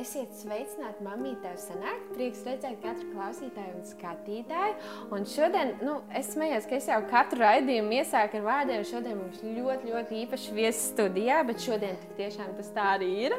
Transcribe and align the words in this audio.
Esiet 0.00 0.32
sveicināti, 0.32 1.02
mamīte, 1.04 1.42
tev 1.42 1.58
sanāk. 1.60 2.04
Prieks 2.14 2.40
redzēt 2.46 2.78
katru 2.80 3.10
klausītāju 3.10 3.74
un 3.76 3.82
skatītāju. 3.84 4.76
Un 5.12 5.26
šodien, 5.28 5.74
nu, 5.84 5.98
es 6.16 6.30
smējos, 6.32 6.68
ka 6.70 6.78
es 6.78 6.86
jau 6.88 7.00
katru 7.10 7.42
raidījumu 7.42 7.98
iesāku 7.98 8.38
ar 8.38 8.46
vārdiem. 8.46 8.86
Šodien 8.88 9.18
mums 9.18 9.42
ļoti, 9.44 9.90
ļoti 9.92 10.18
īpaši 10.22 10.56
viesis 10.56 10.86
studijā, 10.94 11.42
bet 11.50 11.60
šodien 11.66 12.00
tiešām 12.16 12.54
tas 12.56 12.72
tā 12.72 12.86
arī 12.94 13.10
ir. 13.26 13.36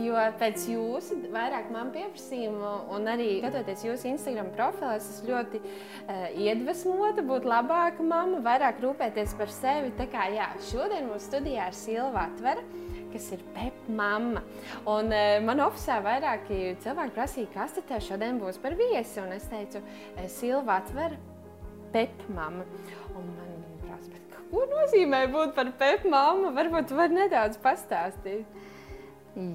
Jo 0.00 0.24
pēc 0.40 0.64
jūsu 0.72 1.18
vairāk 1.34 1.68
man 1.74 1.92
pieprasījumu 1.92 2.72
un 2.96 3.12
arī 3.12 3.30
skatoties 3.42 3.84
jūsu 3.90 4.12
Instagram 4.14 4.48
profilā, 4.56 4.96
es 4.96 5.10
esmu 5.12 5.34
ļoti 5.34 5.60
uh, 5.60 6.28
iedvesmota 6.40 7.26
būt 7.34 7.48
labāka 7.52 8.06
mamma, 8.06 8.40
vairāk 8.48 8.80
rūpēties 8.86 9.36
par 9.36 9.52
sevi. 9.60 9.92
Tā 10.00 10.08
kā 10.08 10.30
jā, 10.32 10.54
šodien 10.70 11.10
mums 11.10 11.28
studijā 11.28 11.68
ir 11.68 11.76
Silva 11.76 12.30
Atvera 12.30 12.64
kas 13.12 13.30
ir 13.36 13.42
Pepa 13.56 13.96
mamma. 14.00 14.44
Un, 14.84 15.12
uh, 15.12 15.38
man 15.44 15.64
oficiālā 15.66 16.04
vairāki 16.06 16.76
cilvēki 16.84 17.16
prasīja, 17.16 17.52
kas 17.56 17.76
te 17.76 17.84
tev 17.88 18.04
šodien 18.04 18.40
būs 18.42 18.60
par 18.62 18.76
viesi. 18.78 19.18
Un 19.22 19.34
es 19.36 19.48
teicu, 19.50 19.82
Silva 20.38 20.80
atver 20.82 21.18
Pepa 21.92 22.32
mamma. 22.34 22.66
Un 23.16 23.28
man 23.36 23.54
prasa, 23.84 24.24
ko 24.50 24.64
nozīmē 24.72 25.26
būt 25.32 25.54
par 25.56 25.72
Pepa 25.80 26.10
mammu? 26.12 26.52
Varbūt 26.56 26.90
tu 26.90 26.98
vari 26.98 27.22
nedaudz 27.22 27.60
pastāstīt. 27.64 28.58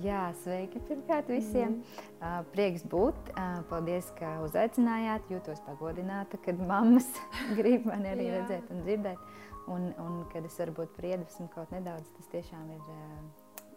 Jā, 0.04 0.30
sveiki 0.44 0.80
pirmkārt 0.88 1.28
visiem. 1.28 1.82
Mm. 2.22 2.46
Prieks 2.54 2.86
būt. 2.88 3.34
Paldies, 3.72 4.08
ka 4.20 4.38
uzaicinājāt. 4.46 5.28
Jūtos 5.34 5.60
pagodināta, 5.68 6.40
kad 6.46 6.62
mammas 6.62 7.10
grib 7.60 7.90
mani 7.90 8.14
arī 8.14 8.30
redzēt 8.38 8.72
un 8.72 8.84
dzirdēt. 8.88 9.32
Un, 9.74 9.92
un 10.00 10.24
kad 10.32 10.48
es 10.48 10.60
varu 10.60 10.80
būt 10.82 11.00
priedvesmu 11.00 11.50
kaut 11.54 11.72
nedaudz, 11.76 12.12
tas 12.18 12.36
tiešām 12.36 12.68
ir 12.76 12.84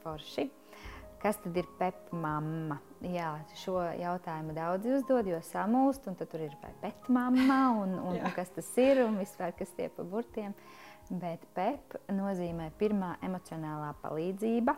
forši. 0.06 0.48
Kas 1.23 1.38
tad 1.42 1.56
ir 1.59 1.69
pepa 1.78 2.16
mamma? 2.16 2.78
Jā, 3.02 3.34
šo 3.59 3.80
jautājumu 3.98 4.55
daudzi 4.56 4.92
uzdod, 4.98 5.29
jo 5.29 5.38
samulst, 5.45 6.06
un 6.06 6.16
tad 6.19 6.30
tur 6.30 6.45
ir 6.46 6.57
pet 6.62 7.09
mamma, 7.12 7.60
un, 7.82 7.96
un, 7.99 8.18
un 8.21 8.34
kas 8.37 8.52
tas 8.54 8.68
ir, 8.80 9.02
un 9.04 9.18
vispār 9.21 9.57
kas 9.59 9.73
tie 9.77 9.88
pa 9.93 10.04
burtiem. 10.07 10.54
Bet 11.10 11.45
pep 11.54 11.96
nozīmē 12.12 12.68
pirmā 12.79 13.15
emocionālā 13.27 13.95
palīdzība, 14.02 14.77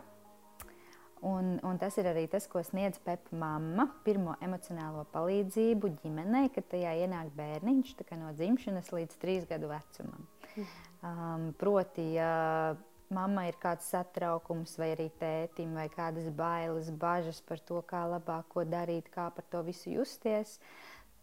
Un, 1.20 1.56
un 1.66 1.78
tas 1.80 1.96
ir 1.98 2.06
arī 2.06 2.28
tas, 2.30 2.46
ko 2.46 2.60
sniedz 2.62 3.00
Pepa 3.02 3.34
mamma. 3.34 3.88
Pirmo 4.06 4.36
emocionālo 4.44 5.02
palīdzību 5.10 5.90
ģimenei, 6.02 6.50
kad 6.54 6.68
tajā 6.70 6.94
ienāk 7.02 7.32
bērniņš 7.38 7.96
no 8.20 8.30
dzimšanas 8.38 8.92
līdz 8.94 9.18
trīs 9.18 9.48
gadu 9.50 9.70
vecumam. 9.72 10.28
Mm. 10.54 10.68
Um, 11.02 11.48
proti, 11.58 12.04
ja 12.14 12.76
mamma 13.14 13.46
ir 13.48 13.58
kāds 13.60 13.88
satraukums, 13.92 14.76
vai 14.80 14.92
arī 14.94 15.08
tētim, 15.20 15.74
vai 15.78 15.88
kādas 15.92 16.28
bailes, 16.34 16.90
bažas 16.90 17.40
par 17.44 17.62
to, 17.64 17.82
kā 17.88 18.04
labāk 18.10 18.48
ko 18.52 18.64
darīt, 18.68 19.10
kā 19.14 19.28
par 19.34 19.46
to 19.50 19.62
visu 19.66 19.92
justies, 19.94 20.58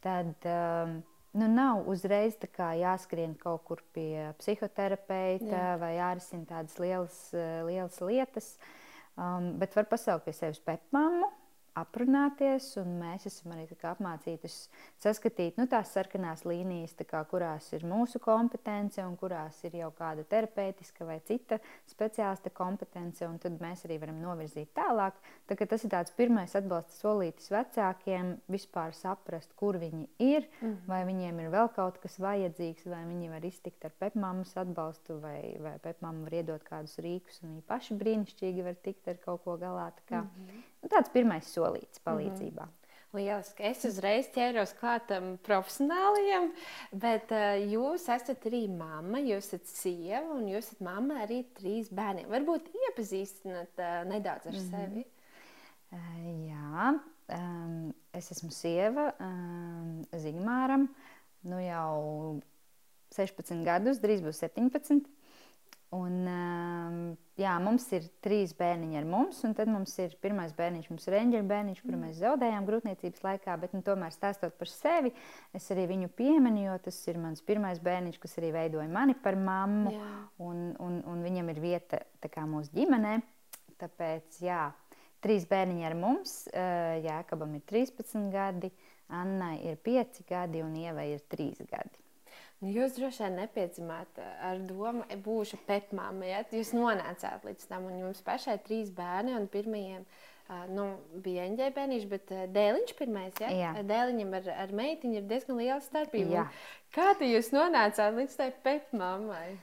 tad 0.05 0.47
um, 0.50 0.97
nu, 1.36 1.47
nav 1.52 1.88
uzreiz 1.92 2.38
jāskrien 2.39 3.36
kaut 3.38 3.64
kur 3.67 3.83
pie 3.94 4.31
psihoterapeita 4.39 5.45
Jā. 5.52 5.77
vai 5.81 5.95
jārisina 5.97 6.45
tādas 6.45 6.80
lielas, 6.80 7.19
lielas 7.67 8.02
lietas. 8.02 8.55
Um, 9.16 9.53
bet 9.59 9.75
var 9.77 9.88
pasaukt 9.88 10.25
pie 10.25 10.33
sevis 10.36 10.59
pepmāmu, 10.59 11.30
aprunāties, 11.76 12.68
un 12.81 12.95
mēs 13.02 13.28
esam 13.30 13.54
arī 13.56 13.66
apmācīti 13.76 14.50
saskatīt 15.04 15.59
nu, 15.59 15.68
tās 15.72 15.92
sarkanās 15.95 16.45
līnijas, 16.48 16.95
kā, 17.08 17.22
kurās 17.30 17.67
ir 17.76 17.86
mūsu 17.88 18.22
kompetence 18.23 19.04
un 19.04 19.17
kurās 19.20 19.59
ir 19.67 19.76
jau 19.82 19.92
kāda 19.95 20.23
terapeitiska 20.30 21.08
vai 21.08 21.20
cita 21.28 21.59
speciālista 21.90 22.52
kompetence, 22.56 23.26
un 23.28 23.38
tad 23.42 23.59
mēs 23.64 23.86
arī 23.88 24.00
varam 24.02 24.22
novirzīt 24.23 24.72
tālāk. 24.78 25.17
Tā, 25.50 25.58
tas 25.66 25.84
ir 25.84 25.92
tāds 25.94 26.16
pirmais 26.16 26.56
atbalsta 26.56 26.95
solītis 26.95 27.52
vecākiem 27.54 28.36
vispār 28.52 28.95
saprast, 28.95 29.52
kur 29.60 29.80
viņi 29.82 30.08
ir, 30.20 30.48
mm 30.62 30.67
-hmm. 30.67 30.88
vai 30.88 31.04
viņiem 31.06 31.39
ir 31.44 31.52
vēl 31.52 31.70
kaut 31.76 32.00
kas 32.02 32.20
vajadzīgs, 32.20 32.88
vai 32.89 33.04
viņi 33.06 33.30
var 33.30 33.45
iztikt 33.45 33.86
ar 33.86 33.92
pepmāmas 34.00 34.55
atbalstu, 34.58 35.20
vai, 35.20 35.58
vai 35.60 35.78
pepmāma 35.80 36.23
var 36.23 36.33
iedot 36.33 36.64
kādus 36.64 36.98
rīkus, 36.99 37.44
un 37.44 37.49
viņi 37.49 37.61
paši 37.67 37.99
brīnišķīgi 37.99 38.64
var 38.64 38.76
tikt 38.76 39.08
ar 39.08 39.17
kaut 39.17 39.44
ko 39.44 39.58
galā. 39.58 39.92
Tā 40.10 40.22
mm 40.22 40.30
-hmm. 40.30 40.64
Nu, 40.86 40.92
tāds 40.94 41.10
pirmais 41.14 41.50
solīts 41.50 42.04
palīdzībā. 42.06 42.66
Mm 42.66 42.72
-hmm. 42.72 42.82
Lieliski. 43.16 43.64
Es 43.64 43.84
uzreiz 43.88 44.28
ķēros 44.36 44.76
klātam 44.80 45.36
profesionāliem, 45.46 46.50
bet 46.92 47.32
uh, 47.32 47.56
jūs 47.72 48.10
esat 48.12 48.46
arī 48.50 48.66
mamma, 48.72 49.22
jūs 49.23 49.54
esat 49.54 49.72
sieva 49.72 50.36
un 50.36 50.50
jūs 50.52 50.70
esat 50.70 50.84
mamma 50.86 51.22
arī 51.23 51.42
trīs 51.58 51.92
bērniem. 51.96 52.28
Varbūt 52.32 52.72
iepazīstināt 52.90 53.80
uh, 53.80 54.02
nedaudz 54.10 54.50
ar 54.50 54.54
mm 54.54 54.60
-hmm. 54.60 54.72
sevi. 54.72 55.06
Uh, 55.96 56.50
jā, 56.50 57.00
um, 57.40 57.94
es 58.14 58.32
esmu 58.32 58.52
sieva 58.52 59.14
um, 59.20 60.04
Zigmāram, 60.12 60.90
nu 61.44 61.60
jau 61.62 62.42
16 63.16 63.64
gadus, 63.64 64.02
drīz 64.04 64.22
būs 64.26 64.44
17. 64.44 65.06
Un, 65.95 66.16
um, 66.28 66.95
jā, 67.39 67.54
mums 67.64 67.86
ir 67.95 68.08
trīs 68.26 68.52
bērniņi 68.58 68.98
ar 69.00 69.06
mums, 69.08 69.39
un 69.48 69.54
tad 69.56 69.70
mums 69.72 69.94
ir 70.02 70.16
pirmais 70.23 70.52
bērniņš, 70.58 70.89
mums 70.92 71.06
ir 71.08 71.17
eņģeļa 71.22 71.48
bērniņš, 71.52 71.82
kuru 71.86 72.00
mēs 72.02 72.17
zaudējām 72.20 72.67
grūtniecības 72.67 73.23
laikā. 73.23 73.56
Bet, 73.61 73.76
nu, 73.78 73.83
tomēr 73.86 74.11
stāstot 74.16 74.58
par 74.60 74.72
sevi, 74.72 75.14
es 75.55 75.70
arī 75.73 75.86
viņu 75.94 76.11
pieminu, 76.17 76.66
jo 76.66 76.78
tas 76.88 76.98
ir 77.08 77.20
mans 77.22 77.44
pirmais 77.45 77.80
bērniņš, 77.86 78.20
kas 78.23 78.36
arī 78.42 78.52
veidoja 78.55 78.88
mani 78.92 79.16
par 79.23 79.39
mammu. 79.39 79.94
Jā. 79.95 80.10
Un, 80.44 80.66
un, 80.84 81.00
un 81.11 81.23
viņam 81.26 81.54
ir 81.54 81.61
vieta 81.64 82.02
mūsu 82.50 82.73
ģimenē. 82.76 83.20
Tāpēc, 83.80 84.39
jā, 84.44 84.66
trīs 85.23 85.48
bērniņi 85.50 85.88
ar 85.88 85.95
mums. 86.00 86.39
Jēkabam 87.05 87.55
ir 87.58 87.64
13 87.72 88.32
gadi, 88.34 88.73
Annai 89.14 89.60
ir 89.70 89.78
5 89.86 90.23
gadi 90.26 90.64
un 90.66 90.73
Ievai 90.82 91.11
ir 91.14 91.22
3 91.30 91.67
gadi. 91.70 92.05
Jūs 92.65 92.95
droši 92.95 93.26
vien 93.26 93.36
nepiedzimāt 93.42 94.21
eh, 94.21 94.30
ar 94.48 94.61
domu, 94.65 95.03
ka 95.09 95.17
būšu 95.21 95.59
pētmāma. 95.67 96.26
Ja? 96.30 96.43
Jūs 96.55 96.71
nonācāt 96.76 97.45
līdz 97.45 97.67
tam, 97.70 97.89
un 97.89 97.99
jums 97.99 98.23
pašai 98.26 98.58
trīs 98.65 98.89
bērni, 98.95 99.36
un 99.37 99.45
pirmajiem 99.52 100.05
uh, 100.05 100.64
nu, 100.73 100.87
bija 101.25 101.45
eņģeļa 101.49 101.75
bērniņš, 101.75 102.08
bet 102.14 102.33
uh, 102.33 102.45
dēliņš 102.55 102.95
pirmais. 102.98 103.42
Ja? 103.43 103.52
Jā. 103.54 103.71
Dēliņam 103.86 104.37
ar, 104.39 104.49
ar 104.65 104.73
meitiņu 104.81 105.20
ir 105.20 105.27
diezgan 105.30 105.59
liela 105.61 105.81
starpība. 105.83 106.39
Jā. 106.39 106.45
Kā 106.95 107.11
jūs 107.27 107.52
nonācāt 107.54 108.17
līdz 108.17 108.37
tai 108.39 108.49
pētmāmai? 108.65 109.58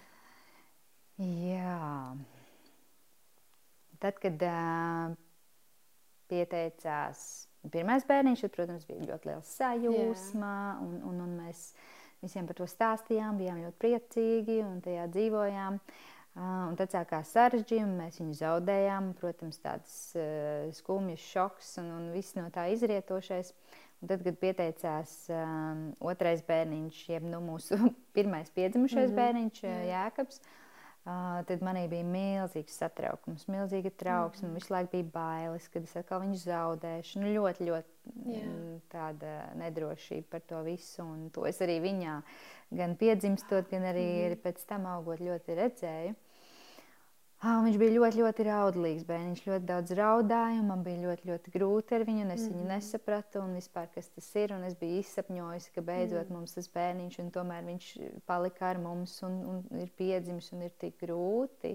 Jā. 1.22 1.80
Tad, 4.02 4.18
kad 4.22 4.46
uh, 4.46 5.16
pieteicās 6.30 7.24
pirmais 7.70 8.06
bērniņš, 8.08 8.44
tad, 8.46 8.54
protams, 8.56 8.86
bija 8.88 9.10
ļoti 9.12 9.30
liels 9.30 9.50
sajūsma, 9.58 10.54
un, 10.82 10.96
un, 11.08 11.20
un 11.26 11.34
mēs 11.38 11.66
visiem 12.22 12.48
par 12.48 12.58
to 12.58 12.68
stāstījām, 12.70 13.38
bijām 13.40 13.60
ļoti 13.66 13.78
priecīgi 13.82 14.58
un 14.64 14.80
tajā 14.84 15.08
dzīvojām. 15.12 15.78
Un 16.42 16.78
tad 16.80 16.94
sākās 16.94 17.34
sarežģījumi, 17.34 17.98
mēs 17.98 18.16
viņu 18.22 18.38
zaudējām. 18.38 19.10
Protams, 19.20 19.58
tāds 19.60 19.96
uh, 20.16 20.70
skumjš 20.72 21.26
šoks 21.34 21.74
un, 21.82 21.90
un 21.98 22.06
viss 22.14 22.38
no 22.38 22.46
tā 22.54 22.70
izrietošais. 22.72 23.52
Un 24.00 24.10
tad, 24.10 24.24
kad 24.24 24.38
pieteicās 24.40 25.12
um, 25.30 25.84
otrais 26.00 26.40
bērniņš, 26.48 27.02
jeb 27.12 27.28
nu, 27.28 27.42
mūsu 27.44 27.76
pirmais 28.16 28.48
piedzimušais 28.56 29.10
mm 29.10 29.12
-hmm. 29.12 29.20
bērniņš, 29.20 29.62
Jēkabs, 29.92 30.40
uh, 30.40 30.61
Uh, 31.02 31.40
tad 31.48 31.64
manī 31.66 31.88
bija 31.90 32.06
milzīgs 32.06 32.76
satraukums, 32.78 33.48
milzīga 33.50 33.90
trauksme. 33.98 34.52
Mm. 34.52 34.58
Visu 34.60 34.70
laiku 34.70 34.92
bija 34.92 35.08
bailes, 35.16 35.64
kad 35.72 35.82
es 35.88 35.96
atkal 35.98 36.22
viņu 36.22 36.38
zaudēšu. 36.44 37.18
Nu, 37.18 37.32
ļoti, 37.40 37.66
ļoti 37.66 38.12
yeah. 38.30 38.52
tāda 38.92 39.32
nedrošība 39.58 40.30
par 40.30 40.44
to 40.46 40.60
visu. 40.62 41.02
Un 41.02 41.24
to 41.34 41.42
es 41.50 41.58
arī 41.64 41.80
viņā 41.82 42.20
gan 42.78 42.94
piedzimstot, 43.00 43.66
gan 43.72 43.88
arī 43.90 44.06
mm 44.28 44.44
pēc 44.46 44.62
tam 44.70 44.86
augot 44.92 45.18
ļoti 45.26 45.58
redzēju. 45.58 46.14
Viņš 47.42 47.74
bija 47.74 47.90
ļoti, 47.96 48.20
ļoti 48.22 48.44
raudlīgs 48.46 49.06
bērns. 49.06 49.32
Viņš 49.32 49.48
ļoti 49.48 49.66
daudz 49.66 49.92
raudāja, 49.98 50.60
man 50.62 50.84
bija 50.86 51.00
ļoti, 51.08 51.26
ļoti 51.26 51.50
grūti 51.50 51.96
ar 51.96 52.04
viņu. 52.06 52.26
Es 52.30 52.44
mm. 52.44 52.52
viņu 52.54 52.66
nesapratu, 52.68 53.40
un 53.42 53.56
vispār, 53.58 53.88
kas 53.90 54.12
tas 54.14 54.28
ir. 54.38 54.54
Es 54.68 54.76
biju 54.78 55.00
izsapņojusi, 55.00 55.72
ka 55.74 55.82
beidzot 55.88 56.30
mm. 56.30 56.36
mums 56.36 56.54
tas 56.54 56.70
bērniņš, 56.70 57.18
un 57.24 57.32
tomēr 57.34 57.66
viņš 57.66 57.88
palika 58.30 58.68
ar 58.70 58.78
mums, 58.84 59.16
un, 59.26 59.40
un 59.50 59.82
ir 59.82 59.90
piedzimis, 59.98 60.52
un 60.54 60.62
ir 60.68 60.76
tik 60.78 61.02
grūti. 61.02 61.74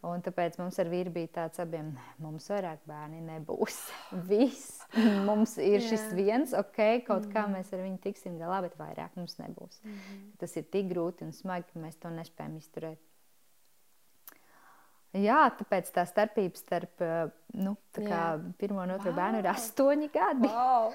Tāpēc 0.00 0.56
mums 0.62 0.80
ar 0.80 0.92
vīru 0.94 1.12
bija 1.18 1.34
tāds 1.42 1.60
abiem, 1.60 1.92
mums 2.22 2.48
vairāk 2.54 2.80
bērni 2.88 3.20
nebūs. 3.28 3.78
Viss. 4.32 4.80
Mums 5.28 5.58
ir 5.60 5.82
Jā. 5.82 5.84
šis 5.92 6.08
viens, 6.16 6.56
ok, 6.56 7.04
kaut 7.04 7.28
mm. 7.28 7.32
kā 7.36 7.44
mēs 7.52 7.76
ar 7.76 7.84
viņu 7.84 8.00
tiksim 8.08 8.40
galā, 8.40 8.64
bet 8.64 8.80
vairāk 8.80 9.20
mums 9.20 9.36
nebūs. 9.36 9.84
Mm. 9.84 10.28
Tas 10.40 10.56
ir 10.56 10.68
tik 10.72 10.88
grūti 10.96 11.28
un 11.28 11.36
smagi, 11.36 11.68
ka 11.68 11.84
mēs 11.84 12.00
to 12.00 12.16
nespējam 12.16 12.56
izturēt. 12.56 13.00
Jā, 15.12 15.42
tāpēc 15.58 15.90
tā 15.92 16.06
starpība 16.08 16.56
starp 16.56 17.02
eh, 17.04 17.26
nu, 17.60 17.74
pirmo 17.92 18.80
un 18.80 18.94
otro 18.94 19.10
wow. 19.10 19.18
bērnu 19.18 19.42
ir 19.42 19.48
astoņi 19.50 20.08
gadi. 20.14 20.48
Wow. 20.48 20.94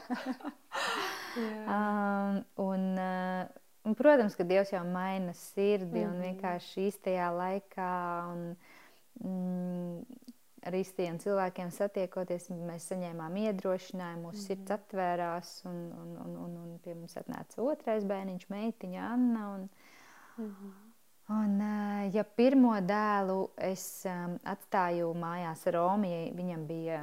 um, 1.37 2.39
un, 2.69 2.87
uh, 2.97 3.43
un, 3.85 3.97
protams, 3.99 4.33
ka 4.37 4.47
Dievs 4.49 4.73
jau 4.73 4.81
maina 4.89 5.35
sirdi 5.37 6.01
mm 6.01 6.07
un 6.07 6.15
mhm. 6.15 6.23
vienkārši 6.31 6.87
īstajā 6.87 7.29
laikā. 7.35 7.91
Un, 8.33 8.49
mm, 9.21 10.25
ar 10.67 10.75
īstiem 10.75 11.21
cilvēkiem 11.21 11.69
satiekoties, 11.71 12.49
mēs 12.57 12.89
saņēmām 12.89 13.37
iedrošinājumu, 13.43 14.25
mūsu 14.25 14.41
mm 14.41 14.47
sirds 14.49 14.75
atvērās, 14.79 15.53
un, 15.69 15.77
un, 15.93 16.17
un, 16.25 16.33
un, 16.47 16.57
un 16.63 16.73
pie 16.81 16.97
mums 16.97 17.15
atnāca 17.21 17.61
otrais 17.61 18.09
bērniņš, 18.09 18.49
meitiņa 18.49 19.07
Anna. 19.13 19.47
Un, 19.53 19.69
mm. 20.41 20.75
Un, 21.27 21.59
eh, 21.59 22.09
ja 22.15 22.23
pirmo 22.23 22.77
dēlu 22.87 23.49
es 23.59 23.83
um, 24.07 24.37
atstāju 24.47 25.09
mājās 25.19 25.65
ar 25.67 25.75
Romiju, 25.75 26.29
viņam 26.37 26.67
bija 26.69 26.99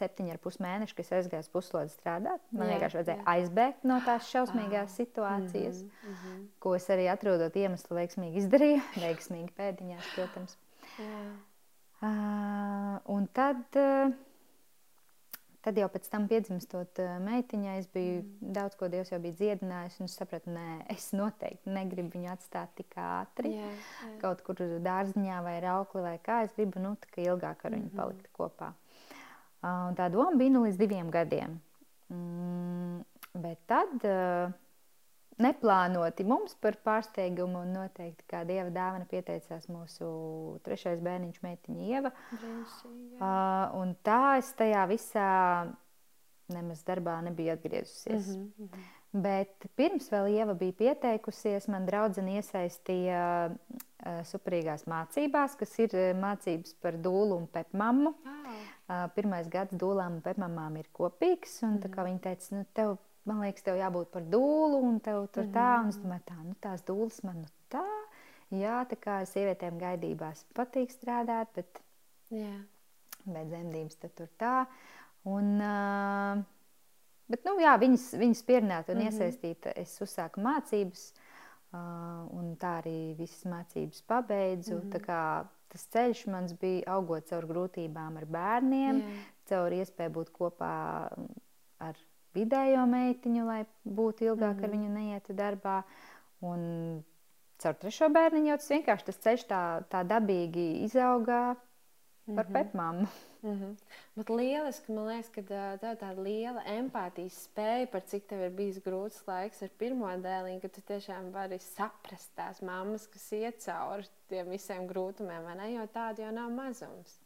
septiņi 0.00 0.34
ar 0.34 0.40
pus 0.42 0.58
mēneši, 0.62 0.96
kad 0.96 1.06
es 1.06 1.12
aizgāju 1.18 1.44
uz 1.44 1.50
puslodi 1.52 1.92
strādāt. 1.92 2.42
Man 2.50 2.66
jā, 2.66 2.74
vienkārši 2.74 2.98
vajadzēja 2.98 3.20
jā. 3.20 3.26
aizbēgt 3.34 3.86
no 3.86 3.98
tās 4.06 4.30
šausmīgās 4.32 4.88
ah. 4.88 4.96
situācijas, 4.96 5.84
mm 5.84 6.16
-hmm. 6.16 6.40
ko 6.58 6.74
es 6.78 6.88
arī 6.90 7.06
atrodot 7.12 7.56
iemeslu 7.56 7.98
veiksmīgi 8.00 8.42
izdarīju. 8.42 8.80
veiksmīgi 9.04 9.54
pēdiņās, 9.60 10.10
protams. 10.16 10.58
Jā. 10.98 11.22
Uh, 12.00 12.96
un 13.12 13.26
tad, 13.36 13.62
uh, 13.76 14.14
tad 15.64 15.78
jau 15.78 15.88
pēc 15.92 16.08
tam 16.12 16.26
piedzimstot 16.30 17.00
uh, 17.02 17.16
meitiņai, 17.24 17.76
es 17.82 17.88
biju 17.92 18.20
mm. 18.20 18.52
daudz 18.56 18.76
ko 18.80 18.88
Dievs 18.92 19.12
jau 19.12 19.20
bija 19.22 19.36
dziedinājis, 19.38 19.98
un 20.00 20.10
es 20.10 20.16
sapratu, 20.18 20.52
nē, 20.54 20.66
es 20.94 21.10
noteikti 21.16 21.74
negribu 21.74 22.16
viņu 22.16 22.30
atstāt 22.32 22.72
tik 22.78 22.96
ātri. 23.00 23.54
Jā, 23.56 23.72
jā. 23.72 24.12
Kaut 24.22 24.44
kur 24.46 24.60
dārziņā 24.84 25.42
vai 25.46 25.56
raukli 25.64 26.04
vai 26.06 26.16
kā, 26.24 26.42
es 26.46 26.54
gribu, 26.56 26.82
nu, 26.82 26.94
tā 27.02 27.12
kā 27.14 27.26
ilgāk 27.26 27.64
ar 27.64 27.76
viņu 27.76 27.86
mm 27.86 27.90
-hmm. 27.90 28.00
palikt 28.02 28.30
kopā. 28.36 28.72
Uh, 29.60 29.90
tā 29.96 30.08
doma 30.08 30.36
bija 30.40 30.56
nu 30.56 30.64
līdz 30.64 30.80
diviem 30.80 31.10
gadiem. 31.12 31.60
Mm, 32.08 33.04
bet 33.42 33.58
tad 33.66 33.92
uh, 34.08 34.52
neplānoti 35.42 36.24
mums 36.28 36.54
par 36.62 36.78
pārsteigumu 36.84 37.64
un 37.64 37.74
noteikti 37.74 38.26
kā 38.30 38.44
dieva 38.48 38.70
dāvana 38.74 39.08
pieteicās 39.10 39.68
mūsu 39.72 40.08
trešais 40.66 41.02
bērniņš, 41.04 41.42
meitiņa 41.44 41.88
Ieva. 41.90 42.12
Uh, 42.30 43.80
un 43.80 43.94
tā 44.06 44.38
es 44.40 44.52
tajā 44.58 44.86
visā 44.90 45.30
nemaz 46.50 46.82
darbā 46.86 47.20
nebiju 47.24 47.52
atgriezusies. 47.54 48.26
Mm 48.26 48.34
-hmm, 48.34 48.50
mm 48.58 48.68
-hmm. 48.68 48.88
Bet 49.12 49.66
pirms 49.76 50.10
vēl 50.12 50.28
Ieva 50.30 50.54
bija 50.54 50.72
pieteikusies, 50.72 51.68
man 51.68 51.86
draudzene 51.86 52.36
iesaistīja 52.38 53.50
uh, 53.50 54.20
superīgās 54.22 54.86
mācībās, 54.86 55.56
kas 55.56 55.78
ir 55.78 55.90
mācības 56.14 56.74
par 56.80 56.94
dūlu 56.94 57.36
un 57.36 57.46
pepmammu. 57.46 58.14
Uh, 58.24 59.10
pirmais 59.14 59.48
gads 59.48 59.72
dūlām 59.72 60.12
un 60.12 60.20
pepmamām 60.20 60.76
ir 60.76 60.86
kopīgs, 60.92 61.62
un 61.62 61.70
mm 61.70 61.80
tā 61.80 61.90
kā 61.90 62.04
viņa 62.04 62.20
teica, 62.20 62.56
nu 62.56 62.64
tev 62.72 62.96
man 63.28 63.42
liekas, 63.44 63.64
tev 63.66 63.78
jābūt 63.80 64.12
par 64.14 64.26
dūlu, 64.32 64.80
un 64.90 65.00
tev 65.04 65.26
tur 65.34 65.48
tā, 65.54 65.70
un 65.84 65.92
es 65.92 65.98
mhm. 65.98 66.06
domāju, 66.06 66.26
tā, 66.30 66.38
nu 66.44 66.56
tās 66.64 66.84
dūles 66.88 67.22
man 67.26 67.42
nu 67.44 67.50
tā, 67.72 67.86
jā, 68.54 68.80
tā 68.90 68.98
kā 69.00 69.20
sievietēm 69.28 69.80
gaidībās 69.80 70.44
patīk 70.56 70.92
strādāt, 70.94 71.52
bet, 71.56 71.82
jā. 72.34 72.54
bet 73.26 73.50
dzemdības 73.52 74.00
tad 74.04 74.16
tur 74.18 74.30
tā, 74.40 74.54
un, 75.28 75.52
uh, 75.60 76.42
bet, 77.30 77.44
nu 77.46 77.58
jā, 77.62 77.76
viņas, 77.82 78.10
viņas 78.20 78.44
pierunāt 78.48 78.90
un 78.90 78.98
mm 78.98 79.06
-hmm. 79.06 79.12
iesaistīt, 79.12 79.70
es 79.76 79.96
uzsāku 80.00 80.42
mācības, 80.44 81.12
uh, 81.12 82.26
un 82.36 82.56
tā 82.56 82.80
arī 82.82 83.14
visas 83.18 83.44
mācības 83.44 84.02
pabeidzu, 84.06 84.74
mm 84.74 84.80
-hmm. 84.80 84.92
tā 84.96 85.00
kā 85.04 85.46
tas 85.68 85.86
ceļš 85.86 86.26
mans 86.26 86.52
bija 86.52 86.82
augot 86.96 87.28
caur 87.28 87.46
grūtībām 87.46 88.16
ar 88.16 88.26
bērniem, 88.26 88.96
jā. 89.00 89.24
caur 89.44 89.72
iespēju 89.72 90.10
būt 90.10 90.32
kopā 90.34 91.10
ar 91.78 91.96
vidējo 92.34 92.84
meitiņu, 92.90 93.46
lai 93.46 93.62
būtu 93.84 94.30
ilgāk 94.30 94.56
mm 94.56 94.64
ar 94.64 94.68
mhm. 94.68 94.76
viņu 94.76 94.90
neietu 94.98 95.36
darbā. 95.36 95.82
Un 96.40 96.60
caur 97.60 97.74
trešo 97.76 98.08
bērniņu 98.12 98.48
jau 98.48 98.60
tas 98.60 98.70
vienkārši 98.72 99.08
tas 99.10 99.20
ceļš 99.26 99.48
tā, 99.50 99.64
tā 99.92 100.04
dabīgi 100.08 100.68
izaugā 100.86 101.42
par 102.34 102.46
mm 102.46 102.54
-hmm. 102.54 102.56
pētmāmu. 102.56 103.06
Mm 103.42 103.52
-hmm. 103.52 103.76
Bet 104.14 104.30
lieliski, 104.30 104.92
man 104.92 105.06
liekas, 105.06 105.30
ka 105.30 105.42
tev 105.42 105.92
ir 105.92 105.96
tāda 105.98 106.22
liela 106.22 106.62
empātijas 106.66 107.48
spēja 107.48 107.86
par 107.86 108.00
cik 108.00 108.26
tev 108.26 108.40
ir 108.40 108.50
bijis 108.50 108.78
grūts 108.84 109.26
laiks 109.26 109.62
ar 109.62 109.68
pirmo 109.78 110.06
dēliņu, 110.06 110.60
ka 110.60 110.68
tu 110.68 110.80
tiešām 110.80 111.32
vari 111.32 111.58
saprast 111.58 112.30
tās 112.36 112.62
mammas, 112.62 113.06
kas 113.06 113.32
iet 113.32 113.58
cauri 113.64 114.06
tiem 114.28 114.50
visiem 114.50 114.86
grūtumiem, 114.86 115.44
vai 115.44 115.56
ne? 115.56 115.72
Jo 115.72 115.86
tāda 115.86 116.22
jau 116.22 116.32
nav 116.32 116.50
mazums. 116.50 117.20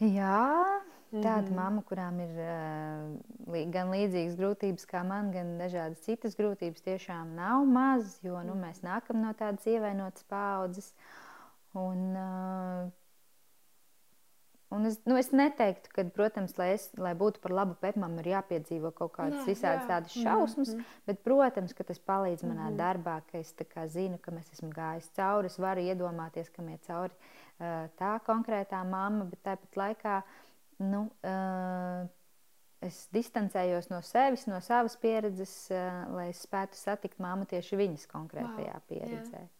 Jā, 0.00 0.80
Tāda 1.22 1.46
-hmm. 1.46 1.54
mamma, 1.54 1.82
kurām 1.86 2.16
ir 2.18 2.30
uh, 2.42 3.66
gan 3.70 3.92
līdzīgas 3.94 4.34
grūtības 4.38 4.86
kā 4.90 5.04
man, 5.06 5.30
gan 5.30 5.58
dažādas 5.60 6.02
citas 6.02 6.34
grūtības, 6.34 6.82
tiešām 6.82 7.36
nav 7.36 7.66
maz, 7.66 8.18
jo 8.22 8.42
nu, 8.42 8.54
mēs 8.58 8.82
nākam 8.82 9.22
no 9.22 9.30
tādas 9.38 9.66
ievainotas 9.66 10.24
paudzes. 10.24 10.94
Un, 11.74 12.16
uh, 12.18 12.90
un 14.70 14.86
es, 14.86 14.98
nu, 15.06 15.16
es 15.16 15.30
neteiktu, 15.30 15.92
ka, 15.94 16.04
protams, 16.16 16.56
lai, 16.58 16.72
es, 16.74 16.88
lai 16.98 17.14
būtu 17.14 17.38
par 17.42 17.52
labu 17.52 17.76
pētmam, 17.78 18.18
ir 18.18 18.32
jāpiedzīvo 18.32 18.90
kaut 18.90 19.12
kādas 19.12 19.46
visādas 19.46 19.86
tādas 19.86 20.12
šausmas, 20.12 20.72
mm 20.74 20.80
-hmm. 20.80 21.02
bet, 21.06 21.22
protams, 21.22 21.74
ka 21.74 21.84
tas 21.84 22.00
palīdz 22.00 22.42
manā 22.42 22.70
mm 22.70 22.72
-hmm. 22.72 22.76
darbā, 22.76 23.20
ka 23.30 23.38
es 23.38 23.54
zinu, 23.92 24.18
ka 24.18 24.32
es 24.38 24.52
esmu 24.52 24.70
gājis 24.70 25.10
cauri, 25.16 25.46
es 25.46 25.58
varu 25.58 25.80
iedomāties, 25.80 26.50
kam 26.50 26.68
iet 26.68 26.82
cauri 26.86 27.12
uh, 27.14 27.66
tā 27.98 28.18
konkrētā 28.26 28.84
mamma, 28.84 29.24
bet 29.24 29.42
tāpat 29.42 29.76
laikā 29.76 30.16
uh, 30.18 30.24
nu, 30.78 31.06
uh, 31.26 32.06
es 32.84 33.04
distancējos 33.14 33.90
no 33.92 34.00
sevis, 34.04 34.46
no 34.50 34.60
savas 34.64 34.96
pieredzes, 35.00 35.52
uh, 35.72 36.04
lai 36.14 36.30
es 36.32 36.44
spētu 36.46 36.78
satikt 36.78 37.20
māmu 37.22 37.48
tieši 37.50 37.80
viņas 37.80 38.08
konkrētajā 38.10 38.78
wow, 38.78 38.88
pieredzē. 38.88 39.44
Jā. 39.44 39.52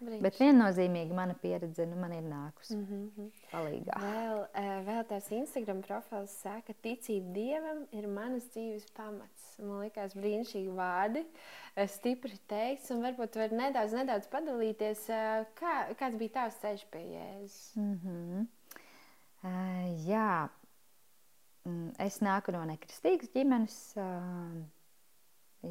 Brīnišķi. 0.00 0.24
Bet 0.24 0.38
viennozīmīgi 0.40 1.12
mana 1.12 1.34
pieredze 1.36 1.84
nu, 1.84 1.98
man 2.00 2.14
ir 2.16 2.22
nākusi 2.24 2.72
mm 2.72 2.84
-hmm. 2.88 3.26
palīdzīgā. 3.50 3.98
Vēl, 4.00 4.38
vēl 4.86 5.00
tās 5.10 5.26
Instagram 5.36 5.82
profils 5.84 6.36
saka, 6.40 6.72
ticība 6.86 7.34
dievam 7.34 7.82
ir 7.92 8.06
manas 8.08 8.46
dzīves 8.54 8.86
pamats. 8.96 9.50
Man 9.58 9.82
liekas, 9.82 10.16
brīnišķīgi 10.16 10.72
vārdi, 10.78 11.24
stipri 11.96 12.38
teikts, 12.48 12.88
un 12.94 13.04
varbūt 13.04 13.36
var 13.42 13.52
nedaudz, 13.52 13.92
nedaudz 13.92 14.30
padalīties, 14.32 15.04
kā, 15.60 15.74
kāds 16.00 16.16
bija 16.16 16.36
tavs 16.38 16.56
ceļš 16.64 16.86
pie 16.90 17.04
Jēzus. 17.04 17.76
Mm 17.76 18.00
-hmm. 18.00 18.46
uh, 19.44 20.08
jā, 20.08 20.48
es 22.00 22.20
nāku 22.24 22.54
no 22.54 22.62
nekristīgas 22.68 23.32
ģimenes, 23.34 23.76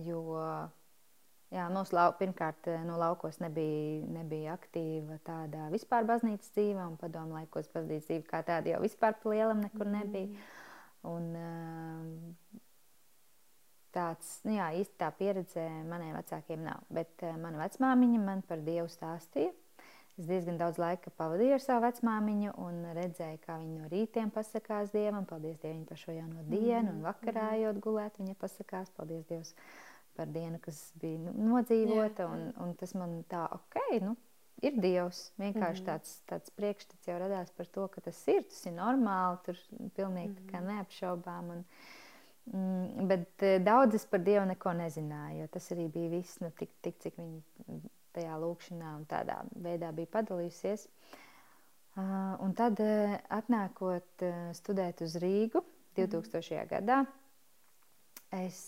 jo 0.06 0.22
jā, 1.50 1.66
mūsu 1.74 1.98
lau, 1.98 2.12
pirmkārt 2.20 2.70
no 2.86 3.00
laukos 3.02 3.40
nebija, 3.42 4.06
nebija 4.20 4.56
aktīva 4.60 5.20
tāda 5.26 5.70
vispār 5.74 6.08
baznīcas 6.10 6.54
dzīve, 6.56 6.86
un 6.86 6.98
padomu 7.02 7.40
laikos 7.40 7.72
baznīcas 7.74 8.10
dzīve 8.10 8.28
kā 8.30 8.44
tāda 8.48 8.76
jau 8.76 8.82
vispār 8.86 9.18
plielam 9.24 9.64
nekur 9.66 9.90
nebija. 9.90 10.50
Un, 11.10 11.32
tāds, 13.96 14.36
nu 14.46 14.58
jā, 14.58 14.68
īsti 14.82 15.00
tā 15.00 15.10
pieredze 15.18 15.64
maniem 15.90 16.14
vecākiem 16.18 16.62
nav, 16.66 16.84
bet 16.94 17.24
mana 17.42 17.64
vecmāmiņa 17.64 18.22
man 18.22 18.44
par 18.46 18.62
Dievu 18.66 18.90
stāstīja. 18.92 19.54
Es 20.20 20.28
diezgan 20.28 20.58
daudz 20.60 20.76
laika 20.82 21.14
pavadīju 21.16 21.56
ar 21.56 21.62
savu 21.64 21.86
vecmāmiņu 21.86 22.56
un 22.60 22.80
redzēju, 22.98 23.40
kā 23.46 23.56
viņa 23.62 23.76
no 23.78 23.92
rītiem 23.92 24.32
pasakās 24.36 24.92
Dievam, 24.92 25.24
paldies 25.30 25.62
Dievam 25.62 25.86
par 25.88 26.02
šo 26.02 26.12
jauno 26.12 26.44
dienu, 26.50 26.90
un 26.90 26.98
mm, 26.98 27.06
vakarā 27.08 27.46
mm. 27.46 27.60
ejot 27.62 27.80
gulēt, 27.86 28.18
viņa 28.20 28.36
pasakās, 28.42 28.92
paldies 28.98 29.24
Dievam 29.30 29.54
par 30.20 30.28
dienu, 30.36 30.60
kas 30.60 30.82
bija 31.00 31.22
nu, 31.24 31.32
nodzīvota. 31.54 32.28
Un, 32.28 32.50
un 32.60 32.74
tas 32.76 32.92
man 33.00 33.22
tā, 33.32 33.46
ok, 33.56 33.78
nu, 34.04 34.18
ir 34.60 34.76
Dievs. 34.84 35.22
Vienkārši 35.40 35.86
mm. 35.86 35.88
tāds, 35.88 36.18
tāds 36.28 36.52
priekšstats 36.60 37.08
jau 37.08 37.16
radās 37.22 37.54
par 37.56 37.70
to, 37.72 37.86
ka 37.94 38.04
tas 38.10 38.20
ir, 38.32 38.44
tas 38.50 38.60
ir 38.68 38.76
normāli, 38.76 39.40
tur 39.46 39.62
pilnīgi 39.96 40.50
mm. 40.50 40.66
neapšaubām. 40.68 41.54
Un, 41.56 41.64
mm, 42.52 43.08
bet 43.14 43.48
eh, 43.48 43.56
daudzas 43.64 44.04
par 44.12 44.26
Dievu 44.26 44.44
neko 44.52 44.76
nezināja, 44.82 45.46
jo 45.46 45.48
tas 45.56 45.72
arī 45.78 45.88
bija 45.96 46.12
viss, 46.18 46.42
nu, 46.44 46.52
tik, 46.60 46.76
tik 46.84 47.00
cik 47.06 47.16
viņi 47.22 47.80
tajā 48.20 48.36
lūkšanā 48.44 48.94
un 49.00 49.08
tādā 49.10 49.40
veidā 49.64 49.90
bija 49.96 50.12
padalījusies. 50.20 50.86
Un 52.46 52.54
tad, 52.56 52.80
atnākot 53.40 54.24
studēt 54.56 55.02
uz 55.04 55.16
Rīgu 55.24 55.64
2000. 55.98 56.62
gadā, 56.70 57.00
es 58.40 58.60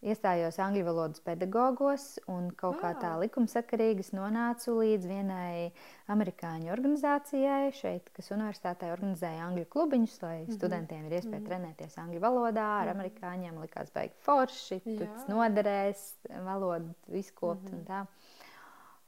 iestājos 0.00 0.56
angļu 0.62 0.84
valodas 0.86 1.20
pedagogos 1.24 2.04
un 2.32 2.48
kaut 2.56 2.78
kā 2.80 2.92
tā 3.00 3.12
likumsakarīgi 3.20 4.06
nonācu 4.16 4.78
līdz 4.78 5.08
vienai 5.10 5.70
amerikāņu 6.12 6.72
organizācijai 6.72 7.70
šeit, 7.76 8.08
kas 8.16 8.32
universitātē 8.32 8.90
organizēja 8.94 9.44
angļu 9.50 9.66
klubiņus, 9.74 10.16
lai 10.22 10.34
mm 10.38 10.46
-hmm. 10.46 10.56
studentiem 10.56 11.06
ir 11.06 11.18
iespēja 11.18 11.38
mm 11.38 11.44
-hmm. 11.44 11.48
trenēties 11.48 11.98
angļu 12.04 12.20
valodā. 12.20 12.66
Ar 12.80 12.86
mm 12.86 12.90
-hmm. 12.90 12.94
amerikāņiem 12.94 13.60
likās 13.60 13.92
baigi 13.94 14.14
forši, 14.24 14.80
tas 14.98 15.28
noderēs, 15.28 16.14
valodu 16.44 16.94
izkopt 17.08 17.62
mm 17.62 17.68
-hmm. 17.68 17.78
un 17.78 17.84
tā. 17.84 18.06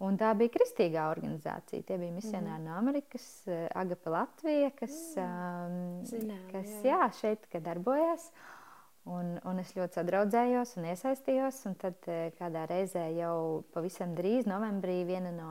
Un 0.03 0.17
tā 0.19 0.35
bija 0.35 0.51
kristīgā 0.51 1.11
organizācija. 1.11 1.83
Tie 1.83 1.99
bija 1.99 2.13
misionāri 2.13 2.59
mm. 2.59 2.65
no 2.65 2.75
Amerikas, 2.75 3.47
Agape 3.75 4.11
Latvija, 4.11 4.71
kas, 4.71 5.17
mm. 5.17 5.23
um, 5.23 6.05
Zinām, 6.05 6.51
kas 6.53 6.67
jā. 6.67 6.91
Jā, 6.91 7.13
šeit 7.13 7.47
darbojās. 7.63 8.33
Uh, 8.33 8.62
Un, 9.11 9.35
un 9.49 9.59
es 9.59 9.73
ļoti 9.75 9.99
sadraudzējos 9.99 10.77
un 10.79 10.87
iesaistījos. 10.93 11.65
Un 11.71 11.75
tad 11.81 12.07
eh, 12.07 12.31
kādā 12.39 12.67
reizē 12.71 13.09
jau 13.17 13.65
pavisam 13.75 14.15
drīz, 14.19 14.47
novembrī, 14.51 15.03
viena 15.09 15.35
no 15.35 15.51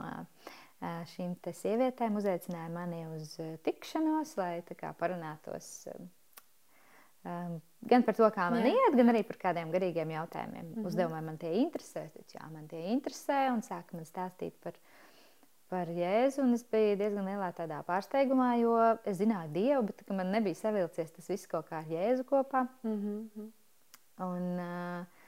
šīm 1.11 1.35
sievietēm 1.45 2.15
uzaicināja 2.17 2.71
mani 2.73 3.03
uz 3.13 3.35
tikšanos, 3.67 4.31
lai 4.39 4.63
kā, 4.65 4.95
parunātos 4.97 5.67
gan 7.23 8.03
par 8.05 8.17
to, 8.17 8.27
kā 8.33 8.47
man 8.53 8.65
jā. 8.65 8.73
iet, 8.73 8.95
gan 8.97 9.11
arī 9.13 9.21
par 9.27 9.37
kādiem 9.41 9.71
garīgiem 9.73 10.13
jautājumiem. 10.15 10.65
Mm 10.65 10.73
-hmm. 10.73 10.87
Uzdevumā 10.87 11.21
man 11.21 11.37
tie 11.37 11.53
interesē, 11.61 12.09
taču 12.09 12.37
jā, 12.37 12.51
man 12.51 12.67
tie 12.67 12.81
interesē 12.95 13.51
un 13.53 13.61
sāka 13.61 13.93
man 13.93 14.05
stāstīt 14.05 14.53
par, 14.63 14.73
par 15.71 15.89
Jēzu. 15.95 16.45
Es 16.55 16.65
biju 16.67 16.99
diezgan 16.99 17.31
lielā 17.31 17.49
tādā 17.57 17.79
pārsteigumā, 17.87 18.51
jo 18.59 18.75
es 19.07 19.17
zināju 19.21 19.53
Dievu, 19.55 19.87
bet 19.89 20.13
man 20.13 20.33
nebija 20.35 20.59
savilcies 20.59 21.15
tas 21.15 21.31
viss 21.31 21.49
kaut 21.49 21.71
kā 21.71 21.79
ar 21.81 21.89
Jēzu 21.89 22.27
kopā. 22.27 22.67
Mm 22.83 22.99
-hmm. 23.01 23.49
Un, 24.21 24.43
uh, 24.59 25.21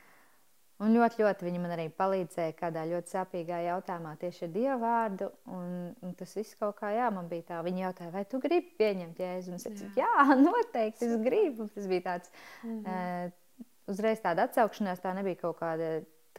Un 0.83 0.91
ļoti, 0.97 1.21
ļoti 1.21 1.45
viņi 1.45 1.59
man 1.61 1.73
arī 1.75 1.85
palīdzēja 1.95 2.55
kādā 2.57 2.83
ļoti 2.89 3.13
sāpīgā 3.13 3.59
jautājumā 3.67 4.15
tieši 4.19 4.47
ar 4.47 4.51
dievu 4.55 4.77
vārdu. 4.81 5.29
Un, 5.53 5.67
un 6.03 6.15
tas 6.19 6.33
viss 6.35 6.57
kaut 6.59 6.79
kā, 6.81 6.89
jā, 6.95 7.09
man 7.13 7.29
bija 7.31 7.45
tā. 7.51 7.59
Viņi 7.63 7.85
jautāja, 7.85 8.11
vai 8.11 8.23
tu 8.27 8.39
gribi 8.43 8.73
pieņemt 8.81 9.21
jēzu? 9.23 9.53
Un 9.53 9.59
es 9.59 9.67
teicu, 9.67 9.91
jā, 9.99 10.09
jā 10.09 10.37
noteikti 10.47 11.07
es 11.07 11.15
gribu. 11.23 11.69
Tas 11.75 11.87
bija 11.91 12.07
tāds 12.09 12.33
mm 12.63 12.81
-hmm. 12.81 13.29
uh, 13.29 13.69
uzreiz 13.93 14.19
tāda 14.23 14.49
atsaukšanās, 14.49 15.03
tā 15.03 15.13
nebija 15.15 15.39
kaut 15.45 15.59
kāda. 15.61 15.93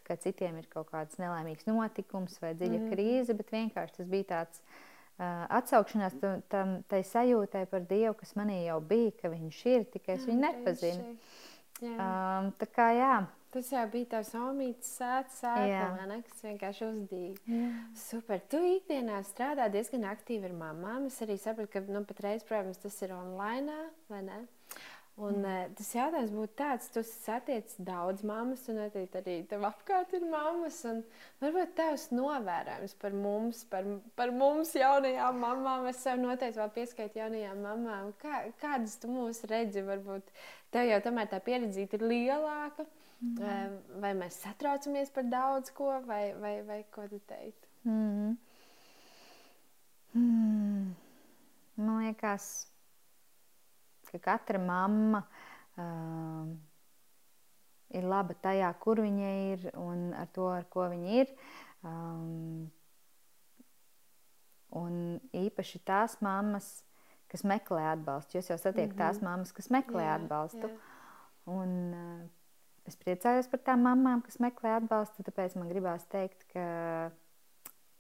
Kā 0.05 0.17
citiem 0.21 0.59
ir 0.61 0.67
kaut 0.73 0.91
kāds 0.91 1.21
nelaimīgs 1.21 1.69
notikums 1.69 2.41
vai 2.43 2.55
dziļa 2.59 2.81
mm. 2.81 2.91
krīze, 2.93 3.37
bet 3.39 3.55
vienkārši 3.55 3.97
tas 4.01 4.11
bija 4.11 4.29
tāds 4.33 4.61
uh, 4.65 5.47
atsaukšanās 5.61 6.19
tam, 6.21 6.43
tam 6.53 6.75
tai 6.91 7.05
sajūtai 7.07 7.65
par 7.71 7.87
Dievu, 7.89 8.17
kas 8.21 8.35
manī 8.39 8.65
jau 8.65 8.81
bija, 8.85 9.15
ka 9.23 9.33
Viņš 9.33 9.63
ir, 9.73 9.89
tikai 9.95 10.19
es 10.19 10.29
viņu 10.29 10.43
nepazinu. 10.43 11.17
Um, 11.85 12.53
tā 12.61 12.69
kā 12.71 12.91
jā, 12.97 13.15
Tas 13.55 13.69
jau 13.71 13.85
bija 13.87 14.09
tavs 14.17 14.33
omīts 14.35 14.89
sēts 14.97 15.37
sēkla, 15.45 16.17
kas 16.27 16.41
vienkārši 16.43 16.87
uzdīja. 16.89 17.59
Super. 17.95 18.41
Tu 18.51 18.59
ikdienā 18.73 19.21
strādā 19.29 19.69
diezgan 19.71 20.09
aktīvi 20.11 20.49
ar 20.49 20.57
mamām. 20.59 21.07
Es 21.07 21.21
arī 21.23 21.37
sapratu, 21.39 21.71
ka, 21.71 21.85
nu, 21.87 22.03
patreiz, 22.09 22.43
protams, 22.49 22.81
tas 22.83 22.97
ir 23.07 23.15
online, 23.15 23.77
vai 24.11 24.25
ne? 24.27 24.41
Un, 25.15 25.37
mm. 25.45 25.75
Tas 25.79 25.93
jautājums 25.95 26.33
būtu 26.35 26.57
tāds, 26.59 26.89
tu 26.91 27.03
satiec 27.07 27.71
daudz 27.87 28.25
mammas, 28.27 28.65
un 28.73 28.81
arī, 28.89 29.05
arī 29.21 29.37
tev 29.47 29.63
apkārt 29.69 30.11
ir 30.19 30.25
mammas. 30.27 30.81
Varbūt 31.43 31.77
tavs 31.79 32.09
novērojums 32.11 32.97
par 32.99 33.15
mums, 33.15 33.61
par, 33.71 33.87
par 34.19 34.33
mums 34.35 34.75
jaunajām 34.75 35.39
mamām. 35.45 35.87
Es 35.93 36.03
sev 36.03 36.19
noteikti 36.19 36.59
vēl 36.59 36.75
pieskaitu 36.75 37.23
jaunajām 37.23 37.63
mamām. 37.63 38.11
Kā, 38.19 38.43
kādas 38.59 38.99
tu 38.99 39.13
mūs 39.13 39.45
redzi? 39.51 39.87
Varbūt 39.87 40.35
tev 40.75 40.91
jau 40.91 41.01
tomēr 41.07 41.31
tā 41.31 41.39
pieredze 41.47 41.87
ir 41.87 42.03
lielāka. 42.03 42.89
Mm. 43.23 43.39
Mm. 43.39 43.79
Vai 44.03 44.13
mēs 44.19 44.43
satraucamies 44.43 45.15
par 45.15 45.31
daudz 45.31 45.71
ko, 45.79 45.95
vai, 46.11 46.25
vai, 46.43 46.57
vai 46.67 46.83
ko 46.91 47.07
tu 47.07 47.23
teiktu? 47.31 47.71
Mm. 47.87 48.35
Mm. 50.19 50.95
Man 51.79 52.03
liekas, 52.03 52.67
ka 54.15 54.23
katra 54.31 54.61
mamma 54.63 55.25
uh, 55.79 56.47
ir 57.95 58.09
laba 58.11 58.37
tajā, 58.47 58.71
kur 58.83 59.03
viņa 59.05 59.35
ir 59.53 59.69
un 59.81 60.09
ar 60.19 60.31
to, 60.35 60.49
ar 60.51 60.67
ko 60.71 60.89
viņa 60.93 61.19
ir. 61.23 61.35
Um, 61.85 62.71
un 64.75 64.95
īpaši 65.37 65.83
tās 65.87 66.17
mammas, 66.25 66.71
kas 67.31 67.45
meklē 67.47 67.91
atbalstu. 67.93 68.39
Jūs 68.39 68.51
jau 68.51 68.59
satiekat 68.59 68.95
mm 68.95 69.01
-hmm. 69.01 69.05
tās 69.05 69.23
mammas, 69.23 69.53
kas 69.53 69.71
meklē 69.71 70.07
jā, 70.07 70.17
atbalstu. 70.21 70.69
Jā. 70.69 70.81
Un, 71.47 71.71
uh, 71.93 72.25
Es 72.85 72.99
priecājos 73.01 73.49
par 73.49 73.63
tām 73.65 73.87
mamām, 73.87 74.21
kas 74.21 74.37
meklē 74.45 74.75
atbalstu, 74.77 75.25
tāpēc 75.25 75.55
man 75.57 75.71
gribās 75.73 76.05
teikt, 76.13 76.45
ka 76.53 76.65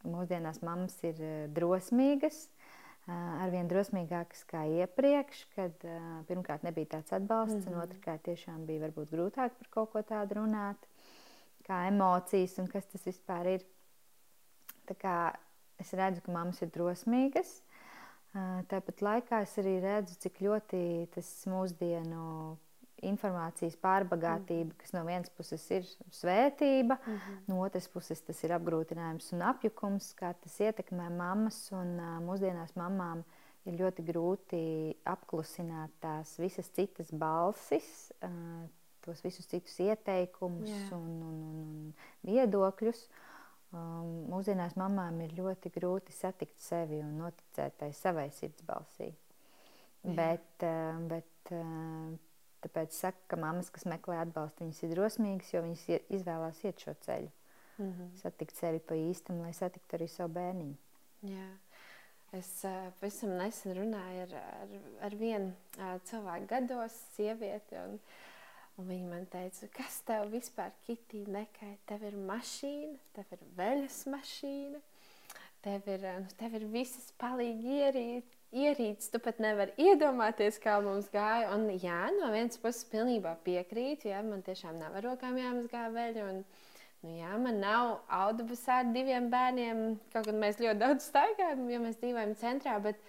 mūsdienās 0.05 0.61
mammas 0.65 0.99
ir 1.09 1.21
eh, 1.25 1.47
drosmīgas, 1.57 2.49
arvien 3.07 3.69
drosmīgākas 3.69 4.45
kā 4.49 4.63
iepriekš, 4.81 5.45
kad 5.55 5.87
pirmkārt 6.29 6.65
nebija 6.65 6.97
tāds 6.97 7.13
atbalsts, 7.13 7.55
mm 7.55 7.61
-hmm. 7.61 7.73
un 7.73 7.79
mhm. 7.79 7.85
otrkārt 7.85 8.23
tiešām 8.23 8.67
bija 8.67 8.87
varbūt 8.87 9.13
grūtāk 9.13 9.51
par 9.59 9.69
kaut 9.71 9.93
ko 9.93 10.03
tādu 10.03 10.35
runāt, 10.35 10.77
kā 11.69 11.87
emocijas 11.89 12.59
un 12.59 12.67
kas 12.67 12.87
tas 12.87 13.07
vispār 13.07 13.47
ir. 13.47 13.65
Tā 14.87 14.95
kā 14.95 15.37
es 15.79 15.93
redzu, 15.93 16.21
ka 16.21 16.33
mammas 16.33 16.63
ir 16.63 16.69
drosmīgas. 16.69 17.63
Tāpat 18.69 19.01
laikā 19.01 19.43
es 19.43 19.59
arī 19.59 19.81
redzu, 19.81 20.17
cik 20.19 20.41
ļoti 20.43 21.09
tas 21.15 21.29
mūsdienu 21.47 22.57
informācijas 23.09 23.77
pārbagātība, 23.83 24.71
mm. 24.71 24.77
kas 24.81 24.95
no 24.97 25.05
vienas 25.07 25.33
puses 25.37 25.65
ir 25.75 25.87
svētība, 26.13 26.99
mm 26.99 27.17
-hmm. 27.17 27.41
no 27.49 27.61
otras 27.65 27.89
puses 27.89 28.21
tas 28.23 28.45
ir 28.45 28.55
apgrūtinājums 28.57 29.33
un 29.33 29.43
apjukums, 29.43 30.13
kā 30.15 30.35
tas 30.41 30.61
ietekmē 30.61 31.11
mammas. 31.11 31.73
Un, 31.73 31.99
uh, 31.99 32.21
mūsdienās 32.25 32.77
mamām 32.77 33.25
ir 33.65 33.79
ļoti 33.81 34.05
grūti 34.05 34.63
apklusināt 35.05 35.91
tās 36.01 36.39
visas 36.39 36.71
citas 36.71 37.13
balsis, 37.13 38.13
uh, 38.23 38.69
tos 39.01 39.23
visus 39.25 39.47
citus 39.47 39.79
ieteikumus 39.81 40.71
yeah. 40.71 40.93
un, 40.93 41.23
un, 41.23 41.39
un, 41.51 41.61
un 41.69 41.95
viedokļus. 42.23 43.09
Um, 43.75 44.31
mūsdienās 44.31 44.77
mamām 44.79 45.21
ir 45.25 45.33
ļoti 45.35 45.71
grūti 45.75 46.13
satikt 46.13 46.61
sevi 46.63 47.01
un 47.03 47.17
noticēt 47.19 47.77
tai 47.81 47.93
savai 47.93 48.31
sirdsbalsī. 48.31 49.13
Bet, 50.05 50.65
bet 51.09 51.53
Tāpēc 52.65 52.97
saka, 52.97 53.21
ka 53.29 53.37
mammas, 53.37 53.69
kas 53.73 53.85
meklē 53.91 54.23
atbalstu, 54.23 54.65
viņas 54.65 54.83
ir 54.87 54.95
drosmīgas, 54.95 55.51
jo 55.53 55.61
viņas 55.67 55.85
izvēlās 56.17 56.63
iet 56.65 56.81
šo 56.81 56.95
ceļu. 57.05 57.31
Mm 57.77 57.91
-hmm. 57.91 58.11
Satikt 58.23 58.57
sevi 58.57 58.79
pa 58.79 58.95
īstam, 58.95 59.41
lai 59.43 59.53
satiktu 59.53 59.97
arī 59.97 60.09
savu 60.09 60.33
bērniņu. 60.39 60.77
Jā. 61.29 61.49
Es 62.35 62.65
uh, 62.67 62.91
pavisam 62.99 63.37
nesen 63.39 63.77
runāju 63.77 64.23
ar, 64.25 64.33
ar, 64.63 64.71
ar 65.07 65.15
vienu 65.15 65.53
uh, 65.79 66.01
cilvēku 66.09 66.49
gados, 66.51 66.97
sievieti. 67.15 67.77
Un, 67.79 67.99
un 68.79 68.89
viņa 68.89 69.11
man 69.11 69.27
teica, 69.31 69.69
kas 69.77 70.01
tev 70.09 70.31
vispār 70.33 70.73
kitī 70.87 71.23
nekait? 71.31 71.79
Tev 71.87 72.03
ir 72.03 72.17
mašīna, 72.17 72.99
tev 73.15 73.37
ir 73.37 73.45
veļas 73.61 74.01
mašīna, 74.11 74.81
tev 75.63 75.87
ir, 75.95 76.09
nu, 76.25 76.35
tev 76.41 76.59
ir 76.59 76.67
visas 76.75 77.13
palīgi 77.23 77.79
ierīt, 77.79 78.35
ierīces, 78.55 79.11
tu 79.13 79.21
pat 79.23 79.41
nevari 79.43 79.75
iedomāties, 79.81 80.61
kā 80.63 80.77
mums 80.85 81.11
gāja. 81.13 81.51
Un, 81.57 81.67
jā, 81.83 82.07
no 82.19 82.31
vienas 82.35 82.61
puses, 82.61 82.87
pilnībā 82.93 83.35
piekrītu, 83.47 84.09
ja 84.13 84.23
man 84.27 84.45
tiešām 84.47 84.79
nav 84.81 84.97
ar 84.99 85.09
rokām 85.11 85.39
jāmazgā 85.41 85.89
veļa. 85.95 86.29
Un, 86.31 86.41
nu, 87.03 87.13
jā, 87.19 87.35
man 87.43 87.61
nav 87.63 87.93
autobusā 88.21 88.81
ar 88.85 88.95
diviem 88.95 89.29
bērniem, 89.33 89.85
kaut 90.15 90.31
gan 90.31 90.41
mēs 90.43 90.63
ļoti 90.63 90.83
daudz 90.85 91.11
staigājam, 91.11 91.67
jo 91.73 91.83
mēs 91.83 92.01
dzīvojam 92.01 92.37
centrā. 92.41 92.79
Bet, 92.85 93.03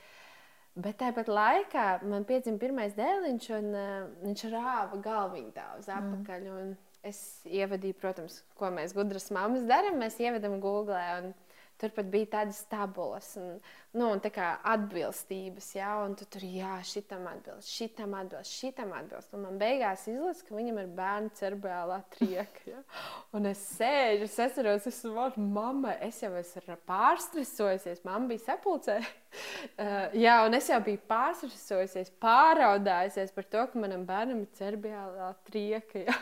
bet 0.76 1.00
tāpat 1.04 1.32
laikā 1.32 1.88
man 2.10 2.28
piedzima 2.28 2.62
pirmais 2.62 2.98
dēliņš, 2.98 3.50
un 3.60 3.72
uh, 3.72 3.96
viņš 4.26 4.46
rāva 4.56 5.00
galviņu 5.06 5.56
tā 5.56 5.70
uz 5.80 5.90
mm. 5.92 6.02
apakaļ. 6.02 6.52
Mm. 6.52 6.76
Es 7.06 7.20
ievadīju, 7.46 7.94
protams, 8.02 8.40
ko 8.58 8.72
mēs 8.74 8.96
gudras 8.98 9.30
mammas 9.30 9.68
darām. 9.70 10.00
Mēs 10.02 10.16
ievedam 10.18 10.58
Google. 10.58 11.02
Un, 11.20 11.36
Tur 11.76 11.92
pat 11.92 12.08
bija 12.08 12.30
tādas 12.38 12.62
tabulas, 12.72 13.34
un, 13.36 13.58
nu, 13.98 14.06
un 14.08 14.22
tā 14.24 14.30
kā 14.32 14.54
atbilstības, 14.72 15.68
ja, 15.76 15.90
un 16.06 16.14
tu 16.16 16.24
tur, 16.32 16.46
jā, 16.48 16.78
šitam 16.88 17.26
atbilst, 17.28 17.68
šitam 17.68 18.16
atbilst, 18.16 18.54
šitam 18.62 18.94
atbilst. 18.96 19.34
Un 19.36 19.44
man 19.44 19.60
beigās 19.60 20.06
izlasa, 20.08 20.46
ka 20.48 20.56
viņam 20.56 20.80
ir 20.80 20.94
bērnu 20.96 21.34
cerebrālā 21.36 22.00
trieka. 22.16 22.64
Ja. 22.70 22.82
Un 23.36 23.50
es 23.52 23.62
sēžu, 23.76 24.30
es 24.30 24.40
atceros, 24.48 24.88
es 24.88 25.02
saprotu, 25.04 25.44
mamma, 25.44 25.98
es 26.06 26.22
jau 26.24 26.32
esmu 26.40 26.80
pārstresojusies, 26.88 28.06
mamma 28.08 28.32
bija 28.32 28.46
sapulcē. 28.48 29.00
uh, 29.04 30.16
jā, 30.26 30.40
un 30.48 30.56
es 30.56 30.72
jau 30.72 30.80
biju 30.86 31.04
pārstresojusies, 31.12 32.14
pāraudājusies 32.24 33.36
par 33.36 33.52
to, 33.52 33.68
ka 33.72 33.84
manam 33.84 34.08
bērnam 34.08 34.46
ir 34.46 34.54
cerebrālā 34.56 35.34
trieka. 35.50 36.08
Ja. 36.08 36.22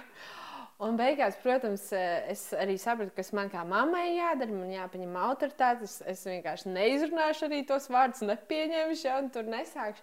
Un 0.82 0.98
beigās, 0.98 1.36
protams, 1.40 1.86
eh, 1.94 2.26
es 2.34 2.48
arī 2.58 2.80
sapratu, 2.82 3.14
kas 3.16 3.30
man 3.32 3.50
kā 3.50 3.62
mammai 3.68 4.18
jādara. 4.18 4.52
Man 4.52 4.72
jāpaņem 4.74 5.18
autoritāte. 5.22 5.86
Es, 5.86 6.02
es 6.02 6.24
vienkārši 6.26 6.74
neizrunāšu 6.74 7.46
arī 7.48 7.62
tos 7.70 7.88
vārdus, 7.94 8.24
nepieņemšu, 8.26 9.06
jau 9.06 9.20
tur 9.36 9.52
nesākšu. 9.54 10.02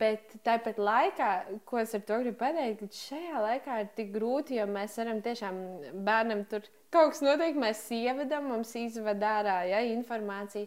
Bet 0.00 0.32
tāpat 0.44 0.80
laikā, 0.80 1.28
ko 1.68 1.78
es 1.78 1.94
ar 1.94 2.00
to 2.08 2.18
gribu 2.24 2.40
pateikt, 2.40 2.80
ka 2.80 3.02
šajā 3.02 3.42
laikā 3.44 3.76
ir 3.84 3.92
tik 3.94 4.10
grūti, 4.16 4.56
jo 4.58 4.66
mēs 4.66 4.96
varam 4.98 5.20
tiešām 5.22 5.60
bērnam 6.08 6.42
tur 6.50 6.66
kaut 6.90 7.12
kas 7.12 7.22
notiek, 7.22 7.60
mēs 7.60 7.84
ievedam, 7.94 8.48
mums 8.50 8.74
izvada 8.80 9.36
ārā 9.42 9.58
ja, 9.70 9.84
informāciju. 9.92 10.66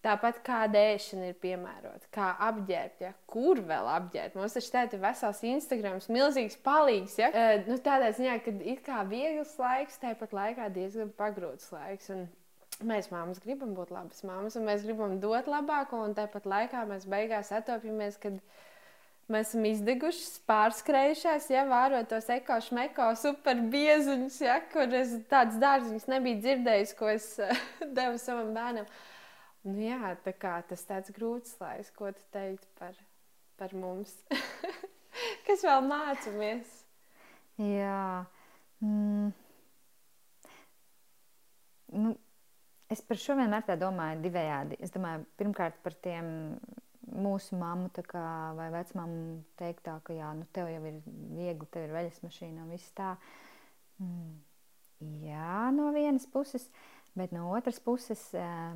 Tāpat 0.00 0.38
kā 0.40 0.62
dēšana 0.72 1.26
ir 1.28 1.34
piemērota, 1.42 2.06
kā 2.14 2.30
apģērbt, 2.46 3.02
ja? 3.04 3.10
kur 3.28 3.60
vēl 3.68 3.88
apģērbt. 3.98 4.38
Mums 4.40 4.54
taču 4.56 4.72
tā 4.72 4.86
ir 4.86 5.02
vesels 5.02 5.42
Instagram, 5.44 5.98
milzīgs 6.08 6.56
palīgs. 6.64 7.18
Ja? 7.20 7.28
Uh, 7.28 7.66
nu, 7.68 7.76
tādā 7.84 8.08
ziņā, 8.16 8.38
ka 8.46 8.54
ir 8.64 8.80
kā 8.86 9.02
viegls 9.10 9.52
laiks, 9.60 10.00
tāpat 10.00 10.32
laikā 10.32 10.70
diezgan 10.72 11.12
pagrūts 11.18 11.68
laiks. 11.74 12.08
Un 12.14 12.24
mēs 12.86 13.10
māmas 13.12 13.42
gribam 13.44 13.74
būt 13.76 13.92
labas 13.92 14.24
māmas, 14.24 14.56
un 14.56 14.64
mēs 14.68 14.86
gribam 14.86 15.18
dot 15.20 15.48
labāko, 15.50 16.00
un 16.06 16.16
tāpat 16.16 16.48
laikā 16.48 16.86
mēs 16.88 17.04
beigās 17.10 17.52
atopjamies, 17.60 18.16
kad 18.22 18.40
mēs 19.30 19.52
esam 19.52 19.68
izdeguši, 19.68 20.26
pārskrējušās, 20.48 21.52
ja 21.52 21.68
vērojot 21.68 22.10
tos 22.10 22.32
ekošu, 22.32 22.74
meko 22.78 23.12
super 23.20 23.60
biezuņus, 23.72 24.40
ja, 24.48 24.58
kur 24.72 24.90
es 24.96 25.12
tādas 25.30 25.60
dārziņas 25.60 26.08
nebiju 26.10 26.40
dzirdējis, 26.40 26.96
ko 26.98 27.12
es 27.12 27.34
devu 27.98 28.18
savam 28.22 28.54
bērnam. 28.56 28.88
Nu, 29.60 29.76
jā, 29.76 30.14
tā 30.24 30.32
kā 30.40 30.54
tas 30.64 30.82
tāds 30.88 31.12
grūts 31.12 31.58
laiks, 31.60 31.90
ko 31.92 32.08
tu 32.16 32.22
teikt 32.32 32.64
par, 32.78 32.96
par 33.60 33.74
mums, 33.76 34.14
kas 35.46 35.64
vēl 35.66 35.84
mācāmies. 35.84 36.70
Jā, 37.60 38.24
mm. 38.80 39.26
nu, 41.92 42.14
es 42.88 43.04
par 43.04 43.20
šo 43.20 43.36
vienmēr 43.36 43.66
tā 43.68 43.76
domāju 43.80 44.22
divējādi. 44.24 44.78
Es 44.80 44.94
domāju, 44.94 45.26
pirmkārt 45.36 45.76
par 45.84 45.98
tiem 46.06 46.30
mūsu 47.10 47.58
mammu 47.60 47.92
kā, 48.08 48.24
vai 48.56 48.70
vecmāmu 48.72 49.42
teiktā, 49.60 49.98
ka 50.06 50.16
jā, 50.16 50.30
nu, 50.38 50.48
tev 50.56 50.70
jau 50.72 50.80
ir 50.88 51.02
viegli, 51.36 51.68
tev 51.68 51.84
ir 51.84 51.92
veļas 51.98 52.22
mašīna 52.24 52.64
un 52.64 52.72
viss 52.72 52.96
tā. 52.96 53.12
Mm. 54.00 54.38
Jā, 55.28 55.68
no 55.72 55.92
vienas 55.92 56.26
puses. 56.32 56.66
Uh, 56.68 56.99
Bet 57.18 57.32
no 57.34 57.48
otras 57.50 57.80
puses, 57.82 58.20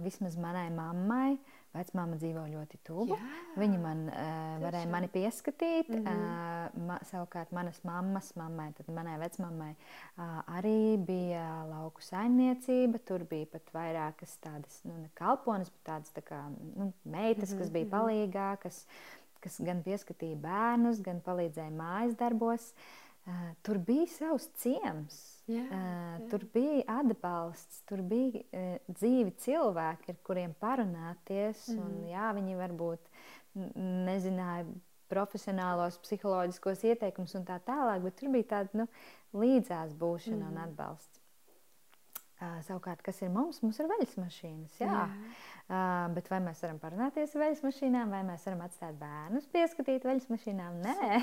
vismaz 0.02 0.34
manai 0.36 0.66
mammai, 0.74 1.36
vecmāma 1.74 2.18
dzīvo 2.18 2.44
ļoti 2.52 2.78
tuvu. 2.86 3.16
Viņa 3.58 3.78
man 3.82 4.04
uh, 4.08 4.56
varēja 4.62 4.88
mani 4.90 5.08
pieskatīt. 5.12 5.90
Mm 5.90 6.06
-hmm. 6.06 6.90
uh, 6.90 7.06
savukārt 7.10 7.52
manas 7.54 7.80
mammas, 7.86 8.32
mammai, 8.38 8.70
tad 8.78 8.90
manai 8.94 9.16
vecmammai 9.22 9.72
uh, 9.74 10.40
arī 10.58 10.96
bija 10.98 11.64
lauku 11.70 12.02
saimniecība. 12.02 13.02
Tur 13.04 13.26
bija 13.30 13.50
pat 13.52 13.74
vairākas 13.74 14.38
tādas, 14.40 14.80
nu, 14.84 14.96
ne 15.02 15.10
kalpones, 15.14 15.70
bet 15.70 15.84
tādas 15.90 16.14
tā 16.14 16.22
kā 16.22 16.40
nu, 16.76 16.92
meitas, 17.04 17.50
mm 17.50 17.54
-hmm. 17.54 17.58
kas 17.58 17.70
bija 17.70 17.84
mhm. 17.84 17.94
palīgā, 17.94 18.56
kas, 18.62 18.86
kas 19.40 19.60
gan 19.60 19.82
pieskatīja 19.82 20.36
bērnus, 20.36 21.02
gan 21.02 21.20
palīdzēja 21.20 21.70
mājas 21.70 22.16
darbos. 22.16 22.74
Uh, 23.26 23.32
tur 23.62 23.78
bija 23.78 24.06
savs 24.06 24.50
ciems. 24.54 25.33
Jā, 25.50 25.64
jā. 25.68 25.80
Tur 26.32 26.46
bija 26.54 26.98
atbalsts, 27.02 27.82
tur 27.88 28.00
bija 28.08 28.40
uh, 28.40 28.76
dzīvi 28.88 29.34
cilvēki, 29.44 30.14
ar 30.14 30.20
kuriem 30.24 30.54
parunāties. 30.60 31.66
Mm. 31.74 31.82
Un, 31.84 31.98
jā, 32.08 32.30
viņi 32.38 32.60
varbūt 32.60 33.10
nezināja 33.54 34.64
profesionālos, 35.12 36.00
psiholoģiskos 36.02 36.86
ieteikumus 36.88 37.36
un 37.38 37.44
tā 37.46 37.58
tālāk, 37.66 38.00
bet 38.06 38.16
tur 38.18 38.32
bija 38.34 38.50
tāda 38.56 38.82
nu, 38.82 38.88
līdzās 39.36 39.92
būšana 40.00 40.40
mm. 40.40 40.48
un 40.48 40.62
atbalsts. 40.64 41.23
Savukārt, 42.66 43.02
kas 43.04 43.20
ir 43.24 43.32
mums? 43.32 43.60
Mums 43.64 43.78
ir 43.80 43.88
veļas 43.90 44.14
mašīnas. 44.20 44.78
Jā. 44.80 44.88
Jā. 44.90 45.04
Uh, 45.64 46.10
bet 46.12 46.26
vai 46.28 46.42
mēs 46.44 46.58
varam 46.60 46.76
parunāties 46.82 47.32
ar 47.32 47.40
veļas 47.40 47.62
mašīnām, 47.64 48.10
vai 48.12 48.20
mēs 48.28 48.42
varam 48.44 48.64
atstāt 48.66 48.98
bērnus 49.00 49.46
pieskatīt 49.54 50.04
veļas 50.04 50.26
mašīnām? 50.28 50.80
Nē. 50.84 51.20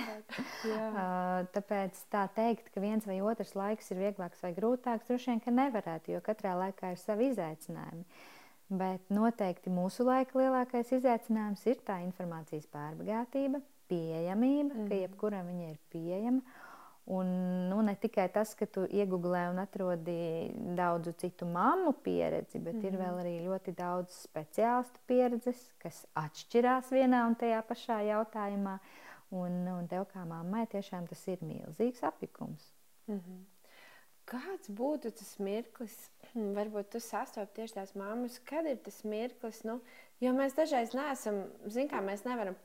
uh, 0.72 1.44
tāpēc 1.56 2.00
tā 2.14 2.26
teikt, 2.38 2.72
ka 2.74 2.82
viens 2.82 3.06
vai 3.06 3.20
otrs 3.22 3.54
laiks 3.60 3.94
ir 3.94 4.02
vieglāks 4.02 4.42
vai 4.42 4.54
grūtāks, 4.58 5.06
droši 5.12 5.34
vien, 5.34 5.44
ka 5.46 5.54
nevarētu, 5.54 6.16
jo 6.16 6.24
katrā 6.26 6.56
laikā 6.58 6.96
ir 6.96 7.02
savi 7.04 7.30
izaicinājumi. 7.36 8.08
Bet 8.82 9.14
noteikti 9.14 9.70
mūsu 9.74 10.08
laika 10.08 10.40
lielākais 10.40 10.94
izaicinājums 10.96 11.68
ir 11.68 11.82
tā 11.86 12.00
informācijas 12.08 12.66
pārbagātība, 12.72 13.62
pieejamība, 13.92 14.74
mm. 14.74 14.88
ka 14.88 14.90
mhm. 14.90 15.00
jebkuram 15.04 15.54
viņa 15.54 15.72
ir 15.74 15.80
pieejama 15.94 16.70
Un, 17.04 17.28
nu, 17.68 17.82
ne 17.82 17.96
tikai 17.98 18.28
tas, 18.30 18.52
ka 18.54 18.68
tu 18.70 18.84
iegūlē 18.86 19.48
un 19.50 19.60
atrodi 19.64 20.52
daudzu 20.78 21.16
citu 21.18 21.48
mammu 21.50 21.96
pieredzi, 22.06 22.60
bet 22.60 22.76
mm 22.76 22.82
-hmm. 22.82 22.86
ir 22.86 22.94
mhm. 22.94 23.02
vēl 23.02 23.16
arī 23.22 23.34
ļoti 23.48 23.76
daudz 23.76 24.28
speciālistu 24.28 25.00
pieredzes, 25.08 25.72
kas 25.78 26.06
atšķirās 26.16 26.92
vienā 26.92 27.26
un 27.28 27.36
tajā 27.36 27.62
pašā 27.62 28.02
jautājumā. 28.06 28.78
Un, 29.32 29.68
un 29.68 29.88
tev 29.88 30.06
kā 30.14 30.26
mammai 30.28 30.68
tiešām 30.68 31.08
tas 31.08 31.28
ir 31.28 31.38
milzīgs 31.42 32.04
apjukums. 32.04 32.74
Mm 33.08 33.20
-hmm. 33.20 33.40
Kāds 34.26 34.70
būtu 34.70 35.12
tas 35.12 35.40
mirklis, 35.40 36.12
varbūt 36.58 36.90
tu 36.90 37.00
sastopi 37.00 37.54
tieši 37.54 37.74
tās 37.74 37.96
mammas, 37.96 38.40
kad 38.40 38.66
ir 38.66 38.78
tas 38.78 39.04
mirklis, 39.04 39.64
nu, 39.64 39.82
jo 40.20 40.32
mēs 40.32 40.56
dažreiz 40.56 40.94
neesam, 40.94 41.44
zin 41.66 41.88
kā 41.88 42.02
mēs 42.02 42.26
nevaram, 42.26 42.56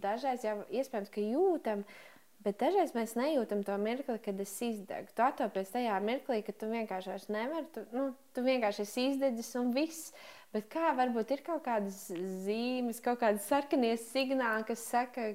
dažreiz 0.00 0.44
jau 0.44 0.64
iespējams, 0.70 1.10
ka 1.10 1.20
jūtam, 1.20 1.78
uh, 1.78 2.09
Bet 2.40 2.56
dažreiz 2.62 2.94
mēs 2.96 3.12
nejūtam 3.18 3.60
to 3.68 3.74
mirkli, 3.76 4.16
kad 4.24 4.38
es 4.40 4.52
izdegu. 4.64 5.12
Tu 5.12 5.24
atopies 5.24 5.72
tajā 5.74 5.98
mirklī, 6.00 6.38
ka 6.46 6.54
tu 6.56 6.70
vienkārši 6.70 7.32
nevari. 7.34 7.66
Tu, 7.74 7.82
nu, 7.92 8.04
tu 8.32 8.44
vienkārši 8.46 8.86
esi 8.86 9.04
izdedzis 9.10 9.50
un 9.60 9.74
viss. 9.76 10.14
Bet 10.50 10.70
kā 10.72 10.88
varbūt 10.96 11.34
ir 11.36 11.42
kaut 11.46 11.60
kādas 11.66 11.98
zīmes, 12.46 12.98
kaut 13.04 13.20
kādas 13.20 13.44
sarkanies 13.46 14.08
signāli, 14.10 14.64
kas 14.66 14.82
saka, 14.88 15.28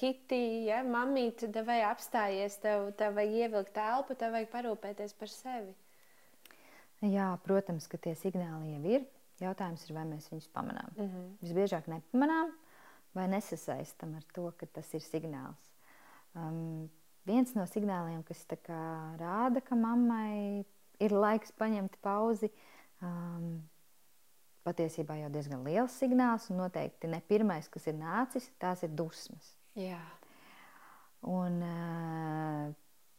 Kitī, 0.00 0.40
ja, 0.70 0.80
mamīte, 0.82 1.50
tev 1.52 1.68
vajag 1.68 1.92
apstājies, 1.92 2.56
tev, 2.64 2.88
tev 2.98 3.14
vajag 3.20 3.36
ievilkt 3.44 3.76
telpu, 3.76 4.16
tev 4.18 4.34
vajag 4.34 4.50
parūpēties 4.56 5.14
par 5.20 5.30
sevi. 5.30 5.76
Jā, 7.04 7.28
protams, 7.44 7.86
ka 7.86 8.00
tie 8.00 8.16
signāli 8.18 8.72
jau 8.72 8.96
ir. 8.96 9.06
Jautājums 9.44 9.84
ir, 9.84 9.92
vai 9.92 10.06
mēs 10.08 10.32
viņus 10.32 10.48
pamanām. 10.56 10.88
Mm 10.96 11.08
-hmm. 11.12 11.32
Visbiežāk 11.44 11.92
nepamanām 11.92 12.54
vai 13.14 13.28
nesasaistam 13.28 14.14
ar 14.16 14.24
to, 14.34 14.50
ka 14.56 14.66
tas 14.66 14.94
ir 14.94 15.04
signāls. 15.04 15.65
Um, 16.36 16.88
viens 17.26 17.54
no 17.56 17.64
signāliem, 17.68 18.22
kas 18.26 18.44
rāda, 19.18 19.62
ka 19.64 19.74
mammai 19.74 20.64
ir 21.00 21.12
laiks 21.12 21.52
paņemt 21.56 21.98
pauzi, 22.04 22.50
um, 23.02 23.62
patiesībā 24.66 25.16
jau 25.20 25.30
diezgan 25.32 25.64
liels 25.64 25.96
signāls, 26.00 26.50
un 26.50 26.62
noteikti 26.64 27.08
ne 27.10 27.20
pirmais, 27.28 27.68
kas 27.68 27.86
ir 27.86 27.94
nācis, 27.98 28.50
tās 28.58 28.82
ir 28.82 28.90
dusmas. 28.90 29.54
Jā. 29.76 30.02
Un, 31.26 31.60
uh, 31.64 32.74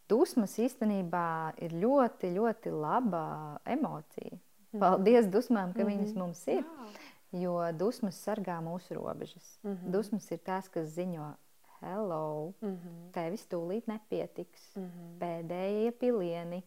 dusmas 0.09 0.55
īstenībā 0.61 1.57
ir 1.63 1.75
ļoti, 1.75 2.31
ļoti 2.37 2.73
laba 2.73 3.59
emocija. 3.65 4.37
Mhm. 4.71 4.79
Paldies 4.81 5.27
dusmām, 5.31 5.73
ka 5.73 5.83
mm 5.83 5.87
-hmm. 5.87 5.91
viņas 5.91 6.15
mums 6.15 6.47
ir. 6.47 6.63
Jā. 6.63 6.89
Jo 7.31 7.71
dusmas 7.75 8.15
sargā 8.23 8.61
mūsu 8.63 8.95
robežas. 8.95 9.59
Mm 9.63 9.71
-hmm. 9.71 9.91
Dusmas 9.91 10.31
ir 10.31 10.37
tās, 10.37 10.69
kas 10.69 10.87
ziņo, 10.95 11.35
hello, 11.81 12.53
mm 12.61 12.73
-hmm. 12.73 13.11
tevis 13.11 13.47
tūlīt 13.47 13.87
nepietiks, 13.87 14.75
mm 14.75 14.83
-hmm. 14.83 15.17
pēdējie 15.21 15.91
pilieni. 15.91 16.63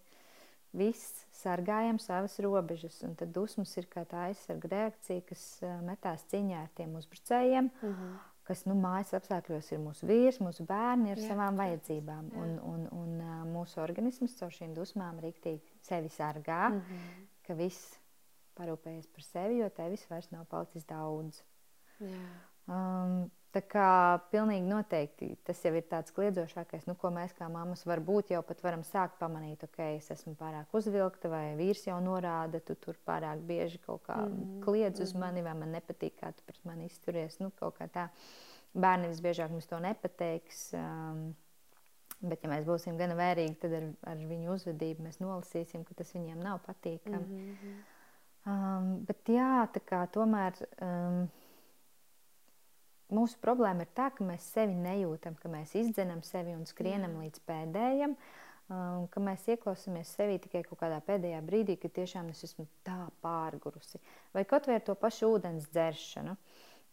Viss 0.72 1.26
sargājam 1.34 1.98
savas 1.98 2.38
robežas, 2.38 3.02
un 3.02 3.14
tad 3.14 3.32
dusmas 3.34 3.76
ir 3.76 3.86
kā 3.86 4.04
tā 4.06 4.16
aizsarga 4.28 4.68
reakcija, 4.68 5.20
kas 5.20 5.62
uh, 5.62 5.80
metās 5.82 6.24
cīņā 6.30 6.60
ar 6.62 6.68
tiem 6.74 6.94
uzbrucējiem, 6.94 7.70
mm 7.82 7.88
-hmm. 7.88 8.18
kas 8.44 8.66
nu, 8.66 8.74
mājas 8.74 9.14
apstākļos 9.14 9.72
ir 9.72 9.78
mūsu 9.78 10.06
vīrs, 10.06 10.38
mūsu 10.40 10.66
bērni 10.66 11.10
ar 11.10 11.18
jā, 11.18 11.28
savām 11.28 11.56
vajadzībām. 11.56 12.30
Jā. 12.32 12.38
Un, 12.42 12.58
un, 12.58 12.88
un 12.92 13.20
uh, 13.20 13.46
mūsu 13.56 13.80
organisms 13.80 14.38
caur 14.38 14.50
šīm 14.50 14.74
dusmām 14.74 15.18
rīktīgi 15.18 15.62
sevi 15.80 16.08
sargā, 16.08 16.68
mm 16.68 16.80
-hmm. 16.80 17.26
ka 17.46 17.54
viss 17.54 17.98
parūpējies 18.54 19.06
par 19.06 19.22
sevi, 19.22 19.58
jo 19.58 19.68
tevis 19.68 20.10
vairs 20.10 20.30
nav 20.30 20.46
palicis 20.46 20.84
daudz. 20.84 21.42
Jā. 22.00 22.24
Um, 22.68 23.30
Tā 23.50 23.60
kā 23.66 23.84
pilnīgi 24.30 24.68
noteikti 24.70 25.32
tas 25.42 25.58
jau 25.64 25.72
ir 25.74 25.82
tāds 25.90 26.14
kliedzošākais, 26.14 26.84
nu, 26.86 26.94
ko 26.98 27.10
mēs 27.10 27.32
kā 27.34 27.48
mammas 27.50 27.82
varbūt 27.88 28.30
jau 28.30 28.44
pat 28.46 28.62
varam 28.62 28.84
sākt 28.86 29.16
pamanīt. 29.18 29.64
Ok, 29.66 29.80
es 29.96 30.06
esmu 30.14 30.36
pārāk 30.38 30.70
uzvilkta, 30.78 31.32
vai 31.32 31.56
vīrs 31.58 31.82
jau 31.88 31.96
norāda, 32.04 32.60
tu 32.62 32.76
tur 32.78 32.98
pārāk 33.06 33.42
bieži 33.48 33.80
kaut 33.82 34.04
kā 34.06 34.20
mm 34.22 34.36
-hmm. 34.36 34.62
kliedz 34.64 35.00
uz 35.00 35.14
mm 35.14 35.16
-hmm. 35.16 35.26
mani, 35.26 35.42
vai 35.42 35.54
man 35.54 35.72
nepatīk, 35.74 36.14
kā 36.22 36.32
tu 36.32 36.46
pret 36.46 36.64
mani 36.64 36.86
izturies. 36.86 37.40
Nu, 37.40 37.50
kaut 37.50 37.78
kā 37.80 37.88
tā. 37.88 38.08
Bērni 38.74 39.08
visbiežāk 39.08 39.50
mums 39.50 39.66
to 39.66 39.78
nepateiks. 39.78 40.72
Um, 40.72 41.34
Bet, 42.20 42.42
ja 42.42 42.50
mēs 42.50 42.64
būsim 42.64 42.98
gana 42.98 43.14
vērīgi, 43.14 43.54
tad 43.54 43.72
ar, 43.72 43.84
ar 44.02 44.16
viņu 44.16 44.52
uzvedību 44.52 45.02
mēs 45.02 45.20
nolasīsim, 45.20 45.84
ka 45.84 45.94
tas 45.94 46.12
viņiem 46.12 46.42
nav 46.42 46.58
patīkami. 46.66 47.26
Mm 47.26 47.56
-hmm. 47.62 47.76
um, 48.46 49.04
bet 49.04 49.28
jā, 49.28 49.68
tā 49.72 49.80
kā 49.80 50.06
tomēr. 50.06 50.52
Um, 50.82 51.30
mūsu 53.14 53.38
problēma 53.42 53.86
ir 53.86 53.90
tā, 53.96 54.10
ka 54.14 54.26
mēs 54.26 54.46
sevi 54.54 54.76
nejūtam, 54.78 55.36
ka 55.40 55.50
mēs 55.52 55.74
izdzenam 55.78 56.22
sevi 56.26 56.54
un 56.56 56.64
skrienam 56.68 57.16
Jā. 57.16 57.26
līdz 57.26 57.42
pēdējiem. 57.50 58.16
Um, 58.70 59.08
ka 59.10 59.18
mēs 59.18 59.48
ieklausāmies 59.50 60.12
sevī 60.14 60.36
tikai 60.38 60.60
kaut 60.62 60.78
kādā 60.78 61.00
pēdējā 61.02 61.40
brīdī, 61.42 61.74
kad 61.82 61.90
tiešām 61.96 62.28
es 62.30 62.44
esmu 62.46 62.68
tā 62.86 63.08
pārgurusi. 63.24 63.98
Vai 64.30 64.44
kaut 64.46 64.68
vai 64.70 64.76
ar 64.78 64.84
to 64.86 64.94
pašu 64.94 65.32
ūdens 65.34 65.66
dzeršanu. 65.74 66.36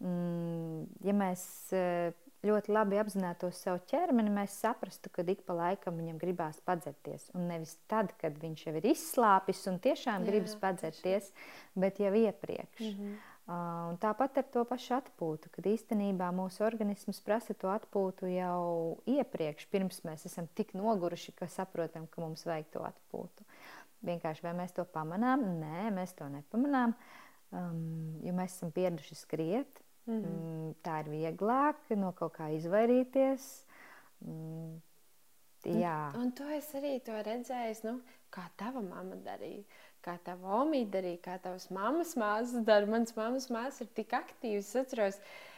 Mm, 0.02 0.88
ja 1.06 1.14
mēs 1.14 1.44
uh, 1.78 2.10
ļoti 2.46 2.74
labi 2.74 3.00
apzinātos 3.02 3.62
savu 3.64 3.82
ķermeni, 3.90 4.34
mēs 4.34 4.58
saprastu, 4.62 5.12
ka 5.14 5.26
ik 5.30 5.44
pa 5.48 5.56
laikam 5.58 5.98
viņam 5.98 6.20
gribās 6.22 6.60
padzerties. 6.66 7.30
Un 7.38 7.48
nevis 7.52 7.76
tad, 7.92 8.14
kad 8.22 8.38
viņš 8.42 8.68
jau 8.68 8.76
ir 8.78 8.90
izslāpis 8.94 9.64
un 9.70 9.80
tiešām 9.84 10.26
Jā, 10.26 10.32
gribas 10.32 10.58
padzerties, 10.62 11.32
bet 11.78 12.02
jau 12.02 12.14
iepriekš. 12.14 12.82
Mm 12.82 12.94
-hmm. 12.98 13.18
Uh, 13.48 13.94
tāpat 14.04 14.42
ar 14.42 14.48
to 14.52 14.66
pašu 14.68 14.98
atpūtu, 14.98 15.48
kad 15.56 15.68
īstenībā 15.72 16.28
mūsu 16.36 16.66
organisms 16.68 17.22
prasa 17.24 17.54
to 17.56 17.70
atpūtu 17.72 18.28
jau 18.28 18.98
iepriekš, 19.08 19.70
pirms 19.72 20.02
mēs 20.04 20.28
esam 20.28 20.50
tik 20.58 20.74
noguruši, 20.76 21.32
ka 21.38 21.48
saprotam, 21.48 22.10
ka 22.12 22.20
mums 22.26 22.44
vajag 22.44 22.68
to 22.74 22.84
atpūtu. 22.84 23.46
Vienkārši 24.08 24.44
vai 24.44 24.54
mēs 24.58 24.76
to 24.76 24.84
pamanām? 24.92 25.46
Nē, 25.62 25.86
mēs 25.96 26.12
to 26.20 26.28
nepamanām, 26.34 26.92
um, 27.56 28.20
jo 28.28 28.36
mēs 28.36 28.58
esam 28.60 28.76
pieraduši 28.76 29.16
skriet. 29.16 29.80
Mm 30.08 30.20
-hmm. 30.24 30.76
Tā 30.84 31.00
ir 31.00 31.10
vieglāk 31.16 31.96
no 31.96 32.12
kaut 32.12 32.36
kā 32.36 32.52
izvairīties. 32.52 33.66
Um, 34.28 34.82
Jā. 35.66 36.12
Un, 36.16 36.22
un 36.22 36.32
to 36.32 36.46
es 36.54 36.70
arī 36.78 37.00
to 37.04 37.12
redzēju, 37.12 37.76
nu, 37.84 38.02
kā 38.34 38.46
tava 38.60 38.82
mamma 38.82 39.16
darīja. 39.26 39.64
Kā 40.08 40.16
tā 40.24 40.38
omīte 40.40 40.94
darīja, 40.94 41.20
kā 41.26 41.34
tavas 41.44 41.68
mammas 41.74 42.14
māsas 42.20 42.64
dara. 42.68 42.88
Manas 42.88 43.12
mammas 43.18 43.50
māsas 43.52 43.84
ir 43.84 43.90
tik 43.98 44.16
aktīvas. 44.16 44.70
Es 44.72 44.80
atceros, 44.80 45.18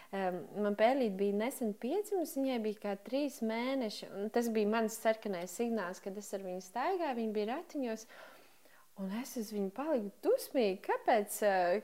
um, 0.09 0.39
man 0.65 0.77
pēlīt 0.79 1.13
bija 1.19 1.37
nesen 1.43 1.75
piedzimis, 1.77 2.33
viņai 2.39 2.57
bija 2.63 2.81
kā 2.87 2.95
trīs 3.05 3.43
mēneši. 3.45 4.09
Tas 4.33 4.49
bija 4.55 4.71
mans 4.73 4.97
sarkanais 4.97 5.53
signāls, 5.53 6.01
kad 6.01 6.17
es 6.17 6.33
ar 6.33 6.41
viņu 6.47 6.65
staigāju. 6.65 7.19
Viņa 7.21 7.37
bija 7.37 7.51
ratiņos. 7.53 8.07
Un 8.99 9.11
es 9.15 9.31
uz 9.39 9.53
viņu 9.55 9.69
paliku 9.71 10.09
dusmīga. 10.25 10.81
Kāpēc, 10.89 11.37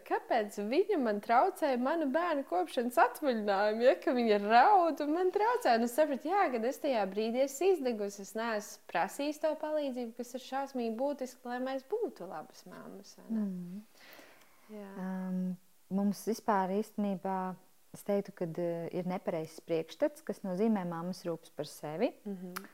kāpēc 0.08 0.58
viņa 0.68 0.98
man 1.00 1.22
traucēja 1.24 1.78
manu 1.80 2.10
bērnu 2.12 2.44
kopšanas 2.50 2.98
atvaļinājumu? 3.06 3.86
Ja, 3.88 3.94
ka 4.04 4.12
viņa 4.18 4.40
raud 4.44 5.04
un 5.06 5.14
man 5.16 5.32
traucēja. 5.36 5.78
Un 5.80 5.88
es 5.88 5.96
sapratu, 5.96 6.28
jā, 6.34 6.42
kad 6.52 6.68
es 6.68 6.82
tajā 6.84 7.06
brīdī 7.08 7.46
esmu 7.46 7.72
izdegusi, 7.72 8.26
es 8.28 8.36
neesmu 8.36 8.92
prasījis 8.92 9.40
to 9.46 9.54
palīdzību, 9.64 10.12
kas 10.20 10.36
ir 10.36 10.44
šausmīgi 10.44 10.96
būtiski, 11.00 11.48
lai 11.48 11.62
mēs 11.64 11.88
būtu 11.92 12.28
labas 12.28 12.68
mammas. 12.68 13.16
Mm. 13.30 13.80
Jā. 14.76 14.92
Um, 15.00 15.44
mums 15.96 16.28
vispār 16.28 16.76
īstenībā. 16.82 17.40
Es 17.96 18.04
teiktu, 18.04 18.34
ka 18.36 18.50
uh, 18.52 18.88
ir 18.92 19.08
nepareizs 19.08 19.62
priekšstats, 19.64 20.26
kas 20.28 20.44
nozīmē 20.44 20.84
mammas 20.90 21.24
rūpes 21.24 21.56
par 21.56 21.72
sevi. 21.72 22.12
Mm 22.26 22.36
-hmm. 22.42 22.66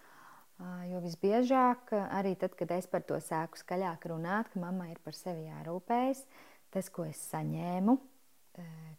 Jo 0.91 0.99
visbiežāk, 1.01 1.93
arī 2.13 2.35
tad, 2.37 2.53
kad 2.59 2.71
es 2.75 2.87
par 2.89 3.01
to 3.07 3.17
sāku 3.23 3.57
skaļāk 3.57 4.05
runāt, 4.11 4.51
ka 4.51 4.61
mammai 4.61 4.91
ir 4.91 4.99
par 5.01 5.15
sevi 5.17 5.47
jārūpējas, 5.47 6.25
tas, 6.73 6.89
ko 6.93 7.05
es 7.07 7.21
saņēmu, 7.31 7.95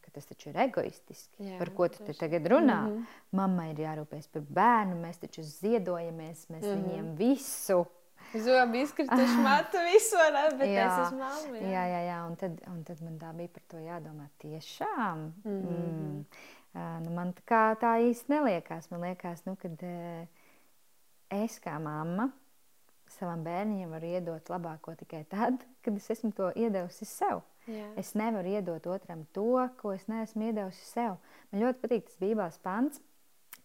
ka 0.02 0.14
tas 0.16 0.26
taču 0.26 0.50
ir 0.50 0.58
egoistiski. 0.64 1.44
Jā, 1.44 1.58
par 1.60 1.70
ko 1.76 1.88
tu 1.92 2.02
te 2.06 2.16
tagad 2.18 2.48
runā? 2.50 2.80
Mm 2.88 2.96
-hmm. 2.96 3.20
Mammai 3.38 3.70
ir 3.70 3.84
jārūpējas 3.84 4.28
par 4.32 4.42
bērnu, 4.58 4.96
mēs 5.04 5.20
taču 5.22 5.42
ziedojamies, 5.42 6.48
mēs 6.50 6.64
mm 6.64 6.68
-hmm. 6.68 6.82
viņiem 6.88 7.14
visu. 7.16 7.84
Zobi 8.34 8.80
izkrituši 8.82 9.38
matu 9.48 9.78
visu, 9.92 10.16
ne? 10.32 10.44
bet 10.58 10.68
jā, 10.68 10.86
es 10.86 11.06
esmu 11.06 11.18
mamma. 11.18 11.56
Jā, 11.56 11.70
jā, 11.70 11.84
jā, 11.86 12.02
jā. 12.08 12.26
Un, 12.26 12.36
tad, 12.36 12.60
un 12.66 12.84
tad 12.84 13.02
man 13.02 13.18
tā 13.18 13.32
bija 13.36 13.48
par 13.48 13.62
to 13.68 13.76
jādomā 13.76 14.26
tiešām. 14.38 15.32
Mm 15.44 15.62
-hmm. 15.62 16.24
mm. 16.74 17.04
Nu, 17.04 17.10
man 17.10 17.34
tā, 17.34 17.76
tā 17.76 18.00
īsti 18.00 18.32
neliekās. 18.32 18.90
Man 18.90 19.00
liekas, 19.00 19.44
nu, 19.44 19.56
kad... 19.56 19.82
Uh, 19.82 20.28
es 21.32 21.58
kā 21.62 21.78
mamma 21.82 22.30
savam 23.12 23.42
bērnam 23.44 23.92
varu 23.92 24.12
iedot 24.16 24.50
labāko 24.52 24.94
tikai 24.98 25.24
tad, 25.30 25.60
kad 25.84 25.96
es 25.98 26.08
esmu 26.14 26.32
to 26.36 26.50
iedevusi 26.56 27.08
sev. 27.08 27.42
Jā. 27.70 27.92
Es 28.00 28.14
nevaru 28.18 28.56
iedot 28.56 28.86
otram 28.90 29.26
to, 29.36 29.68
ko 29.78 29.92
es 29.94 30.08
neesmu 30.10 30.48
iedevusi 30.48 30.86
sev. 30.88 31.18
Man 31.52 31.62
ļoti 31.62 31.82
patīk 31.84 32.08
tas 32.08 32.18
Bībeles 32.22 32.58
pants, 32.64 33.02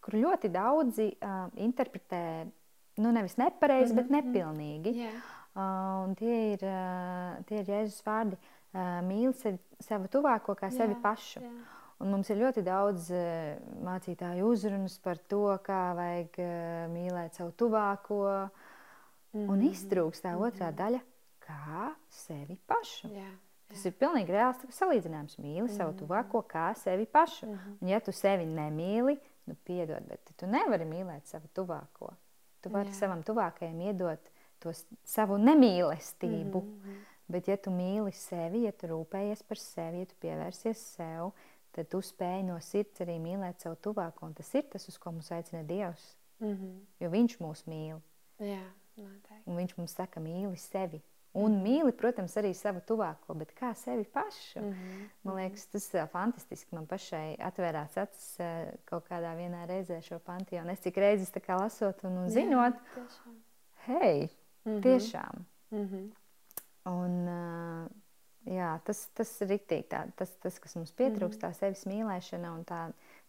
kur 0.03 0.19
ļoti 0.19 0.51
daudzi 0.53 1.09
uh, 1.15 1.47
interpretē 1.63 2.21
nu, 3.01 3.11
nevis 3.13 3.37
nepareizi, 3.37 3.93
mm 3.93 3.99
-hmm. 3.99 4.03
bet 4.03 4.09
mhm. 4.09 4.15
nepilnīgi. 4.19 4.95
Yeah. 4.97 5.33
Uh, 5.57 6.13
tie, 6.15 6.53
ir, 6.53 6.61
uh, 6.61 7.45
tie 7.45 7.59
ir 7.59 7.65
Jēzus 7.65 8.03
vārdi. 8.05 8.37
Uh, 8.73 8.99
mīli 9.07 9.33
sevi, 9.33 9.57
savu 9.79 10.07
tuvāko 10.07 10.53
kā 10.53 10.69
sevi 10.69 10.93
yeah. 10.93 11.01
pašu. 11.01 11.39
Yeah. 11.39 11.76
Un 11.97 12.11
mums 12.13 12.29
ir 12.29 12.37
ļoti 12.37 12.61
daudz 12.61 13.09
uh, 13.09 13.57
mācītāju 13.85 14.51
uzrunas 14.51 14.99
par 15.01 15.17
to, 15.17 15.47
kā 15.65 15.81
vajag 15.97 16.39
uh, 16.43 16.51
mīlēt 16.93 17.39
savu 17.39 17.51
tuvāko. 17.57 18.21
Mm 19.33 19.39
-hmm. 19.41 19.49
Un 19.49 19.57
mhm. 19.57 19.67
iztrūkst 19.67 20.23
tā 20.23 20.35
otrā 20.37 20.69
mm 20.69 20.73
-hmm. 20.73 20.77
daļa, 20.77 20.99
kā 21.39 21.93
sevi 22.09 22.57
pašu. 22.67 23.07
Jā, 23.07 23.19
jā. 23.19 23.35
Tas 23.67 23.85
ir 23.85 23.93
pilnīgi 23.99 24.31
reāls 24.31 24.63
salīdzinājums. 24.79 25.39
Mīli 25.39 25.61
mm 25.61 25.67
-hmm. 25.67 25.77
savu 25.77 25.91
mhm. 25.91 25.99
tuvāko 25.99 26.41
kā 26.41 26.73
sevi 26.73 27.05
pašu. 27.05 27.45
Mm 27.45 27.53
-hmm. 27.53 27.77
Un, 27.81 27.87
ja 27.87 27.99
tu 27.99 28.11
sevi 28.11 28.45
nemīli, 28.45 29.17
nu, 29.45 29.55
piedod, 29.63 30.03
bet 30.07 30.31
tu 30.37 30.47
nevari 30.47 30.85
mīlēt 30.85 31.25
savu 31.25 31.47
tuvāko. 31.53 32.13
Tu 32.61 32.69
vari 32.69 32.89
jā. 32.89 32.93
savam 32.93 33.23
tuvākajam 33.23 33.81
iedot 33.81 34.31
to 34.59 34.71
savu 35.03 35.37
nemīlestību. 35.37 36.61
Mm 36.63 36.81
-hmm. 36.85 37.03
Bet, 37.27 37.47
ja 37.47 37.57
tu 37.57 37.69
mīli 37.69 38.11
sevi, 38.11 38.61
ja 38.63 38.71
tu 38.71 38.87
rūpējies 38.87 39.43
par 39.47 39.57
sevi, 39.57 39.99
ja 39.99 40.05
tu 40.05 40.15
pievērsies 40.21 40.95
sev, 40.95 41.31
tad 41.77 41.89
tu 41.91 42.01
spēj 42.03 42.43
no 42.47 42.57
sirds 42.63 43.03
arī 43.05 43.17
mīlēt 43.21 43.63
savu 43.63 43.77
tuvāko. 43.87 44.29
Un 44.29 44.33
tas 44.37 44.49
ir 44.57 44.65
tas, 44.71 44.87
uz 44.89 44.97
ko 45.01 45.13
mums 45.15 45.29
aicina 45.31 45.63
Dievs. 45.63 46.15
Mm 46.39 46.53
-hmm. 46.53 46.79
Jo 46.99 47.09
Viņš 47.09 47.37
mūs 47.39 47.65
mīl. 47.67 48.01
Jā, 48.39 48.65
noteikti. 48.97 49.43
Un 49.45 49.57
Viņš 49.57 49.77
mums 49.77 49.95
saka, 49.95 50.19
mīli 50.19 50.57
sevi. 50.57 51.01
Un 51.33 51.51
mm 51.51 51.57
-hmm. 51.57 51.63
mīli, 51.63 51.91
protams, 51.91 52.37
arī 52.37 52.53
savu 52.53 52.79
tuvāko, 52.79 53.33
bet 53.33 53.53
kā 53.59 53.73
sevi 53.73 54.03
pašu. 54.03 54.59
Mm 54.59 54.73
-hmm. 54.73 55.09
Man 55.23 55.35
liekas, 55.35 55.65
tas 55.65 55.93
ir 55.93 56.07
fantastiski. 56.07 56.75
Man 56.75 56.87
pašai 56.87 57.35
atvērās 57.39 57.97
acis 57.97 58.37
kaut 58.85 59.09
kādā 59.09 59.35
vienā 59.37 59.67
reizē 59.67 60.01
šo 60.01 60.19
pantu, 60.19 60.55
un 60.55 60.69
es 60.69 60.79
cik 60.79 60.97
reizes 60.97 61.31
tā 61.31 61.39
kā 61.39 61.59
lasot 61.59 62.03
un, 62.03 62.17
un 62.17 62.29
zinot, 62.29 62.73
Jā, 62.73 62.79
tiešām. 62.95 63.41
hei, 63.75 64.29
mm 64.65 64.71
-hmm. 64.71 64.81
tiešām. 64.81 65.45
Mm 65.71 65.87
-hmm. 65.87 66.11
Un, 66.85 67.27
uh, 67.27 67.87
Jā, 68.47 68.69
tas, 68.87 69.01
tas 69.17 69.31
ir 69.43 69.51
rīktīgi. 69.51 69.89
Tā, 69.91 70.05
tas, 70.19 70.31
tas, 70.43 70.59
kas 70.63 70.77
mums 70.77 70.93
pietrūkst, 70.95 71.41
tā 71.41 71.51
sevis 71.57 71.83
mīlēšana 71.89 72.53
un 72.55 72.61
tā 72.67 72.85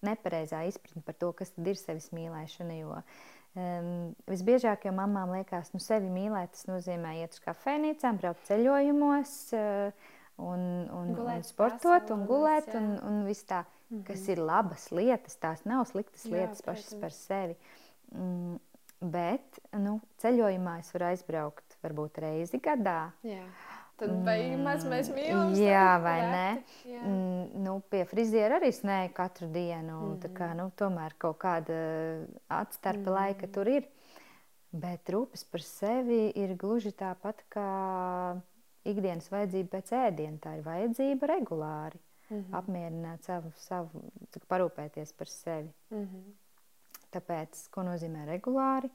nepareizā 0.07 0.63
izpratne 0.69 1.03
par 1.03 1.17
to, 1.19 1.33
kas 1.41 1.51
ir 1.59 1.81
sevis 1.81 2.13
mīlēšana. 2.15 2.77
Jo 2.79 3.01
um, 3.01 3.89
visbiežāk 4.31 4.87
jau 4.87 4.95
mamām 4.95 5.35
liekas, 5.35 5.73
ka 5.73 5.79
nu, 5.79 5.83
sevi 5.83 6.13
mīlēt, 6.13 6.55
tas 6.55 6.69
nozīmē 6.71 7.17
iet 7.23 7.35
uz 7.35 7.43
kafejnīcām, 7.49 8.21
braukt 8.23 8.47
ceļojumos. 8.47 9.35
Uh, 9.59 10.15
un, 10.39 10.63
un, 10.95 11.11
gulēt 11.17 11.43
un 11.43 11.49
sportot, 11.49 12.15
un 12.15 12.25
gulēt, 12.29 12.71
jā. 12.73 12.81
un, 12.81 12.95
un 13.09 13.21
viss 13.27 13.47
tā, 13.49 13.65
mm 13.65 13.99
-hmm. 13.99 14.07
kas 14.07 14.29
ir 14.29 14.39
labas 14.39 14.91
lietas, 14.95 15.37
tās 15.37 15.65
nav 15.65 15.85
sliktas 15.91 16.25
jā, 16.25 16.33
lietas 16.37 16.63
protams. 16.63 16.85
pašas 16.85 17.01
par 17.01 17.13
sevi. 17.13 17.57
Mm, 18.13 18.59
bet 19.01 19.59
nu, 19.73 20.01
ceļojumā 20.23 20.79
es 20.79 20.93
varu 20.95 21.11
aizbraukt 21.11 21.77
varbūt 21.83 22.19
reizi 22.19 22.59
gadā. 22.59 23.11
Jā. 23.23 23.45
Tad 23.99 24.13
beigās 24.23 24.85
mēs 24.87 25.09
mīlam. 25.11 25.55
Jā, 25.59 25.97
vai 26.03 26.19
ne? 26.23 26.49
Jā. 26.87 27.01
Mm, 27.03 27.63
nu, 27.65 27.79
pie 27.91 28.05
friziera 28.07 28.61
arī 28.61 28.71
snēju 28.75 29.11
katru 29.17 29.49
dienu. 29.51 29.97
Mm. 30.13 30.35
Kā, 30.37 30.53
nu, 30.55 30.69
tomēr 30.79 31.17
kaut 31.19 31.41
kāda 31.43 31.79
atstarpe 32.61 33.09
mm. 33.09 33.17
laika 33.17 33.49
tur 33.51 33.71
ir. 33.73 33.89
Bet 34.71 35.11
rūpes 35.11 35.43
par 35.51 35.65
sevi 35.65 36.29
ir 36.39 36.53
gluži 36.61 36.93
tāpat 36.95 37.43
kā 37.51 37.71
ikdienas 38.87 39.33
vajadzība 39.33 39.73
pēc 39.75 39.91
ēdiena. 40.05 40.39
Tā 40.45 40.55
ir 40.59 40.63
vajadzība 40.69 41.33
regulāri. 41.35 41.99
Mm 42.29 42.37
-hmm. 42.37 42.57
Apmierināt 42.61 43.25
savu, 43.25 43.51
savu 43.57 44.05
parūpēties 44.49 45.13
par 45.17 45.29
sevi. 45.33 45.73
Mm 45.91 46.05
-hmm. 46.05 46.33
Tāpēc, 47.13 47.69
ko 47.71 47.83
nozīmē 47.83 48.27
regulāri? 48.27 48.91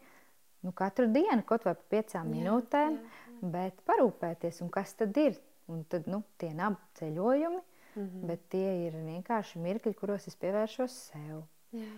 Nu, 0.61 0.71
katru 0.71 1.07
dienu, 1.07 1.43
kaut 1.43 1.65
vai 1.65 1.73
pa 1.75 1.81
piecām 1.89 2.29
jā, 2.29 2.35
minūtēm. 2.35 2.93
Jā 2.93 3.22
bet 3.51 3.81
parūpēties, 3.87 4.61
un 4.63 4.71
kas 4.73 4.95
tad 4.99 5.17
ir. 5.19 5.37
Un 5.71 5.85
tad 5.87 6.09
nu, 6.11 6.19
tie 6.39 6.51
nav 6.55 6.75
ceļojumi, 6.99 7.59
mm 7.59 8.01
-hmm. 8.03 8.23
bet 8.27 8.49
tie 8.51 8.87
ir 8.87 8.95
vienkārši 8.99 9.61
mirkļi, 9.63 9.93
kuros 9.95 10.27
es 10.27 10.35
pievēršos 10.35 10.95
sev. 11.11 11.43
Jā. 11.71 11.91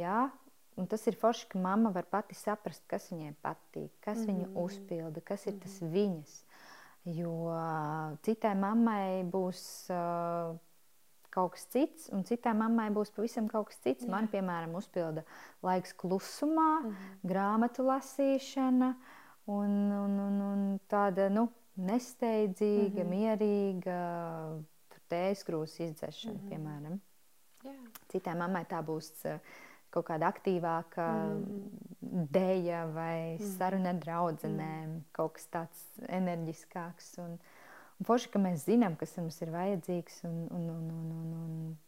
Jā, 0.00 0.30
un 0.76 0.86
tas 0.86 1.06
ir 1.06 1.16
forši, 1.16 1.48
ka 1.48 1.58
mamma 1.58 1.90
var 1.90 2.04
pati 2.10 2.34
saprast, 2.34 2.84
kas 2.86 3.10
viņai 3.12 3.34
patīk, 3.42 3.90
kas 4.00 4.18
mm 4.18 4.24
-hmm. 4.24 4.26
viņu 4.26 4.64
uzpilda, 4.64 5.20
kas 5.20 5.46
ir 5.46 5.54
mm 5.54 5.58
-hmm. 5.58 5.62
tas 5.62 5.80
viņas. 5.82 6.44
Jo 7.04 7.56
citai 8.22 8.54
mammai 8.54 9.24
būs 9.24 9.90
uh, 9.92 10.56
kaut 11.30 11.52
kas 11.52 11.66
cits, 11.66 12.08
un 12.12 12.24
citai 12.24 12.54
mammai 12.54 12.90
būs 12.90 13.10
pavisam 13.16 13.48
kaut 13.48 13.66
kas 13.66 13.76
cits. 13.76 14.04
Jā. 14.04 14.10
Man, 14.10 14.28
piemēram, 14.28 14.74
uzpilda 14.74 15.22
laiks 15.62 15.92
klusumā, 15.92 16.80
mm 16.80 16.90
-hmm. 16.90 17.28
grāmatu 17.28 17.82
lasīšana. 17.82 18.88
Uh, 18.88 19.23
un, 19.46 19.74
un, 19.92 20.18
un, 20.26 20.40
un 20.40 20.64
tāda 20.88 21.28
nu, 21.28 21.48
nesteidzīga, 21.74 23.04
mm 23.04 23.10
-hmm. 23.10 23.14
mierīga 23.16 23.98
tējas 25.10 25.44
krūzes 25.46 25.80
izdzēšana, 25.88 26.34
mm 26.34 26.40
-hmm. 26.40 26.48
piemēram. 26.50 27.00
Yeah. 27.64 27.86
Citai 28.12 28.34
mammai 28.36 28.64
tā 28.68 28.80
būs 28.84 29.10
uh, 29.24 29.38
kaut 29.90 30.06
kāda 30.08 30.30
aktīvāka 30.32 31.06
mm 31.08 31.44
-hmm. 31.44 32.26
dēļa 32.36 32.80
vai 32.94 33.18
mm 33.34 33.38
-hmm. 33.38 33.56
saruna 33.58 33.88
ar 33.88 33.98
draugiem, 33.98 34.52
mm 34.52 34.58
-hmm. 34.58 35.02
kaut 35.12 35.32
kas 35.32 35.46
tāds 35.46 35.84
enerģiskāks. 36.08 37.18
Un, 37.18 37.38
un 37.98 38.06
forši, 38.06 38.30
ka 38.30 38.38
mēs 38.38 38.66
zinām, 38.70 38.96
kas 38.96 39.16
mums 39.16 39.42
ir 39.42 39.50
vajadzīgs, 39.50 40.24
un, 40.24 40.48
un, 40.50 40.70
un, 40.70 40.90
un, 40.90 41.10
un, 41.20 41.32
un 41.44 41.78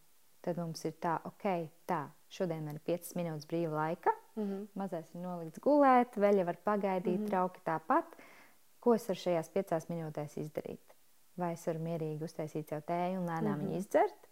tad 0.40 0.56
mums 0.56 0.84
ir 0.84 0.92
tā, 0.92 1.18
ok, 1.24 1.68
tā, 1.86 2.08
šodien 2.28 2.64
man 2.64 2.74
ir 2.74 2.80
5 2.80 3.16
minūtes 3.16 3.46
brīva 3.46 3.74
laika. 3.74 4.10
Mm 4.36 4.42
-hmm. 4.42 4.66
Mazais 4.74 5.14
ir 5.14 5.20
nolikts 5.20 5.60
gulēt, 5.64 6.16
veļa 6.16 6.44
var 6.44 6.58
pagaidīt, 6.64 7.18
mm 7.18 7.24
-hmm. 7.24 7.30
trauki 7.30 7.60
tāpat. 7.64 8.16
Ko 8.80 8.94
es 8.94 9.08
varu 9.08 9.18
šajās 9.18 9.48
piecās 9.50 9.88
minūtēs 9.88 10.36
izdarīt? 10.36 10.94
Vai 11.36 11.52
es 11.52 11.66
varu 11.66 11.78
mierīgi 11.78 12.24
uztaisīt 12.24 12.68
sev 12.68 12.82
tēju 12.86 13.20
un 13.20 13.26
lēnām 13.26 13.44
mm 13.44 13.60
-hmm. 13.60 13.68
viņu 13.68 13.78
izdzert? 13.78 14.26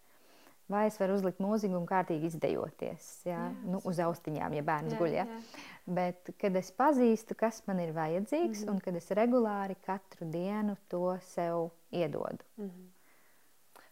Vai 0.65 0.87
es 0.87 0.95
varu 0.99 1.13
uzlikt 1.13 1.39
mūziku 1.39 1.77
un 1.77 1.85
kārtīgi 1.85 2.25
izdejoties? 2.31 3.09
Jā? 3.25 3.37
Jā, 3.37 3.51
nu, 3.69 3.81
uz 3.83 3.99
austiņām, 3.99 4.53
ja 4.53 4.63
bērns 4.65 4.93
jā, 4.93 4.99
guļ. 4.99 5.11
Ja? 5.13 5.25
Jā. 5.25 5.65
Bet, 5.85 6.29
kad 6.41 6.55
es 6.55 6.71
pazīstu, 6.71 7.37
kas 7.37 7.61
man 7.67 7.79
ir 7.79 7.93
vajadzīgs, 7.93 8.63
mm 8.63 8.65
-hmm. 8.65 8.71
un 8.71 8.79
kad 8.79 8.95
es 8.95 9.11
regulāri 9.11 9.75
katru 9.85 10.25
dienu 10.31 10.77
to 10.87 11.17
sev 11.21 11.69
iedodu. 11.91 12.43
Mm 12.57 12.69
-hmm. 12.69 12.89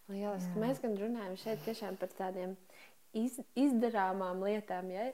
Lielas, 0.08 0.43
mēs 0.60 0.82
gan 0.82 0.97
runājam 0.97 1.36
šeit 1.39 1.99
par 1.99 2.10
tādiem 2.17 2.56
iz, 3.17 3.39
izdarāmām 3.56 4.43
lietām, 4.45 4.89
ja, 4.93 5.10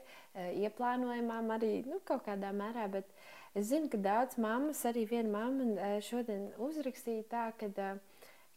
ieplānojamām 0.64 1.54
arī 1.56 1.74
nu, 1.86 2.00
kaut 2.04 2.24
kādā 2.28 2.52
mērā. 2.56 2.88
Bet 2.92 3.08
es 3.54 3.70
zinu, 3.72 3.90
ka 3.92 4.00
daudz 4.00 4.38
mammas, 4.40 4.82
arī 4.88 5.06
viena 5.10 5.30
mamma 5.32 5.92
šodien 6.06 6.50
uzrakstīja 6.58 7.28
tā, 7.30 7.46
ka 7.60 7.94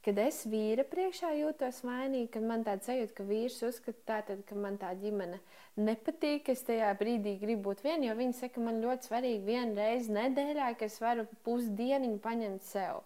kad 0.03 0.19
es 0.19 0.41
vīra 0.49 0.83
priekšā 0.87 1.29
jūtos 1.37 1.79
vainīgi, 1.87 2.27
kad 2.33 2.43
man 2.43 2.65
tāds 2.65 2.89
sajūta, 2.89 3.13
ka 3.15 3.25
vīrs 3.27 3.61
uzskata, 3.63 4.01
tātad, 4.09 4.41
ka 4.49 4.57
man 4.59 4.75
tā 4.81 4.91
ģimene 4.99 5.39
nepatīk, 5.79 6.51
es 6.51 6.65
tajā 6.67 6.89
brīdī 6.99 7.37
gribu 7.41 7.69
būt 7.69 7.85
viena, 7.85 8.09
jo 8.09 8.17
viņi 8.19 8.35
saka, 8.41 8.63
man 8.63 8.81
ļoti 8.83 9.07
svarīgi 9.07 9.45
vienu 9.47 9.77
reizi 9.79 10.11
nedēļā, 10.13 10.73
ka 10.77 10.89
es 10.89 10.99
varu 11.01 11.23
pusdieniņu 11.47 12.19
paņemt 12.23 12.67
sev. 12.67 12.99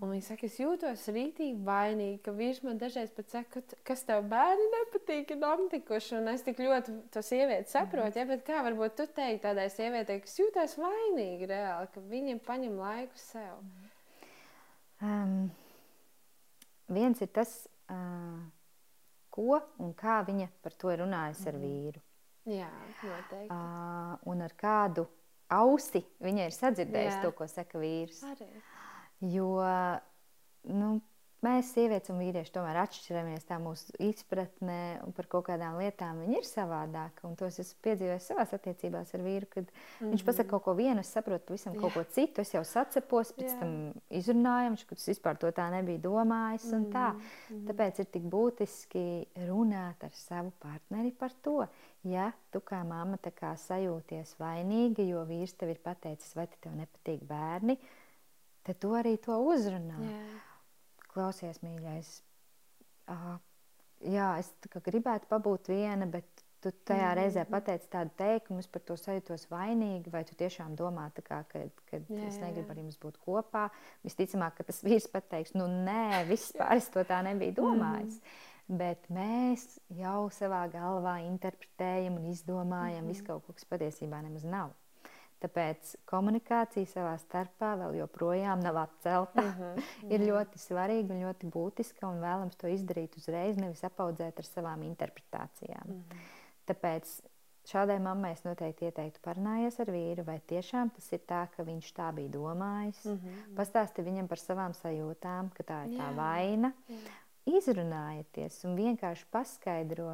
Un 0.00 0.14
viņi 0.14 0.24
saka, 0.24 0.48
es 0.48 0.56
jūtos 0.56 1.02
rītīgi 1.12 1.60
vainīgi, 1.66 2.22
ka 2.24 2.32
vīrs 2.32 2.62
man 2.64 2.78
dažreiz 2.80 3.10
pat 3.12 3.34
saka, 3.34 3.60
kas 3.84 4.06
tev 4.08 4.24
bērni 4.30 4.68
nepatīk, 4.72 5.34
ir 5.34 5.44
aptikuši, 5.44 6.14
un 6.16 6.30
es 6.32 6.44
tik 6.46 6.62
ļoti 6.64 6.94
to 7.12 7.20
sievieti 7.24 7.74
saprotu, 7.74 8.16
ja, 8.16 8.24
bet 8.30 8.46
kā 8.46 8.62
varbūt 8.64 8.96
tu 8.96 9.08
teiktu 9.12 9.44
tādai 9.44 9.68
sievietei, 9.72 10.22
kas 10.24 10.38
jūtas 10.40 10.78
vainīgi 10.80 11.50
reāli, 11.52 11.92
ka 11.92 12.04
viņiem 12.14 12.40
paņem 12.48 12.80
laiku 12.80 13.20
sev? 13.20 13.60
Um 15.04 15.50
viens 16.90 17.20
ir 17.22 17.30
tas, 17.32 17.52
uh, 17.90 18.40
ko 19.30 19.60
un 19.82 19.94
kā 19.98 20.20
viņa 20.26 20.48
par 20.62 20.74
to 20.78 20.90
ir 20.92 21.04
runājusi 21.04 21.48
ar 21.48 21.56
mhm. 21.58 21.64
vīru. 21.64 22.04
Jā, 22.50 22.70
noteikti. 23.04 23.52
Uh, 23.52 24.14
un 24.32 24.42
ar 24.42 24.54
kādu 24.58 25.04
ausi 25.52 26.02
viņa 26.24 26.46
ir 26.48 26.54
sadzirdējusi 26.56 27.18
Jā. 27.18 27.22
to, 27.24 27.32
ko 27.36 27.46
saka 27.50 27.80
vīrs. 27.82 28.22
Arī. 28.26 28.48
Jo 29.20 29.52
nu, 30.68 31.00
mēs, 31.44 31.70
sievietes 31.74 32.10
un 32.12 32.20
vīrieši, 32.20 32.52
tomēr 32.54 32.78
atšķiramies. 32.82 33.46
Tā 33.48 33.58
mūsu 33.62 33.94
izpratne 34.02 34.78
par 35.16 35.28
kaut 35.32 35.46
kādām 35.48 35.78
lietām 35.80 36.22
ir 36.28 36.46
savādāka. 36.46 37.24
Un 37.28 37.36
tos 37.40 37.58
es 37.62 37.72
piedzīvoju 37.84 38.20
savā 38.24 38.46
attiecībās 38.58 39.14
ar 39.16 39.24
vīru, 39.24 39.48
kad 39.50 39.64
mm 39.64 39.72
-hmm. 39.72 40.10
viņš 40.14 40.24
pasakā 40.26 40.50
kaut 40.50 40.64
ko 40.64 40.74
vienu, 40.78 41.00
es 41.00 41.12
saprotu 41.12 41.46
pavisam 41.46 41.76
kaut 41.80 41.94
ko 41.94 42.04
citu. 42.04 42.40
Es 42.40 42.54
jau 42.54 42.64
sacepos, 42.64 43.32
pēc 43.36 43.52
Jā. 43.52 43.60
tam 43.60 43.92
izrunājam, 44.10 44.76
ka 44.76 44.94
tas 44.94 45.08
vispār 45.08 45.38
to 45.38 45.52
tā 45.52 45.70
nebija 45.70 45.98
domājis. 45.98 46.72
Mm 46.72 46.84
-hmm. 46.92 47.20
Tāpēc 47.68 48.00
ir 48.00 48.06
tik 48.06 48.22
būtiski 48.22 49.26
runāt 49.48 50.04
ar 50.04 50.12
savu 50.12 50.52
partneri 50.58 51.12
par 51.12 51.32
to. 51.42 51.66
Ja 52.02 52.32
tu 52.50 52.60
kā 52.60 52.84
mamma 52.84 53.16
kā 53.16 53.56
sajūties 53.56 54.38
vainīga, 54.38 55.02
jo 55.02 55.24
vīrs 55.24 55.56
tev 55.56 55.68
ir 55.68 55.78
pateicis, 55.78 56.36
vai 56.36 56.48
tev 56.60 56.72
nepatīk 56.72 57.20
bērni, 57.28 57.78
tad 58.62 58.78
tu 58.78 58.94
arī 58.96 59.16
to 59.22 59.36
uzrunā. 59.52 59.98
Jā 60.04 60.40
klausies, 61.10 61.60
mīļais. 61.64 62.12
Uh, 63.10 63.34
jā, 64.06 64.32
es 64.40 64.52
gribētu 64.86 65.28
pabūt 65.30 65.72
viena, 65.72 66.06
bet 66.06 66.44
tu 66.60 66.70
tajā 66.70 67.08
-hmm. 67.08 67.16
reizē 67.16 67.44
pateici 67.48 67.88
tādu 67.90 68.10
teikumu, 68.16 68.60
es 68.60 68.68
par 68.68 68.82
to 68.82 68.96
sajūtos 68.96 69.48
vainīgi, 69.50 70.12
vai 70.12 70.24
tu 70.24 70.36
tiešām 70.36 70.76
domā, 70.76 71.08
kā, 71.16 71.42
ka, 71.48 71.64
ka 71.90 71.96
jā, 71.96 72.26
es 72.28 72.36
negribu 72.38 72.70
ar 72.70 72.78
jums 72.82 72.98
būt 73.00 73.16
kopā. 73.24 73.70
Visticamāk, 74.04 74.54
ka 74.54 74.64
tas 74.64 74.84
vīrs 74.84 75.08
pateiks, 75.12 75.54
nu 75.54 75.66
nē, 75.66 76.26
vispār 76.28 76.76
es 76.76 76.88
to 76.88 77.00
tā 77.00 77.22
nebiju 77.22 77.56
domājis. 77.62 78.20
Mm. 78.20 78.76
Bet 78.76 79.08
mēs 79.10 79.80
jau 79.88 80.28
savā 80.30 80.68
galvā 80.70 81.16
interpretējam 81.26 82.16
un 82.16 82.24
izdomājam 82.24 83.00
mm 83.00 83.04
-hmm. 83.04 83.08
visu 83.08 83.24
kaut 83.24 83.46
ko, 83.46 83.52
kas 83.52 83.64
patiesībā 83.64 84.22
nemaz 84.22 84.44
nav. 84.44 84.70
Tāpēc 85.40 85.94
komunikācija 86.10 86.88
savā 86.90 87.14
starpā 87.22 87.72
vēl 87.80 87.94
joprojām 88.02 88.60
nav 88.60 88.76
atcelta. 88.82 89.40
Mm 89.40 89.54
-hmm, 89.56 89.86
mm. 90.02 90.10
ir 90.12 90.26
ļoti 90.28 90.60
svarīga 90.60 91.14
un 91.14 91.22
ļoti 91.24 91.50
būtiska, 91.54 92.08
un 92.08 92.20
vēlams 92.20 92.58
to 92.60 92.68
izdarīt 92.68 93.16
uzreiz, 93.16 93.56
nevis 93.56 93.84
apaudzēt 93.84 94.38
ar 94.38 94.48
savām 94.48 94.82
interpretācijām. 94.82 95.86
Mm 95.86 96.02
-hmm. 96.02 96.26
Tāpēc 96.68 97.14
šādai 97.70 97.98
mammai 98.02 98.32
es 98.32 98.44
noteikti 98.44 98.84
ieteiktu 98.84 99.20
parunāties 99.24 99.80
ar 99.80 99.86
vīru, 99.86 100.26
vai 100.26 100.40
tiešām 100.52 100.90
tas 100.90 101.12
ir 101.12 101.20
tā, 101.28 101.46
ka 101.56 101.64
viņš 101.64 101.92
tā 101.96 102.12
bija 102.12 102.28
domājis. 102.28 103.04
Mm 103.04 103.16
-hmm. 103.16 103.56
Pastāsti 103.56 104.02
viņam 104.02 104.28
par 104.28 104.38
savām 104.38 104.72
sajūtām, 104.72 105.50
ka 105.54 105.62
tā 105.62 105.84
ir 105.86 105.96
jā, 105.96 105.98
tā 105.98 106.16
vaina. 106.16 106.72
Jā. 106.88 106.96
Izrunājieties 107.46 108.64
un 108.64 108.76
vienkārši 108.76 109.24
paskaidro 109.30 110.12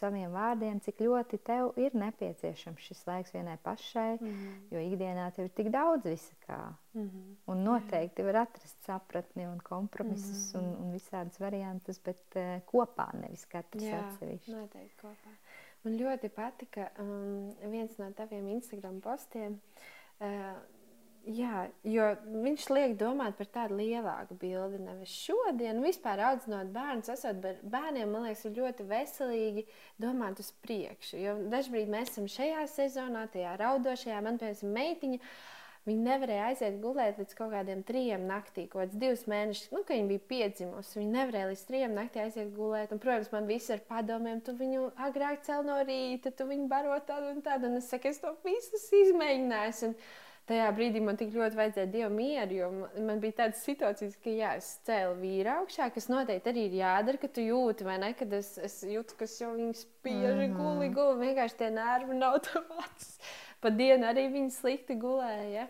saviem 0.00 0.32
vārdiem, 0.34 0.80
cik 0.84 1.02
ļoti 1.04 1.38
tev 1.46 1.78
ir 1.80 1.94
nepieciešams 1.98 2.86
šis 2.88 3.02
laiks 3.08 3.34
vienai 3.34 3.56
pašai, 3.62 4.16
mm 4.16 4.30
-hmm. 4.30 4.56
jo 4.74 4.82
ikdienā 4.88 5.28
tev 5.36 5.48
ir 5.48 5.54
tik 5.60 5.70
daudz 5.74 6.08
visa 6.08 6.34
kā. 6.46 6.60
Mm 6.94 7.06
-hmm. 7.08 7.36
Un 7.46 7.62
noteikti 7.64 8.22
var 8.22 8.36
atrast 8.36 8.82
sapratni 8.84 9.46
un 9.46 9.60
kompromisus 9.60 10.54
mm 10.54 10.60
-hmm. 10.60 10.64
un, 10.64 10.86
un 10.86 10.92
visādas 10.94 11.40
variantus, 11.40 12.02
bet 12.04 12.36
uh, 12.36 12.42
kopā 12.72 13.08
nevis 13.20 13.46
katrs 13.46 13.84
Jā, 13.84 14.02
atsevišķi. 14.04 14.56
Noteikti 14.56 14.96
kopā. 15.02 15.36
Man 15.84 15.96
ļoti 15.96 16.28
patika 16.28 16.90
um, 16.98 17.54
viens 17.70 17.98
no 17.98 18.10
taviem 18.12 18.48
Instagram 18.48 19.00
postiem. 19.00 19.60
Uh, 20.20 20.26
Jā, 21.28 21.66
jo 21.84 22.06
viņš 22.24 22.64
liek 22.72 22.94
domāt 22.98 23.36
par 23.36 23.48
tādu 23.52 23.76
lielāku 23.76 24.34
bildi. 24.40 24.78
Nevis 24.80 25.12
šodien, 25.12 25.82
vispār 25.84 26.22
audzinot 26.30 26.72
bērnus, 26.72 27.10
esot 27.12 27.42
bērniem, 27.44 28.08
man 28.08 28.24
liekas, 28.24 28.46
ir 28.48 28.56
ļoti 28.56 28.86
veselīgi 28.88 29.66
domāt 30.00 30.40
uz 30.40 30.48
priekšu. 30.64 31.18
Jo 31.20 31.36
dažkārt 31.52 31.92
mēs 31.92 32.14
esam 32.14 32.28
šajā 32.30 32.64
sezonā, 32.72 33.26
tajā 33.34 33.52
raudošajā, 33.60 34.20
man 34.24 34.40
piemēram, 34.40 34.76
meitiņa. 34.80 35.20
Viņa 35.88 36.02
nevarēja 36.04 36.48
aiziet 36.50 36.74
gulēt 36.82 37.16
līdz 37.16 37.36
kaut 37.38 37.54
kādiem 37.54 37.80
trijiem 37.88 38.26
naktī, 38.28 38.66
kaut 38.68 38.82
kāds 38.82 38.98
divus 39.00 39.22
mēnešus, 39.32 39.70
nu, 39.72 39.80
kad 39.80 39.96
viņa 39.96 40.10
bija 40.10 40.24
piedzimusi. 40.32 40.98
Viņa 41.00 41.14
nevarēja 41.14 41.50
līdz 41.50 41.62
trijiem 41.70 41.94
naktī 41.96 42.20
aiziet 42.20 42.50
gulēt. 42.56 42.92
Un, 42.92 43.00
protams, 43.00 43.30
man 43.32 43.48
viss 43.48 43.72
ar 43.72 43.80
padomiem, 43.88 44.42
tu 44.44 44.52
viņu 44.56 44.90
agrāk 45.08 45.40
cel 45.46 45.64
no 45.64 45.78
rīta, 45.80 46.34
tu 46.36 46.48
viņu 46.48 46.68
baro 46.68 46.98
tādu 47.08 47.32
un 47.32 47.40
tādu. 47.44 47.70
Un 47.72 47.80
es 47.80 47.88
saku, 47.88 48.12
es 48.12 48.20
to 48.20 48.34
visu 48.44 48.82
izmēģināju. 49.00 49.88
Un, 49.88 49.96
tajā 50.48 50.70
brīdī 50.76 51.02
man 51.04 51.18
tik 51.20 51.34
ļoti 51.34 51.58
vajadzēja 51.58 51.90
dievu 51.92 52.10
mieru, 52.14 52.56
jo 52.56 52.70
man 53.06 53.20
bija 53.22 53.36
tādas 53.42 53.62
situācijas, 53.66 54.16
ka 54.22 54.32
jā, 54.34 54.54
es 54.60 54.70
cēlu 54.88 55.18
vīru 55.20 55.52
augšā, 55.58 55.90
kas 55.94 56.08
noteikti 56.10 56.52
arī 56.52 56.66
ir 56.68 56.78
jādara, 56.80 57.20
ka 57.22 57.30
tu 57.30 57.44
jūti, 57.44 57.86
vai 57.86 57.98
ne, 58.02 58.10
kad 58.18 58.32
es, 58.38 58.56
es 58.58 58.80
jūtu, 58.86 59.18
ka 59.20 59.28
jau 59.30 59.52
viņas 59.54 59.84
spiež 59.84 60.34
mm 60.34 60.42
-hmm. 60.42 60.58
guli, 60.58 60.90
guli, 60.96 61.26
vienkārši 61.26 61.60
tie 61.62 61.70
nervi 61.70 62.18
nav 62.18 62.40
tavāts. 62.48 63.16
Pa 63.60 63.70
dienu 63.70 64.06
arī 64.08 64.30
viņi 64.32 64.50
slikti 64.50 64.96
gulēja. 64.96 65.48
Ja? 65.52 65.66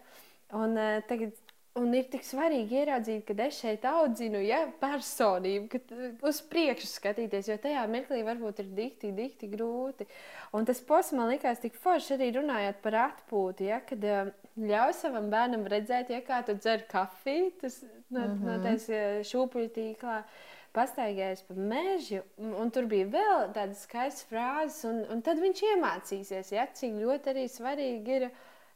Un 0.53 0.75
uh, 0.79 0.99
tagad 1.07 1.35
Un 1.79 1.93
ir 1.95 2.09
tik 2.11 2.25
svarīgi 2.27 2.81
ieraudzīt, 2.81 3.23
ka 3.29 3.35
es 3.45 3.61
šeit 3.63 3.85
audzinu 3.87 4.41
ja, 4.43 4.65
personību, 4.81 5.69
kad 5.71 5.93
uz 6.27 6.41
priekšu 6.51 6.89
skatīties, 6.91 7.47
jo 7.47 7.57
tajā 7.63 7.85
mirklī 7.93 8.25
varbūt 8.27 8.65
ir 8.65 8.73
dikti, 8.75 9.13
dikti 9.15 9.47
grūti. 9.53 10.09
Un 10.51 10.67
tas 10.67 10.83
posms 10.83 11.15
man 11.15 11.31
likās 11.31 11.63
tik 11.63 11.79
forši 11.79 12.17
arī 12.17 12.33
runājot 12.41 12.83
par 12.83 12.99
atpūtu, 13.05 13.69
ja, 13.71 13.79
kad 13.87 14.03
uh, 14.03 14.33
ļauj 14.59 14.97
savam 14.99 15.31
bērnam 15.31 15.69
redzēt, 15.71 16.11
ja 16.11 16.19
kā 16.27 16.43
tu 16.43 16.59
dzer 16.59 16.83
kafiju, 16.91 17.53
tas 17.63 17.85
no, 17.85 18.19
mm 18.19 18.35
-hmm. 18.35 18.45
no 18.49 18.59
tais 18.67 18.91
šūpuļu 19.31 19.71
tīklā. 19.79 20.25
Pastaigājis 20.75 21.43
pa 21.47 21.55
mežu, 21.55 22.21
un, 22.39 22.71
tur 22.71 22.87
bija 22.87 23.07
vēl 23.07 23.49
tādas 23.55 23.83
skaistas 23.87 24.27
frāzes, 24.31 24.85
un, 24.87 25.01
un 25.11 25.23
tad 25.23 25.39
viņš 25.43 25.63
iemācīsies, 25.71 26.53
ja, 26.53 26.67
cik 26.67 26.93
ļoti 26.95 27.31
arī 27.33 27.49
svarīgi 27.51 28.17
ir 28.19 28.31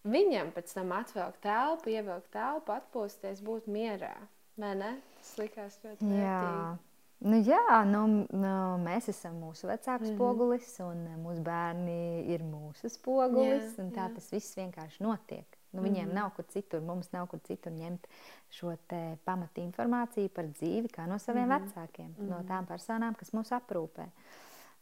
viņam 0.05 0.53
pēc 0.55 0.75
tam 0.77 0.95
atvilkt 0.97 1.43
telpu, 1.45 1.93
ievilkt 1.95 2.31
telpu, 2.35 2.75
atpūsties, 2.77 3.43
būt 3.45 3.69
mierā. 3.71 4.15
Vai 4.61 4.75
ne? 4.79 4.91
Tas 5.19 5.33
likās 5.41 5.81
ļoti 5.83 6.07
vērtīgi. 6.07 6.91
Nu, 7.25 7.39
jā, 7.41 7.81
nu, 7.89 8.05
nu, 8.37 8.55
mēs 8.85 9.09
esam 9.09 9.39
mūsu 9.41 9.69
vecāku 9.71 10.05
mm 10.05 10.09
-hmm. 10.11 10.17
spogulis, 10.17 10.73
un 10.85 11.05
mūsu 11.23 11.43
bērni 11.43 12.27
ir 12.35 12.43
mūsu 12.45 12.91
spogulis. 12.93 13.79
Jā, 13.79 13.91
tā 13.95 14.09
jā. 14.09 14.15
tas 14.15 14.33
viss 14.33 14.57
vienkārši 14.59 15.03
notiek. 15.03 15.59
Nu, 15.75 15.83
viņiem 15.83 16.09
mm. 16.09 16.15
nav 16.15 16.31
kur 16.37 16.45
citur, 16.45 16.81
mums 16.81 17.11
nav 17.13 17.27
kur 17.27 17.41
citur 17.43 17.73
ņemt 17.73 18.07
šo 18.51 18.77
pamatu 19.25 19.61
informāciju 19.61 20.29
par 20.29 20.45
dzīvi, 20.45 20.89
kā 20.89 21.07
no 21.11 21.19
saviem 21.19 21.49
mm. 21.49 21.55
vecākiem, 21.57 22.15
mm. 22.19 22.29
no 22.29 22.43
tām 22.47 22.67
personām, 22.67 23.15
kas 23.19 23.33
mūs 23.35 23.51
aprūpē. 23.57 24.07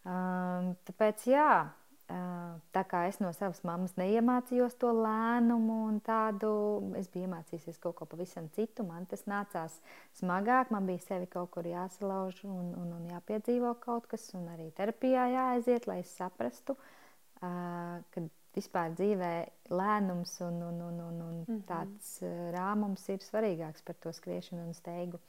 Um, 0.05 0.75
tāpēc, 0.85 1.25
jā, 1.31 1.71
tā 2.73 2.83
kā 2.89 3.05
es 3.09 3.19
no 3.23 3.31
savas 3.37 3.63
mammas 3.67 3.95
neiemācījos 4.01 4.75
to 4.81 4.91
lēnumu 4.97 5.79
un 5.89 6.01
tādu, 6.05 6.51
es 6.99 7.09
biju 7.13 7.29
iemācījusies 7.29 7.81
kaut 7.83 7.97
ko 8.01 8.09
pavisam 8.11 8.49
citu. 8.57 8.85
Man 8.89 9.07
tas 9.11 9.25
nācās 9.31 9.79
smagāk, 10.19 10.73
man 10.75 10.89
bija 10.89 11.05
sevi 11.05 11.29
kaut 11.33 11.53
kur 11.55 11.69
jāsalauž 11.69 12.43
un, 12.49 12.73
un, 12.81 12.93
un 12.99 13.09
jāpiedzīvo 13.13 13.75
kaut 13.83 14.09
kas, 14.11 14.29
un 14.39 14.49
arī 14.55 14.71
terapijā 14.77 15.29
jāaiziet, 15.33 15.89
lai 15.91 16.01
es 16.03 16.13
saprastu, 16.19 16.77
ka 17.41 18.27
vispār 18.57 18.93
dzīvē 18.99 19.33
lēnums 19.73 20.35
un, 20.45 20.59
un, 20.69 20.81
un, 20.89 21.01
un, 21.01 21.21
un 21.29 21.39
-hmm. 21.47 21.63
tāds 21.69 22.19
rāmums 22.57 23.09
ir 23.09 23.25
svarīgāks 23.25 23.85
par 23.85 23.97
to 24.01 24.13
skriešanu 24.13 24.67
un 24.67 24.75
steigu. 24.75 25.21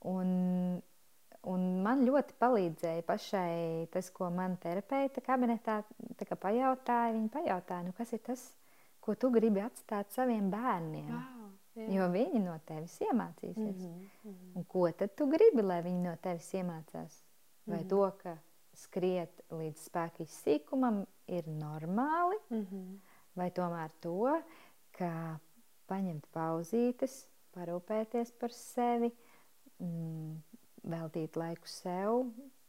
Un, 0.00 0.82
un 1.48 1.82
man 1.84 2.04
ļoti 2.04 2.36
palīdzēja 2.40 3.04
pašai 3.08 3.86
tas, 3.92 4.10
ko 4.12 4.28
man 4.34 4.56
terapeita 4.60 5.22
kabinetā 5.24 5.80
pajautāja. 6.18 7.14
Viņa 7.16 7.32
pajautāja, 7.32 7.86
nu, 7.86 7.94
kas 7.96 8.12
ir 8.16 8.22
tas, 8.26 8.42
ko 9.00 9.14
tu 9.14 9.30
gribi 9.32 9.62
atstāt 9.64 10.12
saviem 10.12 10.50
bērniem. 10.52 11.08
Wow, 11.14 11.48
jā. 11.78 11.88
jo 11.96 12.10
viņi 12.12 12.44
no 12.44 12.58
tevis 12.68 12.98
iemācīsies. 13.06 13.80
Mm 13.80 13.88
-hmm, 13.88 14.10
mm 14.24 14.34
-hmm. 14.34 14.56
Un 14.56 14.64
ko 14.64 14.90
tad 14.92 15.14
tu 15.16 15.26
gribi, 15.26 15.62
lai 15.62 15.82
viņi 15.82 16.02
no 16.02 16.16
tevis 16.16 16.52
iemācās? 16.54 17.22
Vai 17.66 17.78
mm 17.78 17.84
-hmm. 17.84 17.88
to, 17.88 18.10
ka 18.22 18.36
skriet 18.74 19.40
līdz 19.50 19.88
spēka 19.88 20.22
izsīkumam 20.22 21.06
ir 21.26 21.44
normāli, 21.48 22.36
Mm 22.50 22.66
-hmm. 22.66 22.98
vai 23.34 23.50
tomēr 23.50 23.90
to, 24.00 24.42
ka 24.92 25.38
paņemt 25.88 26.26
pauzītes, 26.32 27.26
parūpēties 27.56 28.32
par 28.38 28.52
sevi, 28.52 29.12
mm, 29.78 30.42
veltīt 30.86 31.36
laiku 31.36 31.68
sev, 31.68 32.26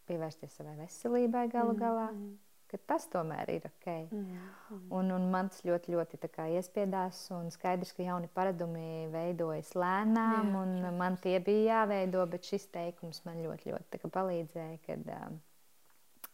pievērsties 0.09 0.55
savai 0.57 0.77
veselībai 0.79 1.47
galu 1.51 1.75
galā, 1.77 2.09
mm 2.11 2.23
-hmm. 2.23 2.79
tas 2.87 3.07
tomēr 3.11 3.49
ir 3.49 3.65
ok. 3.67 3.87
Mm 4.11 4.25
-hmm. 4.25 4.81
Un, 4.89 5.11
un 5.11 5.29
man 5.31 5.49
tas 5.49 5.63
ļoti, 5.65 5.91
ļoti 5.95 6.19
iespiedās, 6.55 7.31
un 7.31 7.51
skaidrs, 7.51 7.93
ka 7.93 8.03
jauni 8.03 8.27
paradumi 8.27 9.07
veidojas 9.11 9.73
lēnām, 9.75 10.45
Jā, 10.51 10.61
un 10.61 10.71
protams. 10.79 10.97
man 10.97 11.17
tie 11.17 11.39
bija 11.39 11.73
jāveido, 11.73 12.25
bet 12.29 12.43
šis 12.43 12.67
teikums 12.67 13.25
man 13.25 13.43
ļoti, 13.43 13.71
ļoti 13.71 14.09
palīdzēja, 14.09 14.77
kad, 14.85 14.99
um, 15.07 15.41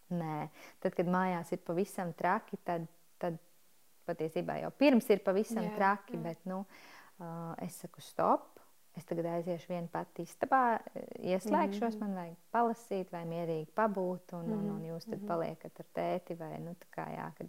nē, 0.09 0.49
tad, 0.79 0.95
kad 0.95 1.05
mājās 1.07 1.51
ir 1.51 1.59
pavisam 1.59 2.13
traki, 2.13 2.57
tad, 2.63 2.87
tad 3.17 3.37
patiesībā 4.05 4.61
jau 4.61 4.71
pirms 4.71 5.09
ir 5.09 5.19
pavisam 5.19 5.63
Jā, 5.63 5.75
traki, 5.75 6.15
jā. 6.15 6.23
bet, 6.23 6.45
nu, 6.45 6.65
uh, 7.19 7.53
es 7.57 7.79
saku 7.79 8.01
stop, 8.01 8.59
es 8.97 9.05
tagad 9.05 9.25
aiziešu 9.29 9.69
viena 9.69 9.87
pati 9.93 10.23
istabā, 10.25 10.79
ieslēgšos, 11.21 11.95
Mhm. 11.95 11.99
man 12.01 12.15
vajag 12.17 12.37
palasīt 12.53 13.11
vai 13.13 13.25
mierīgi 13.25 13.69
pabūt, 13.77 14.33
un, 14.33 14.45
un, 14.51 14.69
un 14.75 14.81
Mhm, 14.81 14.87
jūs 14.91 15.05
tad 15.09 15.19
mhm. 15.19 15.27
paliekat 15.27 15.79
ar 15.79 15.85
tēti 15.93 16.37
vai, 16.39 16.57
nu, 16.59 16.75
kā, 16.91 17.05
jā, 17.13 17.31
kad 17.37 17.47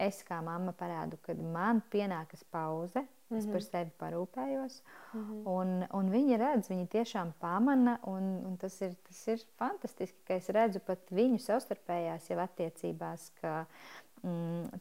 es 0.00 0.22
kā 0.24 0.42
mamma 0.42 0.72
parādu, 0.72 1.18
kad 1.22 1.38
man 1.40 1.82
pienākas 1.92 2.44
pauze, 2.50 3.06
es 3.30 3.46
par 3.46 3.60
Mhm. 3.60 3.70
sevi 3.70 3.90
parūpējos, 4.00 4.80
Mhm. 5.14 5.46
un, 5.46 5.86
un 5.92 6.10
viņi 6.10 6.38
redz, 6.38 6.68
viņi 6.68 6.88
tiešām 6.88 7.32
pamana, 7.40 7.98
un, 8.04 8.44
un 8.46 8.56
tas, 8.56 8.80
ir, 8.82 8.94
tas 9.06 9.28
ir 9.28 9.38
fantastiski, 9.58 10.18
ka 10.26 10.34
es 10.34 10.48
redzu 10.48 10.80
pat 10.80 10.98
viņu 11.10 11.38
savstarpējās 11.38 12.28
jau 12.30 12.38
attiecībās, 12.38 13.30
ka 13.40 13.66
mm, 13.66 14.09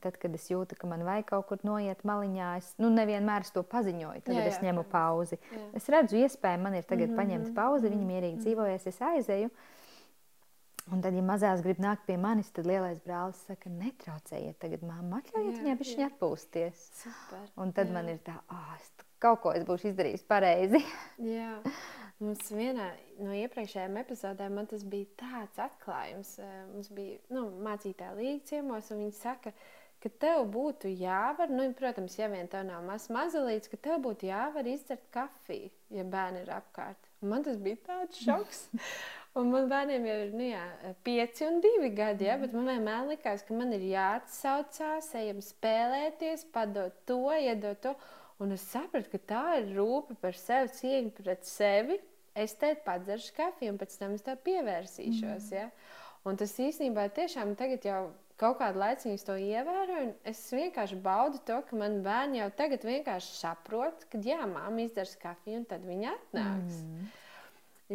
tad, 0.03 0.17
kad 0.19 0.33
es 0.35 0.45
jūtu, 0.51 0.75
ka 0.79 0.87
man 0.91 1.03
vajag 1.07 1.25
kaut 1.31 1.47
kur 1.47 1.61
noiet 1.63 2.01
maliņā, 2.07 2.49
es 2.59 2.73
nu, 2.81 2.89
nevienmēr 2.91 3.45
es 3.45 3.51
to 3.55 3.63
paziņoju, 3.63 4.21
tad 4.25 4.35
Jā, 4.35 4.45
es 4.49 4.57
jā, 4.59 4.65
ņemu 4.67 4.83
protams. 4.83 4.91
pauzi. 4.91 5.39
Jā. 5.55 5.65
Es 5.79 5.89
redzu, 5.89 6.17
iespēja 6.19 6.59
man 6.59 6.75
ir 6.75 6.83
tagad 6.89 7.09
Mhm, 7.09 7.17
paņemt 7.21 7.53
pauzi, 7.55 7.87
viņi 7.89 8.01
mhm, 8.03 8.09
mierīgi 8.11 8.35
mhm. 8.35 8.43
dzīvojas, 8.45 8.87
es 8.91 9.01
aizeju. 9.01 9.51
Un 10.89 11.03
tad, 11.05 11.13
ja 11.13 11.21
mazās 11.21 11.61
grib 11.61 11.77
nākt 11.83 12.07
pie 12.07 12.15
manis, 12.17 12.47
tad 12.49 12.65
lielais 12.65 12.97
brālis 13.05 13.37
saka, 13.45 13.69
netraucējiet, 13.69 14.55
tagad 14.57 14.81
māmu 14.81 15.19
atļaujiet 15.19 15.59
viņai 15.61 15.75
bišķiņ 15.77 16.01
jā. 16.01 16.07
atpūsties. 16.09 16.85
Super. 17.03 17.43
Un 17.61 17.71
tad 17.77 17.91
jā. 17.91 17.93
man 17.93 18.09
ir 18.09 18.17
tā, 18.25 18.33
ah, 18.49 18.71
es 18.79 18.87
t- 18.97 19.05
kaut 19.21 19.43
ko 19.43 19.53
es 19.53 19.67
būšu 19.67 19.91
izdarījis 19.91 20.23
pareizi. 20.25 20.81
Jā, 21.21 21.59
mums 22.23 22.51
vienā 22.53 22.91
no 23.23 23.33
iepriekšējām 23.35 23.99
epizodēm 24.03 24.55
man 24.59 24.69
tas 24.69 24.85
bija 24.87 25.09
tāds 25.19 25.61
atklājums. 25.65 26.35
Eh, 26.43 26.55
Mums 26.73 26.91
bija 26.95 27.19
nu, 27.35 27.47
mācītāja 27.65 28.15
līga 28.17 28.45
ciemos, 28.51 28.89
un 28.93 29.03
viņi 29.05 29.15
saka, 29.17 29.53
ka 30.03 30.11
tev 30.23 30.45
būtu 30.53 30.91
jāvar, 30.91 31.51
nu, 31.51 31.67
protams, 31.77 32.17
ja 32.19 32.29
vien 32.31 32.47
tev 32.51 32.65
nav 32.67 32.83
mazs 32.87 33.09
mazulīts, 33.13 33.71
ka 33.71 33.79
tev 33.89 33.99
būtu 34.05 34.29
jāvar 34.29 34.67
izdzert 34.67 35.07
kafiju, 35.15 35.71
ja 35.95 36.05
bērni 36.07 36.43
ir 36.45 36.53
apkārt. 36.55 37.09
Un 37.19 37.33
man 37.33 37.43
tas 37.43 37.59
bija 37.59 37.81
tāds 37.87 38.21
šoks. 38.23 38.67
Un 39.37 39.51
man 39.53 39.67
bērniem 39.69 40.05
jau 40.07 40.15
ir 40.23 40.31
nu, 40.33 40.45
jā, 40.49 40.93
pieci 41.05 41.45
un 41.45 41.59
divi 41.61 41.91
gadi, 41.93 42.25
ja, 42.25 42.33
bet 42.41 42.55
man 42.55 42.65
vienmēr 42.71 43.11
likās, 43.11 43.43
ka 43.45 43.53
man 43.53 43.75
ir 43.77 43.83
jāatsaucās, 43.91 45.11
ejam 45.19 45.43
spēlēties, 45.45 46.47
padot 46.55 46.95
to, 47.07 47.21
iedot 47.37 47.77
to. 47.83 47.93
Un 48.39 48.55
es 48.55 48.63
sapratu, 48.71 49.11
ka 49.11 49.19
tā 49.33 49.43
ir 49.59 49.73
rūpe 49.75 50.15
par 50.21 50.37
sevi, 50.39 50.71
cieņa 50.77 51.11
pret 51.17 51.47
sevi. 51.47 51.99
Es 52.39 52.53
te 52.55 52.71
padzeršu 52.85 53.33
kafiju, 53.35 53.73
un 53.73 53.79
pēc 53.81 53.97
tam 53.99 54.15
es 54.15 54.23
tev 54.23 54.39
pievērsīšos. 54.45 55.49
Ja? 55.51 55.67
Un 56.27 56.39
tas 56.39 56.53
īstenībā 56.61 57.09
tiešām 57.15 57.55
tagad 57.59 57.87
jau 57.87 58.01
kaut 58.39 58.59
kādu 58.61 58.79
laiku 58.79 59.15
to 59.25 59.35
ievēroju. 59.35 60.05
un 60.07 60.13
Es 60.23 60.41
vienkārši 60.55 60.99
baudu 61.03 61.41
to, 61.45 61.59
ka 61.67 61.75
man 61.75 61.99
bērni 62.05 62.39
jau 62.39 62.49
tagad 62.55 62.85
vienkārši 62.87 63.35
saprot, 63.41 64.05
ka 64.11 64.21
jā, 64.23 64.39
māma 64.47 64.85
izdarīs 64.85 65.17
kafiju, 65.19 65.59
un 65.59 65.65
tad 65.67 65.83
viņi 65.83 66.11
atnāks. 66.13 66.79
Mm. 66.85 67.09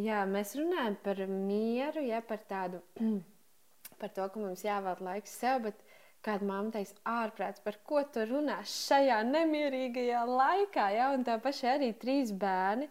Jā, 0.05 0.25
mēs 0.29 0.57
runājam 0.59 0.99
par 1.05 1.21
mieru, 1.31 2.03
ja, 2.05 2.21
par 2.21 2.43
tādu, 2.51 2.83
par 4.01 4.13
to, 4.13 4.29
ka 4.29 4.43
mums 4.43 4.65
jāvēl 4.67 5.01
laiks 5.09 5.39
sev, 5.41 5.71
bet 5.71 5.81
kāda 6.25 6.47
mamma 6.49 6.73
teiks, 6.75 6.95
ārprāts, 7.09 7.63
par 7.65 7.77
ko 7.89 8.03
tu 8.13 8.25
runā 8.29 8.61
šajā 8.69 9.21
nemierīgajā 9.29 10.23
laikā, 10.31 10.89
ja, 10.97 11.11
un 11.17 11.27
tā 11.27 11.37
paša 11.43 11.77
arī 11.77 11.93
trīs 12.01 12.33
bērni. 12.33 12.89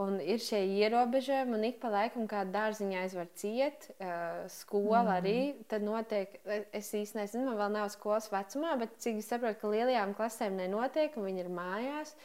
Un 0.00 0.16
ir 0.24 0.40
šie 0.40 0.58
ierobežojumi, 0.80 1.52
un 1.52 1.66
ik 1.68 1.76
pa 1.82 1.90
laikam 1.92 2.24
kāda 2.26 2.50
dārziņa 2.54 3.02
aizvar 3.04 3.26
ciet, 3.38 3.90
uh, 3.98 4.40
skola 4.50 5.02
mm. 5.02 5.10
arī. 5.18 5.34
Tad 5.68 5.84
notiek, 5.84 6.38
es 6.72 6.88
īstenībā 6.96 7.26
nezinu, 7.26 7.44
man 7.50 7.58
vēl 7.60 7.74
nav 7.76 7.90
skolas 7.92 8.30
vecumā, 8.32 8.72
bet 8.80 8.96
cik 9.04 9.20
es 9.20 9.28
saprotu, 9.30 9.60
ka 9.60 9.74
lielajām 9.74 10.16
klasēm 10.18 10.56
nenotiek, 10.58 11.14
un 11.20 11.28
viņi 11.28 11.44
ir 11.44 11.52
mājās. 11.52 12.16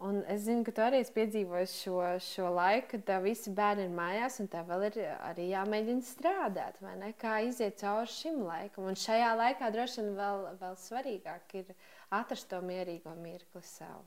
Un 0.00 0.22
es 0.32 0.46
zinu, 0.46 0.62
ka 0.64 0.72
tu 0.72 0.80
arī 0.80 1.02
esi 1.02 1.12
piedzīvojis 1.12 1.72
šo, 1.82 1.96
šo 2.24 2.50
laiku, 2.56 2.86
kad 2.94 3.02
tev 3.10 3.26
visi 3.28 3.50
bērni 3.52 3.84
ir 3.84 3.90
mājās, 3.92 4.38
un 4.40 4.46
tev 4.48 4.70
vēl 4.70 4.86
ir 4.86 4.94
arī 5.28 5.50
jāmēģina 5.50 6.06
strādāt, 6.08 6.78
vai 6.80 6.94
ne? 6.96 7.10
Kā 7.20 7.34
iziet 7.44 7.76
cauri 7.82 8.08
šim 8.08 8.38
laikam. 8.46 8.86
Un 8.88 8.96
šajā 8.96 9.34
laikā 9.36 9.68
droši 9.74 10.00
vien 10.00 10.16
vēl, 10.16 10.46
vēl 10.62 10.78
svarīgāk 10.80 11.52
ir 11.60 11.74
atrast 12.16 12.48
to 12.48 12.62
mierīgo 12.64 13.12
mirkli 13.20 13.60
sev. 13.68 14.00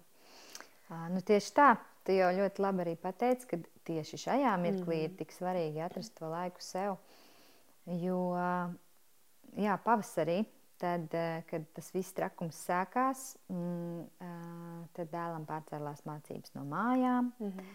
Nu, 1.13 1.21
tieši 1.25 1.53
tā, 1.57 1.69
tu 2.05 2.17
jau 2.17 2.31
ļoti 2.39 2.65
labi 2.65 2.83
arī 2.87 2.95
pateici, 2.99 3.51
ka 3.53 3.61
tieši 3.85 4.23
šajā 4.25 4.57
mirklī 4.65 4.97
mm. 4.97 5.05
ir 5.05 5.15
tik 5.21 5.37
svarīgi 5.37 5.85
atrast 5.85 6.17
to 6.17 6.29
laiku 6.31 6.65
sev. 6.65 6.97
Jo 7.85 8.17
jā, 9.59 9.77
pavasarī, 9.85 10.41
tad, 10.83 11.07
eh, 11.15 11.45
kad 11.47 11.65
tas 11.77 11.87
viss 11.95 12.13
trakums 12.17 12.59
sākās, 12.67 13.23
mm, 13.51 14.03
ā, 14.19 14.33
tad 14.97 15.11
dēlam 15.13 15.47
pārcēlās 15.47 16.03
mācības 16.09 16.53
no 16.57 16.67
mājām. 16.67 17.31
Mm 17.39 17.49
-hmm. 17.49 17.73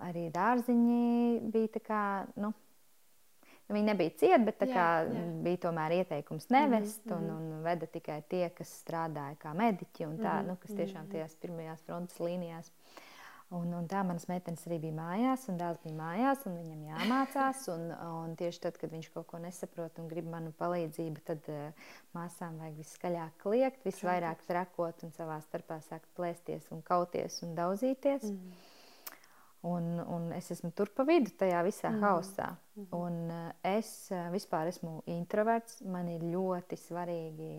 Arī 0.00 0.30
dārziņi 0.32 1.50
bija 1.52 1.68
tā 1.74 1.80
kā. 1.84 2.02
Nu, 2.36 2.54
Viņi 3.68 3.84
nebija 3.84 4.10
cieti, 4.16 4.44
bet 4.46 4.56
tā 4.62 4.66
Jā, 4.70 4.84
jā. 5.04 5.22
bija 5.44 5.58
tomēr 5.66 5.92
ieteikums 5.98 6.46
nevest, 6.48 7.04
Mhm, 7.04 7.14
mm 7.14 7.28
-hmm. 7.28 7.36
un, 7.36 7.52
un 7.52 7.62
veda 7.62 7.86
tikai 7.86 8.22
tie, 8.28 8.48
kas 8.50 8.70
strādāja 8.82 9.36
kā 9.36 9.52
mediķi, 9.54 10.06
un 10.06 10.16
tā, 10.16 10.38
Mhm, 10.38 10.46
nu, 10.48 10.56
kas 10.56 10.70
tiešām 10.70 11.02
mhm. 11.02 11.10
tajās 11.12 11.34
pirmajās 11.34 11.82
frontes 11.82 12.18
līnijās. 12.18 12.72
Un, 13.48 13.70
un 13.72 13.86
tā 13.88 14.02
manas 14.04 14.26
meitenes 14.28 14.66
arī 14.68 14.76
bija 14.82 14.92
mājās, 14.98 15.46
un 15.48 15.56
dēls 15.56 15.78
bija 15.80 15.96
mājās, 15.96 16.42
un 16.50 16.58
viņam 16.58 16.80
jāmācās. 16.90 17.62
Un, 17.72 17.84
un 18.04 18.34
tieši 18.36 18.60
tad, 18.66 18.76
kad 18.76 18.90
viņš 18.92 19.06
kaut 19.14 19.24
ko 19.30 19.38
nesaprot 19.40 20.00
un 20.02 20.08
grib 20.10 20.26
manu 20.28 20.50
palīdzību, 20.58 21.22
tad 21.24 21.46
uh, 21.48 21.86
māsām 22.12 22.58
vajag 22.60 22.74
viskaļāk 22.82 23.38
kliegt, 23.40 23.86
visvairāk 23.88 24.42
trakot 24.44 25.00
un 25.06 25.14
savā 25.16 25.38
starpā 25.46 25.78
sākt 25.86 26.10
plēsties 26.18 26.66
un 26.76 26.82
kauties 26.84 27.38
un 27.46 27.54
daudzīties. 27.56 28.26
Mm. 28.28 28.58
Un, 29.68 29.86
un 30.04 30.26
es 30.36 30.52
esmu 30.52 30.68
tur 30.76 30.92
pa 30.94 31.06
vidu 31.08 31.32
tajā 31.40 31.62
visā 31.66 31.88
mm. 31.88 32.04
hausā. 32.04 32.50
Un 32.98 33.16
uh, 33.32 33.46
es 33.64 34.10
uh, 34.12 34.26
vispār 34.34 34.68
esmu 34.74 34.98
introverts. 35.14 35.80
Man 35.88 36.10
ir 36.12 36.26
ļoti 36.36 36.76
svarīgi 36.82 37.54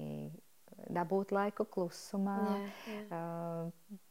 dabūt 0.93 1.34
laiku 1.34 1.65
klusumā, 1.65 2.38
Jā, 2.45 2.93
jā. 2.93 3.02
uh, 3.10 4.06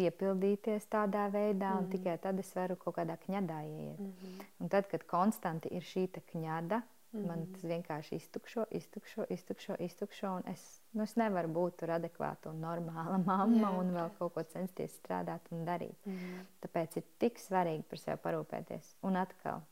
piepildīties 0.00 0.86
tādā 0.90 1.26
veidā, 1.32 1.74
un 1.78 1.84
Mhm. 1.84 1.90
tikai 1.92 2.16
tad 2.20 2.38
es 2.40 2.54
varu 2.56 2.76
kaut 2.76 2.96
kādā 2.96 3.18
kņadā 3.26 3.60
ieiet. 3.68 4.00
Mhm. 4.00 4.40
Un 4.60 4.68
tad, 4.68 4.88
kad 4.88 5.04
konstanti 5.06 5.68
ir 5.76 5.82
šī 5.82 6.06
te 6.12 6.20
kņada, 6.32 6.82
mm. 7.12 7.26
man 7.26 7.38
Mhm. 7.40 7.52
tas 7.52 7.62
vienkārši 7.62 8.14
iztukšo, 8.16 8.64
iztukšo, 8.70 9.26
iztukšo, 9.30 9.76
iztukšo. 9.78 10.36
Un 10.36 10.42
es, 10.52 10.80
nu, 10.92 11.02
es 11.02 11.14
nevaru 11.16 11.48
būt 11.48 11.76
tur 11.76 11.88
adekvāta 11.88 12.46
un 12.50 12.60
normāla 12.60 13.18
mamma 13.30 13.70
Jā, 13.70 13.78
un 13.78 13.90
vēl 13.94 14.10
kaut 14.18 14.34
ko 14.34 14.42
censties 14.42 14.98
strādāt 15.00 15.40
un 15.52 15.64
darīt. 15.66 15.96
Mhm. 16.06 16.46
Tāpēc 16.62 16.96
ir 16.96 17.02
tik 17.18 17.38
svarīgi 17.38 17.82
par 17.84 17.98
sevi 17.98 18.18
parūpēties. 18.18 18.94
Un 19.02 19.16
atkal, 19.16 19.62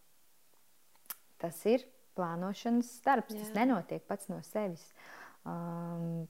tas 1.38 1.64
ir 1.67 1.85
plānošanas 2.17 3.01
darbs. 3.05 3.35
Jā. 3.35 3.38
Tas 3.41 3.55
nenotiek 3.55 4.03
pats 4.07 4.29
no 4.29 4.41
sevis. 4.43 4.93
Um, 5.47 6.27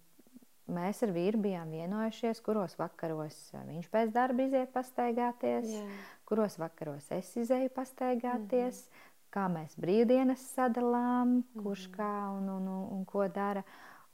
mēs 0.68 1.02
ar 1.06 1.12
vīru 1.14 1.40
bijām 1.42 1.70
vienojušies, 1.72 2.40
kuros 2.44 2.76
vakaros 2.78 3.36
viņš 3.66 3.90
pēc 3.92 4.12
darba 4.14 4.46
iziet 4.48 4.72
pastaigāties, 4.74 5.70
Jā. 5.74 5.84
kuros 6.28 6.58
vakaros 6.60 7.10
es 7.16 7.30
izēju 7.36 7.70
pastaigāties, 7.76 8.82
mm 8.84 8.90
-hmm. 8.90 9.30
kā 9.34 9.46
mēs 9.52 9.76
brīvdienas 9.80 10.44
sadalām, 10.54 11.42
kurš 11.54 11.88
mm 11.88 11.92
-hmm. 11.92 11.96
kā 11.96 12.36
un, 12.38 12.48
un, 12.48 12.68
un, 12.68 12.84
un 12.98 13.04
ko 13.04 13.28
dara. 13.28 13.62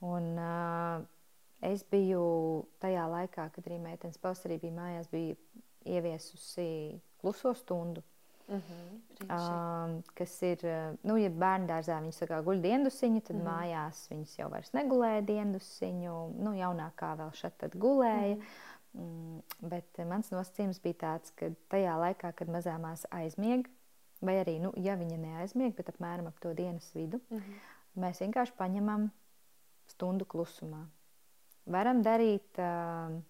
Un, 0.01 0.37
uh, 0.37 1.05
es 1.61 1.83
biju 1.91 2.65
tajā 2.81 3.05
laikā, 3.09 3.49
kad 3.49 3.67
arī 3.67 3.79
meitenes 3.79 4.17
pavasarī 4.17 4.59
bija 4.61 4.73
mājās, 4.73 5.09
bija 5.11 5.35
ieviesusi 5.85 6.99
kluso 7.21 7.53
stundu. 7.53 8.01
Mhm. 8.47 8.83
Brīnišķīgi. 9.15 9.85
Um, 9.85 9.93
kas 10.17 10.33
ir, 10.43 10.63
nu, 11.07 11.15
ja 11.17 11.29
bērnu 11.31 11.69
dārzā 11.69 12.01
viņas 12.03 12.19
tā 12.21 12.27
kā 12.29 12.41
guļ 12.45 12.61
diendusiņu, 12.61 13.21
tad 13.25 13.35
mm. 13.35 13.41
-hmm. 13.41 13.49
mājās 13.49 14.01
viņas 14.11 14.37
jau 14.37 14.49
vairs 14.51 14.73
negulēja 14.75 15.21
diendusiņu. 15.25 16.15
Nu, 16.43 16.53
jaunākā 16.53 17.15
vēl 17.21 17.31
šeit 17.33 17.77
gulēja. 17.79 18.35
Mm. 18.35 18.49
Mm, 18.95 19.41
bet 19.67 19.97
mans 20.07 20.29
nosacījums 20.31 20.79
bija 20.83 20.99
tāds, 21.01 21.33
ka 21.35 21.49
tajā 21.73 21.95
laikā, 21.99 22.31
kad 22.37 22.51
mazā 22.51 22.77
māsa 22.79 23.09
aizmiega, 23.11 23.69
vai 24.23 24.37
arī, 24.39 24.55
nu, 24.63 24.71
ja 24.79 24.95
viņa 24.95 25.17
neaizmiega, 25.19 25.75
bet 25.75 25.91
apmēram 25.91 26.29
ap 26.29 26.39
to 26.39 26.53
dienas 26.55 26.87
vidu, 26.95 27.19
Mhm. 27.29 27.57
mēs 27.99 28.21
vienkārši 28.23 28.55
paņemam 28.57 29.09
stundu 29.87 30.25
klusumā. 30.25 30.85
Varam 31.65 32.01
darīt 32.03 32.59
uh, 32.61 33.21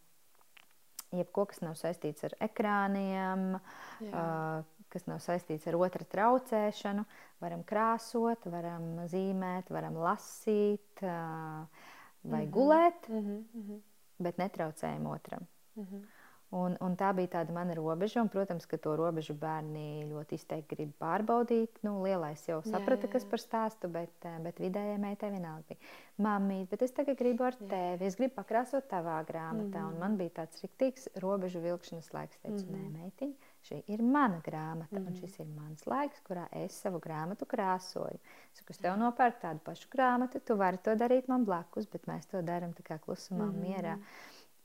jebko, 1.11 1.45
kas 1.45 1.61
nav 1.61 1.75
saistīts 1.79 2.23
ar 2.27 2.35
ekrāniem, 2.39 3.59
Jā. 4.01 4.11
uh, 4.11 4.74
kas 4.95 5.07
nav 5.11 5.21
saistīts 5.23 5.67
ar 5.67 5.77
otra 5.79 6.07
traucēšanu. 6.15 7.05
Varam 7.43 7.63
krāsot, 7.67 8.47
varam 8.51 9.05
zīmēt, 9.11 9.71
varam 9.75 9.99
lasīt 9.99 11.03
vai 11.03 12.45
mm 12.45 12.47
-hmm. 12.47 12.51
gulēt, 12.51 13.09
mm 13.09 13.41
-hmm. 13.53 13.81
bet 14.17 14.37
netraucējam 14.37 15.07
otram. 15.07 15.47
Mm 15.75 15.83
-hmm. 15.83 16.05
Un, 16.53 16.75
un 16.79 16.93
tā 16.95 17.09
bija 17.15 17.27
tāda 17.39 17.53
mana 17.55 17.73
robeža. 17.73 18.21
Un, 18.21 18.29
protams, 18.29 18.67
ka 18.69 18.77
to 18.77 18.93
robežu 18.95 19.33
bērni 19.33 20.05
ļoti 20.11 20.37
izteikti 20.39 20.77
grib 20.77 20.91
pārbaudīt. 21.01 21.81
Nu, 21.83 21.97
lielais 22.05 22.45
jau 22.47 22.61
saprata, 22.61 23.01
jā, 23.01 23.01
jā, 23.01 23.09
jā. 23.09 23.11
kas 23.15 23.25
par 23.31 23.41
stāstu, 23.43 23.89
bet, 23.91 24.27
bet 24.45 24.61
vidējai 24.63 24.99
meitai 25.01 25.31
vienalga 25.33 25.63
bija. 25.67 25.79
Māmīt, 26.21 26.69
bet 26.69 26.85
es 26.85 26.95
tagad 26.95 27.17
gribu 27.17 27.43
ar 27.43 27.57
tevi, 27.59 28.05
es 28.05 28.15
gribu 28.15 28.37
pakrāsot 28.37 28.87
tavā 28.91 29.17
grāmatā. 29.25 29.81
Mm 29.81 29.89
-hmm. 29.89 29.93
Un 29.93 29.99
man 29.99 30.17
bija 30.17 30.29
tāds 30.29 30.63
riktīgs 30.63 31.09
robežu 31.15 31.59
vilkšanas 31.59 32.13
laiks. 32.13 32.37
Teicu, 32.37 32.65
mm 32.65 32.75
-hmm. 32.75 32.93
nē, 32.93 33.01
meitiņ, 33.01 33.33
šī 33.65 33.81
ir 33.91 34.03
mana 34.05 34.39
grāmata, 34.45 34.95
mm 34.95 35.01
un 35.01 35.11
mhm. 35.11 35.19
šis 35.21 35.39
ir 35.41 35.49
mans 35.55 35.85
laiks, 35.89 36.21
kurā 36.27 36.45
es 36.61 36.77
savu 36.83 37.01
grāmatu 37.03 37.47
krāsoju. 37.49 38.19
Es 38.51 38.61
saku, 38.61 38.75
es 38.75 38.81
tev 38.83 38.97
nopērku 39.01 39.41
tādu 39.41 39.63
pašu 39.65 39.89
grāmatu, 39.93 40.41
tu 40.45 40.57
vari 40.59 40.81
to 40.85 40.95
darīt 40.99 41.29
man 41.31 41.45
blakus, 41.47 41.89
bet 41.91 42.07
mēs 42.09 42.29
to 42.31 42.43
darām 42.45 42.75
tā 42.77 42.85
kā 42.85 42.99
klusumā, 43.01 43.49
mm 43.49 43.63
mierā. 43.65 43.99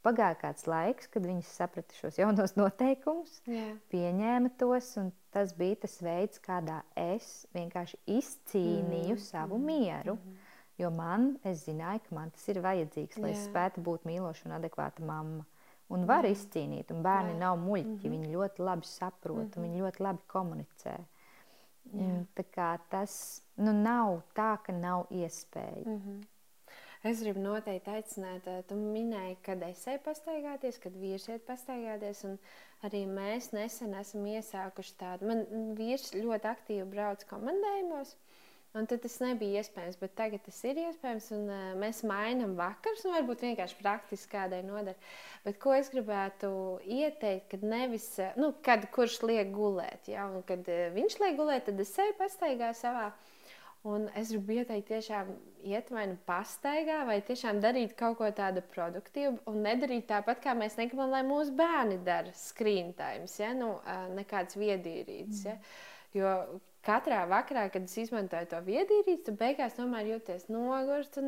Pagāja 0.00 0.36
kāds 0.40 0.64
laiks, 0.64 1.10
kad 1.12 1.26
viņas 1.28 1.48
saprata 1.60 1.96
šos 1.98 2.16
jaunos 2.16 2.54
noteikumus, 2.60 3.40
yeah. 3.44 3.74
pieņēma 3.92 4.54
tos, 4.60 4.94
un 5.00 5.10
tas 5.34 5.52
bija 5.56 5.82
tas 5.82 5.98
veids, 6.00 6.40
kādā 6.40 6.80
es 6.96 7.44
vienkārši 7.56 8.00
izcīnīju 8.08 9.18
mm. 9.18 9.24
savu 9.26 9.58
mm. 9.60 9.66
mieru. 9.68 10.16
Mm. 10.16 10.38
Jo 10.80 10.88
man, 10.96 11.34
es 11.44 11.66
zināju, 11.66 12.00
ka 12.06 12.16
man 12.16 12.32
tas 12.32 12.46
ir 12.48 12.62
vajadzīgs, 12.64 13.20
lai 13.20 13.34
yeah. 13.34 13.42
es 13.42 13.48
spētu 13.50 13.84
būt 13.84 14.08
mīloša 14.08 14.48
un 14.48 14.56
adekvāta 14.56 15.04
mamma. 15.04 15.44
Un 15.90 16.06
var 16.06 16.24
izcīnīt, 16.28 16.92
un 16.94 17.02
bērni 17.02 17.32
yeah. 17.34 17.40
nav 17.40 17.56
muļķi. 17.58 17.88
Mm 17.88 18.02
-hmm. 18.02 18.10
Viņi 18.10 18.34
ļoti 18.34 18.62
labi 18.62 18.86
saprot, 18.86 19.36
mm 19.36 19.50
-hmm. 19.50 19.62
viņi 19.62 19.82
ļoti 19.82 20.04
labi 20.06 20.26
komunicē. 20.26 20.98
Kā 22.54 22.78
tas 22.90 23.42
nu, 23.56 23.72
nav 23.72 24.20
tā, 24.34 24.56
ka 24.62 24.72
nav 24.72 25.06
iespēja. 25.10 25.86
Mm 25.86 25.98
-hmm. 25.98 26.20
Es 27.02 27.22
gribu 27.22 27.40
noteikti 27.40 27.90
aicināt, 27.90 28.46
eh, 28.46 28.62
tu 28.68 28.74
minēji, 28.74 29.36
kad 29.42 29.62
es 29.62 29.86
eju 29.88 30.02
pastaigāties, 30.04 30.78
kad 30.82 30.92
vīrs 30.92 31.28
iet 31.28 31.46
pastaigāties. 31.46 32.26
Arī 32.82 33.06
mēs 33.08 33.52
nesen 33.52 33.94
esam 33.94 34.26
iesākuši 34.26 34.96
tādu. 35.00 35.26
Man 35.26 35.46
vīrs 35.78 36.12
ļoti 36.12 36.50
aktīvi 36.50 36.84
brauc 36.90 37.24
komandējumos. 37.24 38.16
Un 38.78 38.86
tad 38.86 39.00
tas 39.02 39.16
nebija 39.18 39.64
iespējams, 39.64 39.96
bet 39.98 40.12
tagad 40.18 40.44
tas 40.46 40.60
ir 40.68 40.78
iespējams. 40.84 41.30
Un, 41.34 41.48
uh, 41.50 41.72
mēs 41.80 42.04
mainām 42.06 42.54
vakarus, 42.58 43.02
un 43.06 43.16
varbūt 43.16 43.42
vienkārši 43.48 43.80
praktiski 43.80 44.36
kādai 44.36 44.60
noder. 44.66 44.98
Bet 45.46 45.58
ko 45.62 45.74
es 45.74 45.90
gribētu 45.90 46.52
ieteikt, 46.86 47.48
kad 47.54 47.66
nevis, 47.66 48.12
uh, 48.22 48.30
nu, 48.38 48.52
kad 48.66 48.86
kurš 48.94 49.20
liek 49.26 49.50
gulēt, 49.56 50.12
ja? 50.12 50.28
un 50.30 50.46
kad 50.46 50.70
uh, 50.70 50.86
viņš 50.94 51.18
liek 51.24 51.36
gulēt, 51.40 51.66
tad 51.66 51.82
es 51.82 51.96
eju 51.98 52.14
pastaigā 52.20 52.70
savā 52.78 53.10
uh, 53.10 53.36
Un 53.88 54.10
es 54.12 54.28
gribu 54.28 54.58
ieteikt, 54.58 54.90
tiešām 54.90 55.28
iet 55.64 55.88
vai 55.88 56.02
nu 56.10 56.18
pastaigā, 56.28 56.98
vai 57.08 57.16
tiešām 57.24 57.62
darīt 57.64 57.94
kaut 57.96 58.18
ko 58.18 58.26
tādu 58.36 58.60
produktīvu, 58.74 59.38
un 59.48 59.62
nedarīt 59.64 60.04
tāpat, 60.10 60.42
kā 60.44 60.52
mēs 60.56 60.76
negribam, 60.76 61.08
lai 61.14 61.22
mūsu 61.24 61.54
bērni 61.56 61.96
dara 62.04 62.34
screen 62.36 62.92
times, 62.98 63.38
ja? 63.40 63.54
nu, 63.56 63.72
nekāds 64.18 64.58
viedīrīts. 64.60 65.46
Ja? 65.48 65.56
Jo 66.12 66.34
katrā 66.86 67.24
vakarā, 67.28 67.66
kad 67.72 67.84
es 67.88 67.96
izmantoju 68.04 68.48
to 68.50 68.60
viedīrīti, 68.66 69.26
tu 69.26 69.34
beigās 69.36 69.76
tomēr 69.76 70.14
jūties 70.14 70.48
nogurts. 70.52 71.20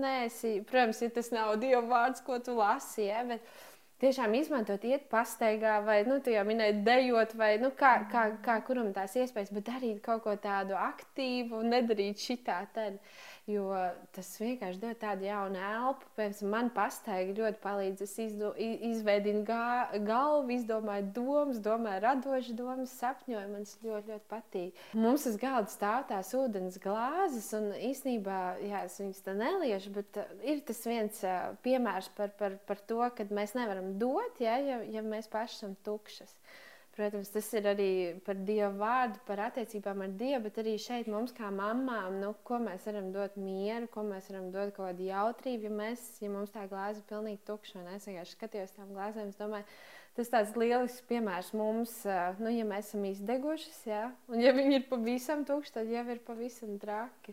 Protams, 0.71 1.03
ja 1.05 1.11
tas 1.13 1.31
nav 1.35 1.57
Dieva 1.63 1.85
vārds, 1.91 2.25
ko 2.25 2.39
tu 2.45 2.57
lasi, 2.57 3.07
ja? 3.11 3.23
bet 3.29 3.45
tiešām 4.03 4.35
izmantot, 4.35 4.83
iet 4.89 5.07
pastaigā, 5.13 5.77
vai, 5.87 6.01
nu, 6.09 6.19
tu 6.25 6.33
jau 6.35 6.43
minēji, 6.49 6.81
dejot, 6.87 7.37
vai, 7.39 7.53
nu, 7.63 7.71
kā, 7.79 7.93
kā, 8.11 8.25
kā 8.45 8.59
kuram 8.67 8.91
tās 8.97 9.15
iespējas, 9.19 9.53
bet 9.55 9.69
darīt 9.69 10.01
kaut 10.05 10.25
ko 10.25 10.35
tādu 10.43 10.75
aktīvu 10.79 11.63
nedarīt 11.69 12.23
šitā 12.23 12.59
tad. 12.75 12.99
Jo 13.51 13.73
tas 14.15 14.29
vienkārši 14.39 14.79
dod 14.79 14.99
tādu 15.03 15.27
jaunu 15.27 15.59
elpu. 15.59 16.07
Piemēram, 16.15 16.51
man 16.53 16.69
pastaiga 16.71 17.35
ļoti 17.41 17.59
palīdz. 17.65 18.05
Es 18.05 18.13
izdo, 18.23 18.53
izveidinu 18.55 19.43
gā, 19.49 19.99
galvu, 20.07 20.53
izdomāju 20.55 21.09
domas, 21.17 21.59
domāju 21.65 22.05
radošas 22.05 22.55
domas, 22.59 22.95
sapņoju. 23.03 23.51
Man 23.51 23.67
tas 23.67 23.75
ļoti, 23.83 24.13
ļoti 24.13 24.29
patīk. 24.31 24.87
Mums 24.95 25.27
uz 25.27 25.41
galda 25.43 25.75
stāv 25.75 26.07
tās 26.13 26.31
ūdens 26.39 26.79
glāzes, 26.85 27.51
un 27.59 27.73
īsnībā, 27.91 28.41
jā, 28.63 28.85
es 28.87 29.01
viņas 29.03 29.27
tā 29.27 29.35
neliešu, 29.35 29.95
bet 29.99 30.23
uh, 30.23 30.35
ir 30.47 30.63
tas 30.69 30.87
viens 30.87 31.25
uh, 31.27 31.57
piemērs 31.67 32.13
par, 32.15 32.31
par, 32.39 32.61
par 32.69 32.87
to, 32.87 33.03
ka 33.19 33.27
mēs 33.35 33.57
nevaram 33.59 33.97
dot, 33.99 34.39
ja, 34.45 34.61
ja, 34.63 34.85
ja 34.87 35.03
mēs 35.03 35.27
paši 35.33 35.59
esam 35.59 35.75
tukšas. 35.83 36.39
Protams, 36.93 37.31
tas 37.33 37.47
ir 37.57 37.67
arī 37.71 37.89
par 38.27 38.37
Dievu 38.37 38.75
vārdu, 38.83 39.21
par 39.25 39.41
attiecībām 39.47 40.03
ar 40.05 40.11
Dievu, 40.21 40.43
bet 40.45 40.59
arī 40.61 40.75
šeit 40.77 41.07
mums, 41.09 41.33
kā 41.33 41.49
mamām, 41.49 42.19
nu, 42.21 42.35
ko 42.45 42.59
mēs 42.61 42.85
varam 42.91 43.09
dot 43.15 43.39
mieru, 43.41 43.89
ko 43.95 44.05
mēs 44.05 44.29
varam 44.29 44.51
dot 44.53 44.75
kaut 44.77 44.91
kādu 44.91 45.07
jautrību. 45.07 45.71
Ja, 45.71 45.73
mēs, 45.79 46.05
ja 46.21 46.29
mums 46.29 46.53
tā 46.53 46.67
glāze 46.69 47.01
ir 47.01 47.09
pilnīgi 47.09 47.41
tukša, 47.49 47.81
un 47.81 47.89
es 47.95 48.05
vienkārši 48.11 48.37
skatījos 48.37 48.77
tām 48.77 48.93
glāzēm, 48.93 49.33
es 49.33 49.41
domāju, 49.41 49.65
tas 50.19 50.29
ir 50.29 50.35
tāds 50.37 50.55
lielisks 50.61 51.09
piemērs 51.09 51.53
mums, 51.57 51.97
nu, 52.45 52.53
ja 52.53 52.69
mēs 52.69 52.93
esam 52.93 53.09
izdegušas, 53.09 53.83
ja? 53.89 54.05
un 54.29 54.45
ja 54.45 54.53
viņi 54.53 54.83
ir 54.83 54.89
pavisam 54.93 55.47
tukši, 55.49 55.77
tad 55.81 55.97
jau 55.97 56.05
ir 56.13 56.21
pavisam 56.29 56.77
traki. 56.83 57.33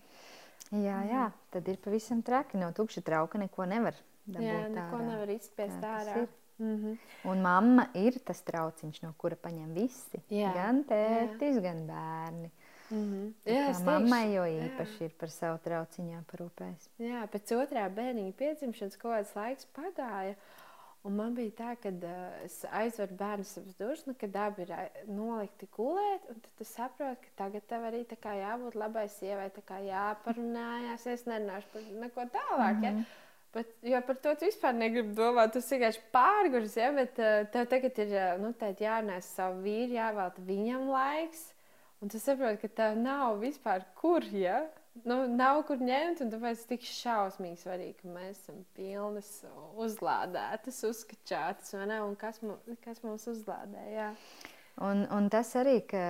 Jā, 0.69 1.03
jā, 1.09 1.29
tad 1.51 1.67
ir 1.67 1.79
pavisam 1.81 2.23
traki. 2.23 2.59
No 2.61 2.69
tukša 2.77 3.01
trauka 3.03 3.41
neko 3.41 3.65
nevar 3.67 3.97
dabūt. 4.29 4.45
Jā, 4.45 4.67
neko 4.71 4.99
ārā. 4.99 5.07
nevar 5.07 5.31
izspiest 5.33 5.83
ārā. 5.83 6.21
Ir. 6.23 6.38
Mm 6.59 6.75
-hmm. 6.75 6.97
Un 7.23 7.41
mamma 7.41 7.87
ir 7.93 8.19
tas 8.19 8.41
trauciņš, 8.43 9.01
no 9.01 9.13
kura 9.17 9.35
paņem 9.35 9.73
visi. 9.73 10.21
Jā, 10.29 10.53
gan 10.53 10.83
tētis, 10.83 11.55
jā. 11.55 11.61
gan 11.61 11.87
bērni. 11.87 12.51
Mm 12.91 13.05
-hmm. 13.05 13.33
Jā, 13.45 13.83
mammai 13.85 14.33
jau 14.33 14.45
īpaši 14.45 14.99
jā. 14.99 15.05
ir 15.05 15.13
par 15.19 15.29
savu 15.29 15.57
trauciņu 15.63 16.11
jāparūpēs. 16.17 16.89
Jā, 16.97 17.27
pēc 17.31 17.53
otrā 17.55 17.89
bērniņa 17.89 18.33
piedzimšanas 18.33 18.97
kaut 18.97 19.13
kāds 19.13 19.35
laiks 19.35 19.67
pagāja. 19.75 20.35
Un 21.03 21.15
man 21.15 21.35
bija 21.35 21.51
tā, 21.51 21.75
ka 21.79 21.89
uh, 21.89 22.43
es 22.43 22.65
aizveru 22.71 23.15
bērnu 23.15 23.43
savus 23.47 23.75
durvis, 23.79 24.05
nu, 24.05 24.13
kad 24.19 24.35
abi 24.35 24.61
ir 24.65 24.73
nolikti 25.07 25.67
gulēt. 25.77 26.25
Tad 26.27 26.63
es 26.65 26.73
saprotu, 26.75 27.21
ka 27.21 27.29
tagad 27.43 27.67
tev 27.69 27.85
arī 27.87 28.03
jābūt 28.41 28.75
labai 28.75 29.07
sievai, 29.07 29.51
jāparunājās. 29.85 31.07
Es 31.07 31.25
nerunāšu 31.25 31.67
par 31.73 31.81
neko 32.03 32.21
tālāk. 32.21 32.75
Mm 32.75 32.83
-hmm. 32.83 32.97
ja? 32.97 33.28
Bet, 33.53 33.69
jo 33.81 33.99
par 34.05 34.17
to 34.21 34.35
tu 34.37 34.45
vispār 34.45 34.75
negribi 34.77 35.15
domāt. 35.17 35.55
Tas 35.55 35.69
vienkārši 35.73 36.03
pārgājis, 36.13 36.75
ja, 36.77 36.89
bet 36.93 37.21
uh, 37.21 37.39
tev 37.53 37.69
tagad 37.71 38.01
ir 38.03 38.11
uh, 38.13 38.35
nu, 38.41 38.51
jānēs 38.77 39.31
savu 39.37 39.63
vīru, 39.63 39.95
jāvelta 39.97 40.43
viņam 40.45 40.91
laiks. 40.93 41.47
Un 41.99 42.11
tu 42.13 42.21
saproti, 42.21 42.61
ka 42.61 42.69
tev 42.77 42.99
nav 43.01 43.41
vispār 43.41 43.83
kur, 43.97 44.23
ja? 44.31 44.61
Nu, 45.07 45.23
nav 45.31 45.63
kur 45.67 45.81
ņemt, 45.81 46.21
un 46.23 46.31
tāpēc 46.31 46.61
tik 46.69 46.85
šausmīgi 46.85 47.59
svarīgi, 47.63 47.97
ka 48.01 48.13
mēs 48.13 48.37
esam 48.37 48.61
pilnas, 48.77 49.31
uzlādētas, 49.79 50.79
uzskačātas? 50.87 51.73
Un 51.79 52.15
kas, 52.19 52.39
mums, 52.45 52.79
kas 52.85 53.03
mums 53.05 53.27
uzlādē, 53.31 53.83
jā. 53.95 54.09
Un, 54.85 55.03
un 55.11 55.27
tas 55.31 55.49
arī, 55.59 55.81
ka 55.89 56.01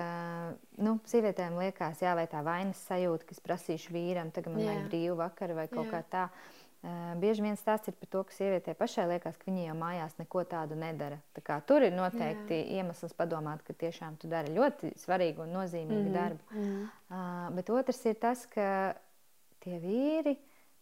nu, 0.77 0.99
sievietēm 1.09 1.57
liekas, 1.57 2.03
jā, 2.05 2.13
vai 2.17 2.27
tā 2.29 2.43
vainas 2.45 2.81
sajūta, 2.85 3.25
ka 3.25 3.33
es 3.33 3.41
prasīšu 3.45 3.95
vīram, 3.95 4.29
tagad 4.33 4.53
man 4.53 4.61
jā. 4.61 4.73
vajag 4.73 4.89
brīvu 4.91 5.15
vakaru 5.23 5.57
vai 5.57 5.69
kaut 5.71 5.87
jā. 5.87 5.93
kā 5.95 6.03
tādu 6.17 6.57
Bieži 7.19 7.43
vien 7.43 7.57
stāsts 7.59 7.91
ir 7.91 7.95
par 7.99 8.07
to, 8.07 8.21
ka 8.23 8.31
sievietei 8.31 8.75
pašai 8.77 9.03
liekas, 9.09 9.35
ka 9.35 9.49
viņa 9.49 9.65
jau 9.65 9.73
mājās 9.75 10.13
neko 10.15 10.43
tādu 10.47 10.77
nedara. 10.79 11.17
Tā 11.35 11.57
tur 11.67 11.83
ir 11.83 11.91
noteikti 11.91 12.55
Jā. 12.55 12.79
iemesls 12.79 13.15
padomāt, 13.19 13.65
ka 13.67 13.75
tiešām 13.75 14.15
tu 14.21 14.29
dari 14.31 14.53
ļoti 14.55 14.93
svarīgu 15.01 15.43
un 15.43 15.51
nozīmīgu 15.57 15.99
mm 15.99 16.07
-hmm. 16.07 16.13
darbu. 16.13 16.43
Mm 16.51 16.63
-hmm. 16.63 16.85
uh, 17.09 17.55
bet 17.55 17.69
otrs 17.69 18.05
ir 18.05 18.15
tas, 18.15 18.45
ka 18.45 18.93
tie 19.59 19.79
vīri 19.79 20.37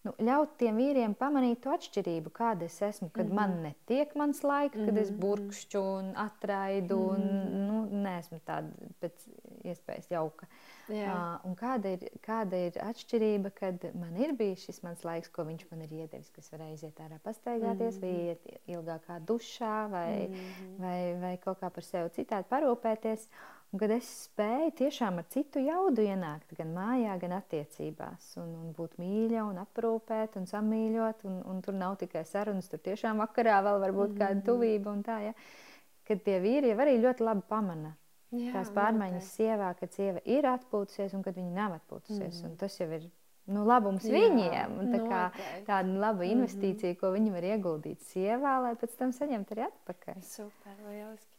nu, 0.05 0.13
ļaut 0.19 0.57
tiem 0.57 0.77
vīriem 0.77 1.15
pamanīt 1.17 1.61
to 1.63 1.73
atšķirību, 1.73 2.31
kāda 2.35 2.65
es 2.65 2.81
esmu, 2.81 3.09
kad 3.09 3.25
mm 3.25 3.31
-hmm. 3.31 3.35
man 3.35 3.61
netiek 3.61 4.15
mans 4.15 4.43
laiks, 4.43 4.75
kad 4.75 4.93
mm 4.93 4.97
-hmm. 4.97 5.01
es 5.01 5.11
burkšķu 5.11 5.81
un 5.99 6.13
atraidu 6.15 6.97
mm 6.97 7.15
-hmm. 7.15 7.55
un 7.55 7.67
nu, 7.67 8.01
neesmu 8.03 8.39
tāda 8.45 8.69
pēc 9.01 9.27
iespējas 9.63 10.11
jauka. 10.11 10.45
Uh, 10.45 10.77
Uh, 10.87 11.55
kāda 11.59 11.91
ir, 11.97 12.03
kāda 12.23 12.59
ir 12.69 12.77
atšķirība, 12.79 13.49
kad 13.57 13.81
man 13.99 14.15
ir 14.15 14.31
bijis 14.39 14.63
šis 14.69 14.79
mans 14.85 15.01
laiks, 15.03 15.27
ko 15.35 15.43
viņš 15.43 15.65
man 15.67 15.81
ir 15.83 15.95
iedevis, 15.97 16.29
kas 16.31 16.47
var 16.53 16.63
aiziet 16.69 17.01
ārā 17.03 17.17
pastaigāties, 17.25 17.97
mm 17.97 18.05
-hmm. 18.05 18.13
vai 18.13 18.29
iet 18.29 18.71
ilgākā 18.71 19.17
dušā, 19.27 19.75
vai, 19.91 20.27
mm 20.29 20.33
-hmm. 20.37 20.77
vai, 20.79 20.99
vai 21.25 21.33
kaut 21.43 21.59
kā 21.59 21.69
par 21.69 21.83
sevi 21.83 22.09
citādi 22.15 22.47
parūpēties. 22.49 23.27
Un 23.73 23.79
kad 23.79 23.91
es 23.91 24.07
spēju 24.25 24.71
tiešām 24.79 25.17
ar 25.19 25.25
citu 25.33 25.59
jaudu 25.59 26.01
ienākt 26.01 26.53
gan 26.55 26.69
mājā, 26.73 27.17
gan 27.19 27.33
attiecībās, 27.35 28.29
un, 28.39 28.53
un 28.55 28.69
būt 28.77 28.95
mīļa, 29.01 29.43
un 29.43 29.57
aprūpēt, 29.59 30.37
un 30.39 30.45
samīļot, 30.47 31.25
un, 31.27 31.41
un 31.51 31.61
tur 31.61 31.73
nav 31.75 31.97
tikai 31.99 32.23
sarunas, 32.25 32.69
tur 32.71 32.79
tiešām 32.79 33.19
vakarā 33.19 33.59
vēl 33.67 33.79
var 33.83 33.91
būt 33.91 34.13
mm 34.15 34.17
kāda 34.21 34.41
tuvība 34.47 34.91
un 34.95 35.03
tā, 35.03 35.19
ja, 35.25 35.33
kad 36.07 36.23
tie 36.23 36.39
vīri 36.39 36.71
jau 36.71 36.79
arī 36.85 36.95
ļoti 37.03 37.23
labi 37.27 37.43
pamana 37.49 37.91
Jā, 38.31 38.53
tās 38.55 38.71
pārmaiņas 38.75 39.23
noteikti. 39.23 39.35
sievā, 39.35 39.73
kad 39.79 39.91
sieva 39.93 40.19
ir 40.25 40.43
atpūtusies 40.45 41.13
un 41.15 41.23
kad 41.23 41.35
viņa 41.35 41.51
nav 41.55 41.75
atpūtusies. 41.81 42.43
Mm. 42.43 42.55
Tas 42.59 42.79
jau 42.79 42.87
ir 42.91 43.09
nu, 43.47 43.63
labums 43.67 44.03
Jā, 44.03 44.11
viņiem. 44.15 44.73
Tā 44.91 44.99
kā, 45.07 45.21
tāda 45.67 45.93
laba 45.99 46.23
Mhm. 46.23 46.31
investīcija, 46.33 46.89
mm 46.91 46.95
-hmm. 46.95 46.99
ko 46.99 47.11
viņi 47.11 47.31
var 47.31 47.43
ieguldīt 47.43 47.99
sievā, 48.03 48.61
lai 48.63 48.75
pēc 48.75 48.97
tam 48.97 49.11
saņemtu 49.11 49.55
arī 49.55 49.67
atpakaļ. 49.67 50.21
Super, 50.23 50.75
lieliski. 50.89 51.36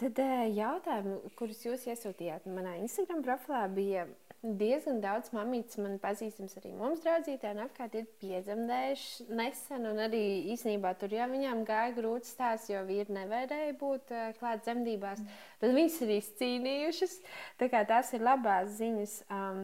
Tad 0.00 0.18
eh, 0.18 0.46
jautājumi, 0.56 1.32
kurus 1.38 1.60
jūs 1.66 1.86
iesūtījāt 1.92 2.46
manā 2.50 2.78
Instagram 2.80 3.20
profilā, 3.24 3.66
bija 3.70 4.06
diezgan 4.42 4.98
daudz 5.02 5.30
mamītes, 5.36 5.78
man 5.78 6.00
pazīstams 6.02 6.56
arī 6.58 6.72
mums 6.74 7.04
draudzītē, 7.04 7.52
un 7.54 7.62
apkārt 7.66 7.94
ir 8.00 8.08
piedzemdējuši 8.22 9.28
nesen, 9.38 9.86
un 9.86 10.00
arī 10.02 10.22
īsnībā 10.54 10.94
tur 10.98 11.14
jau 11.14 11.28
viņām 11.30 11.62
gāja 11.68 11.92
grūti 11.94 12.32
stāsts, 12.32 12.72
jo 12.72 12.80
vīri 12.88 13.14
nevarēja 13.14 13.76
būt 13.78 14.10
uh, 14.10 14.24
klāt 14.40 14.64
dzemdībās, 14.66 15.22
bet 15.62 15.76
viņas 15.76 16.00
ir 16.02 16.16
izcīnījušas, 16.16 17.14
tā 17.62 17.70
kā 17.70 17.84
tās 17.86 18.10
ir 18.16 18.26
labās 18.26 18.74
ziņas. 18.80 19.14
Um, 19.30 19.62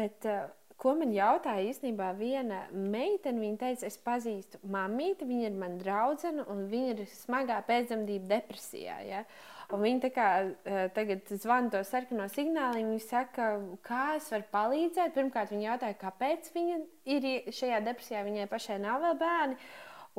bet, 0.00 0.24
uh, 0.24 0.48
Ko 0.80 0.94
man 0.96 1.10
jautāja 1.12 1.66
īstenībā 1.68 2.14
viena 2.16 2.62
meitene, 2.72 3.42
viņa 3.42 3.58
teica, 3.60 3.88
es 3.90 3.98
pazīstu 4.00 4.60
mamīti, 4.72 5.26
viņa 5.28 5.50
ir 5.50 5.58
mana 5.60 5.76
draudzene, 5.82 6.46
un 6.48 6.62
viņa 6.70 6.94
ir 6.94 7.02
smagā 7.12 7.58
pēcdzemdību 7.68 8.30
depresijā. 8.30 8.94
Ja? 9.04 9.24
Un 9.70 9.84
viņi 9.84 10.00
tā 10.06 10.10
kā 10.14 10.28
uh, 10.46 10.78
tagad 10.96 11.28
zvana 11.34 11.68
to 11.74 11.82
sarkano 11.86 12.30
signālu, 12.32 12.80
viņi 12.80 13.02
saka, 13.04 13.50
kā 13.86 14.06
es 14.16 14.30
varu 14.32 14.48
palīdzēt. 14.54 15.12
Pirmkārt, 15.18 15.52
viņi 15.52 15.68
jautāja, 15.68 15.98
kāpēc 16.00 16.48
viņa 16.56 16.80
ir 17.12 17.28
šajā 17.60 17.82
depresijā, 17.84 18.24
viņai 18.26 18.48
pašai 18.50 18.80
nav 18.80 19.04
vēl 19.04 19.20
bērni. 19.20 19.60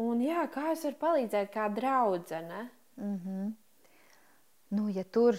Un 0.05 0.21
jā, 0.23 0.45
kā 0.53 0.69
es 0.75 0.85
varu 0.87 1.01
palīdzēt, 1.01 1.51
kā 1.57 1.67
draudzene? 1.73 2.67
Mm 3.01 3.17
-hmm. 3.17 3.51
nu, 4.77 4.89
ja 4.89 5.03
tur 5.03 5.35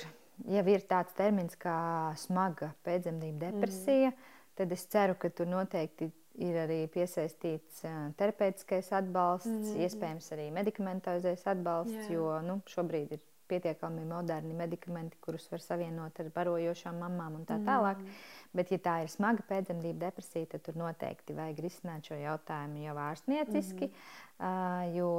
jau 0.48 0.66
ir 0.66 0.80
tāds 0.90 1.14
termins 1.14 1.56
kā 1.56 2.12
smaga 2.16 2.72
pēcdzemdību 2.84 3.38
depresija, 3.38 4.10
mm 4.10 4.14
-hmm. 4.16 4.31
Tad 4.58 4.72
es 4.72 4.86
ceru, 4.92 5.16
ka 5.18 5.30
tur 5.30 5.50
noteikti 5.50 6.10
ir 6.40 6.56
arī 6.62 6.78
piesaistīts 6.92 7.82
uh, 7.84 8.08
terapeitiskais 8.16 8.92
atbalsts, 8.96 9.50
mm 9.50 9.64
-hmm. 9.64 9.84
iespējams 9.86 10.32
arī 10.32 10.50
medikamentozais 10.52 11.46
atbalsts, 11.46 12.08
Jā. 12.08 12.12
jo 12.12 12.40
nu, 12.46 12.60
šobrīd 12.66 13.12
ir 13.12 13.20
pietiekami 13.52 14.04
moderni 14.04 14.54
medikamenti, 14.54 15.18
kurus 15.20 15.50
var 15.52 15.60
savienot 15.60 16.20
ar 16.20 16.30
barojošām 16.34 16.98
mamām 17.04 17.34
un 17.40 17.44
tā 17.48 17.58
tālāk. 17.66 18.00
Mm. 18.00 18.08
Bet, 18.56 18.72
ja 18.72 18.78
tā 18.78 18.96
ir 19.02 19.12
smaga 19.12 19.44
pēcdzemdību 19.48 19.98
depresija, 19.98 20.46
tad 20.46 20.62
tur 20.62 20.78
noteikti 20.80 21.36
vajag 21.36 21.60
risināt 21.66 22.08
šo 22.08 22.14
jautājumu 22.14 22.84
jau 22.86 22.96
ārstnieciski, 22.96 23.90
mm. 23.90 23.94
uh, 24.38 24.96
jo 24.96 25.12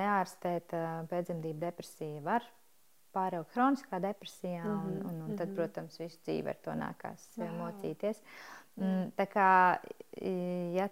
neārstēta 0.00 1.06
pēcdzemdību 1.12 1.58
depresija 1.60 2.22
var 2.26 2.42
pāraugt 3.16 3.54
kroniskā 3.54 4.00
depresijā, 4.04 4.64
mm 4.64 4.76
-hmm. 4.76 5.00
un, 5.00 5.08
un, 5.08 5.24
un 5.30 5.40
tad, 5.40 5.54
protams, 5.56 5.98
visu 6.00 6.20
dzīvi 6.28 6.52
ar 6.52 6.62
to 6.62 6.76
nākās 6.76 7.26
wow. 7.36 7.56
mocīties. 7.62 8.22
Mm, 8.76 9.10
tā 9.16 9.26
kā, 9.32 9.50
ja 10.76 10.88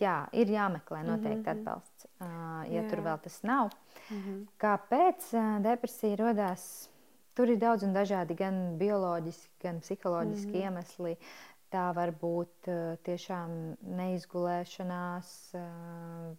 jā, 0.00 0.16
ir 0.32 0.50
jāmeklē 0.50 1.02
noteikti 1.06 1.38
mm 1.38 1.44
-hmm. 1.44 1.60
atbalsts, 1.60 2.06
uh, 2.20 2.72
ja 2.72 2.82
jā. 2.82 2.88
tur 2.90 2.98
vēl 3.04 3.18
tas 3.22 3.42
nav. 3.42 3.70
Mm 4.10 4.22
-hmm. 4.22 4.46
Kāpēc 4.58 5.34
uh, 5.34 5.62
depresija 5.62 6.16
radās? 6.16 6.88
Tur 7.34 7.48
ir 7.48 7.58
daudz 7.58 7.82
un 7.82 7.94
dažādi 7.94 8.34
gan 8.36 8.78
bioloģiski, 8.78 9.54
gan 9.62 9.80
psiholoģiski 9.80 10.46
mm 10.46 10.54
-hmm. 10.54 10.62
iemesli. 10.62 11.16
Tā 11.70 11.94
var 11.94 12.10
būt 12.10 12.68
uh, 12.68 12.98
tiešām 13.02 13.76
neizgulēšanās, 13.82 15.54
uh, 15.54 16.36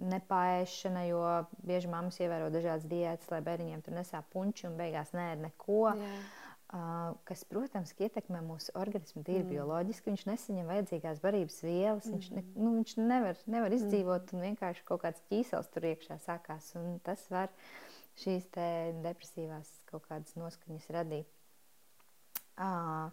nepāēšana, 0.00 1.04
jo 1.08 1.20
bieži 1.66 1.90
mammas 1.90 2.18
ievēro 2.22 2.48
dažādas 2.54 2.86
diētas, 2.90 3.30
lai 3.30 3.42
bērniņiem 3.46 3.84
tur 3.84 3.94
nesāp 3.98 4.26
puņķi 4.34 4.66
un 4.70 4.80
beigās 4.80 5.14
nē, 5.14 5.28
neko. 5.44 5.84
Jā. 5.94 6.16
Uh, 6.74 7.12
kas, 7.28 7.44
protams, 7.46 7.92
ietekmē 8.02 8.40
mūsu 8.42 8.72
organismu 8.74 9.22
tīri 9.22 9.44
mm. 9.44 9.50
bioloģiski. 9.52 10.10
Viņš 10.10 10.24
nesaņem 10.26 10.70
vajadzīgās 10.72 11.20
barības 11.22 11.60
vielas, 11.62 12.08
mm. 12.08 12.16
viņš, 12.16 12.30
ne, 12.34 12.42
nu, 12.56 12.72
viņš 12.80 12.94
nevar, 12.98 13.38
nevar 13.46 13.76
izdzīvot, 13.76 14.32
mm. 14.32 14.38
un 14.40 14.46
vienkārši 14.48 14.86
kaut 14.88 15.04
kāds 15.04 15.22
ķīsels 15.30 15.70
tur 15.70 15.86
iekšā 15.92 16.18
sākās. 16.24 16.72
Tas 17.06 17.22
var 17.30 17.52
šīs 18.24 18.48
depresīvās 19.04 19.70
kaut 19.90 20.08
kādas 20.10 20.34
noskaņas 20.40 20.90
radīt. 20.96 21.30
Uh, 22.54 23.10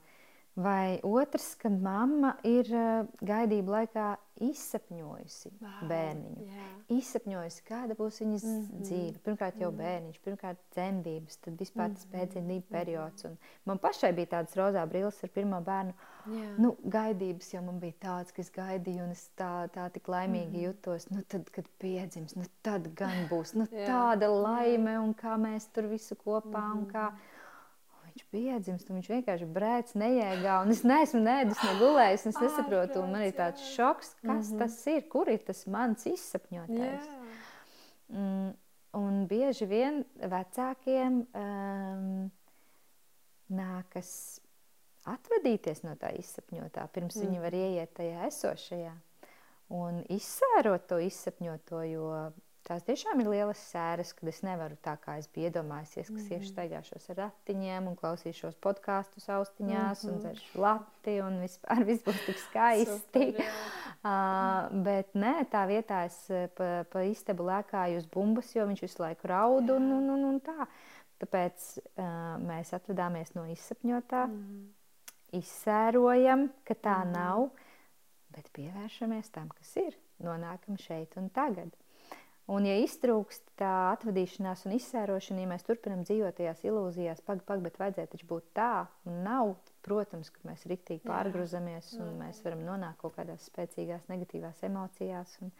Vai 0.55 0.99
otrs, 1.07 1.53
ka 1.55 1.69
mamma 1.71 2.33
ir 2.43 2.67
gaidību 3.23 3.71
laikā 3.71 4.07
izsapņojusi 4.41 5.51
wow, 5.61 5.85
bērniņu. 5.87 6.43
Yeah. 6.43 6.73
Izsapņojusi, 6.97 7.63
kāda 7.67 7.95
būs 7.95 8.19
viņas 8.19 8.43
mm 8.43 8.57
-hmm. 8.57 8.83
dzīve. 8.87 9.21
Pirmkārt, 9.25 9.61
jau 9.61 9.69
mm 9.69 9.77
-hmm. 9.77 9.83
bērniņš, 9.83 10.19
pirmkārt, 10.25 10.59
dzemdības, 10.75 11.37
tad 11.45 11.59
vispār 11.61 11.93
tas 11.93 12.05
mm 12.05 12.11
-hmm. 12.11 12.19
pēcdzemdību 12.19 12.65
periods. 12.69 13.25
Un 13.25 13.37
man 13.65 13.79
pašai 13.79 14.11
bija 14.13 14.31
tādas 14.35 14.57
rozā 14.57 14.85
brilles 14.87 15.23
ar 15.23 15.29
pirmo 15.29 15.61
bērnu. 15.61 15.93
Yeah. 16.27 16.59
Nu, 16.59 16.75
gaidības 16.83 17.53
jau 17.53 17.63
man 17.63 17.79
bija 17.79 17.93
tādas, 17.99 18.31
ka 18.31 18.41
es 18.41 18.51
gaidīju, 18.51 19.03
un 19.03 19.11
es 19.11 19.29
tā, 19.37 19.69
tā 19.69 19.89
tik 19.89 20.07
laimīgi 20.07 20.47
mm 20.47 20.55
-hmm. 20.55 20.63
jutos. 20.63 21.09
Nu, 21.09 21.21
tad, 21.21 21.49
kad 21.49 21.67
piedzims, 21.79 22.35
nu, 22.35 22.43
tad 22.61 22.93
gan 22.95 23.27
būs 23.29 23.55
nu, 23.55 23.67
yeah. 23.71 23.87
tāda 23.87 24.27
laime, 24.27 24.99
un 24.99 25.13
kā 25.13 25.37
mēs 25.37 25.71
tur 25.73 25.87
visu 25.87 26.15
kopā. 26.15 26.75
Mm 26.75 26.85
-hmm 26.85 27.13
viņš 28.11 28.25
piedzimst, 28.33 28.89
un 28.89 28.99
viņš 28.99 29.09
vienkārši 29.11 29.47
brēc 29.55 29.93
nejēgā, 29.99 30.57
un 30.65 30.73
es 30.73 30.83
neesmu 30.87 31.21
nēdus, 31.23 31.61
negulējis, 31.67 32.25
un 32.25 32.33
es 32.33 32.41
nesaprotu, 32.43 33.01
un 33.03 33.15
man 33.15 33.25
ir 33.27 33.35
tāds 33.37 33.63
šoks, 33.75 34.15
kas 34.21 34.27
mm 34.27 34.41
-hmm. 34.41 34.59
tas 34.59 34.87
ir, 34.87 35.07
kur 35.09 35.29
ir 35.29 35.39
tas 35.47 35.65
mans 35.67 36.05
izsapņotais. 36.05 37.07
Mm, 38.11 38.53
un 38.99 39.27
bieži 39.27 39.65
vien 39.65 40.03
vecākiem 40.19 41.25
um, 41.33 42.31
nākas 43.49 44.41
atvadīties 45.05 45.83
no 45.83 45.95
tā 45.95 46.11
izsapņotā, 46.19 46.87
pirms 46.93 47.15
mm. 47.15 47.21
viņi 47.25 47.39
var 47.41 47.53
ieiet 47.53 47.93
tajā 47.93 48.27
esošajā 48.27 48.93
un 49.71 50.03
izsērot 50.11 50.87
to 50.87 50.99
izsapņoto, 50.99 51.81
jo 51.87 52.07
Tās 52.61 52.83
tiešām 52.85 53.23
ir 53.23 53.29
lielas 53.31 53.61
sēras, 53.71 54.11
kad 54.13 54.29
es 54.29 54.43
nevaru 54.45 54.75
tā 54.85 54.93
kā 55.01 55.15
es 55.17 55.25
biju 55.33 55.49
iedomājusies, 55.49 56.11
ka 56.11 56.13
mm. 56.13 56.27
-hmm. 56.29 56.49
staigāšos 56.51 57.09
ar 57.09 57.17
ratiņiem 57.23 57.87
un 57.89 57.95
klausīšos 57.97 58.59
podkāstus 58.61 59.29
austiņās 59.33 60.03
mm 60.03 60.09
-hmm. 60.09 60.13
un 60.13 60.19
dzeršu 60.19 60.61
lati 60.61 61.15
un 61.25 61.39
vispār 61.41 61.83
viss 61.89 62.05
būs 62.05 62.21
tik 62.25 62.37
skaisti. 62.37 62.99
Super, 62.99 63.41
uh, 64.05 64.69
bet 64.87 65.15
nē, 65.15 65.33
tā 65.49 65.65
vietā 65.73 66.05
es 66.05 66.19
pa, 66.55 66.85
pa 66.91 67.01
istabu 67.01 67.49
lēkāju 67.49 67.97
uz 67.97 68.05
bumbas, 68.05 68.55
jo 68.55 68.67
viņš 68.67 68.81
visu 68.81 69.03
laiku 69.03 69.27
raud 69.27 69.69
un, 69.69 69.91
un, 69.97 70.09
un, 70.09 70.23
un 70.33 70.39
tā. 70.39 70.67
Tāpēc 71.21 71.67
uh, 71.81 72.37
mēs 72.45 72.73
atvadāmies 72.73 73.33
no 73.33 73.45
izsapņotā, 73.45 74.27
mm. 74.27 74.37
-hmm. 74.37 75.37
izsērojam, 75.41 76.49
ka 76.63 76.73
tā 76.73 76.97
mm. 76.97 77.09
-hmm. 77.09 77.13
nav, 77.13 77.49
bet 78.29 78.49
pievēršamies 78.53 79.29
tam, 79.29 79.49
kas 79.49 79.75
ir. 79.75 79.97
Nonākam 80.21 80.77
šeit 80.77 81.17
un 81.17 81.29
tagad. 81.29 81.80
Un, 82.51 82.65
ja 82.67 82.73
iztrūkst 82.83 83.53
tā 83.59 83.71
atvadīšanās 83.93 84.65
un 84.67 84.73
izsērošana, 84.75 85.43
ja 85.43 85.49
mēs 85.53 85.63
turpinām 85.63 86.01
dzīvot 86.03 86.35
tajās 86.35 86.63
ilūzijās, 86.67 87.21
pag, 87.23 87.45
pag, 87.47 87.61
bet 87.63 87.77
vajadzēja 87.79 88.11
taču 88.11 88.27
būt 88.27 88.49
tā, 88.57 88.71
un 89.07 89.21
nav, 89.23 89.53
protams, 89.85 90.33
ka 90.33 90.43
mēs 90.49 90.65
riktīgi 90.67 91.05
pārgruzamies 91.07 91.93
un 92.01 92.17
mēs 92.19 92.41
varam 92.43 92.65
nonākt 92.67 92.99
kaut 93.05 93.15
kādās 93.15 93.47
spēcīgās 93.47 94.09
negatīvās 94.11 94.65
emocijās. 94.67 95.37
Un, 95.45 95.55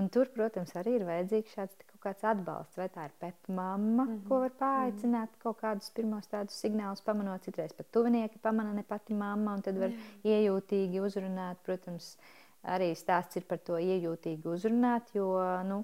un 0.00 0.10
tur, 0.10 0.32
protams, 0.34 0.74
arī 0.80 0.98
ir 0.98 1.06
vajadzīgs 1.06 1.54
šāds 1.54 1.78
kaut 1.84 2.02
kāds 2.08 2.26
atbalsts, 2.32 2.80
vai 2.80 2.90
tā 2.90 3.06
ir 3.06 3.14
pepa 3.20 3.54
mamma, 3.54 4.04
mm 4.04 4.14
-hmm. 4.16 4.28
ko 4.28 4.40
var 4.40 4.54
paaicināt, 4.58 5.30
mm 5.30 5.34
-hmm. 5.34 5.42
kaut 5.46 5.60
kādus 5.62 5.94
pirmos 5.94 6.26
tādus 6.26 6.58
signālus 6.58 7.06
pamanot, 7.06 7.42
citreiz 7.42 7.72
pat 7.72 7.86
tuvinieki 7.92 8.38
pamana 8.38 8.72
ne 8.72 8.82
pati 8.82 9.14
mamma, 9.14 9.54
un 9.54 9.62
tad 9.62 9.78
var 9.78 9.88
mm 9.88 9.94
-hmm. 9.94 10.30
iejūtīgi 10.30 11.00
uzrunāt, 11.00 11.56
protams, 11.62 12.16
uh, 12.18 12.43
arī 12.64 12.92
stāsts 12.96 13.38
ir 13.38 13.46
par 13.48 13.60
to 13.64 13.78
iejūtīgi 13.80 14.48
uzrunāt, 14.48 15.12
jo, 15.16 15.28
nu, 15.68 15.82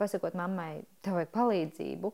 pasakot 0.00 0.36
mammai, 0.38 0.82
tev 1.04 1.18
vajag 1.18 1.32
palīdzību, 1.34 2.12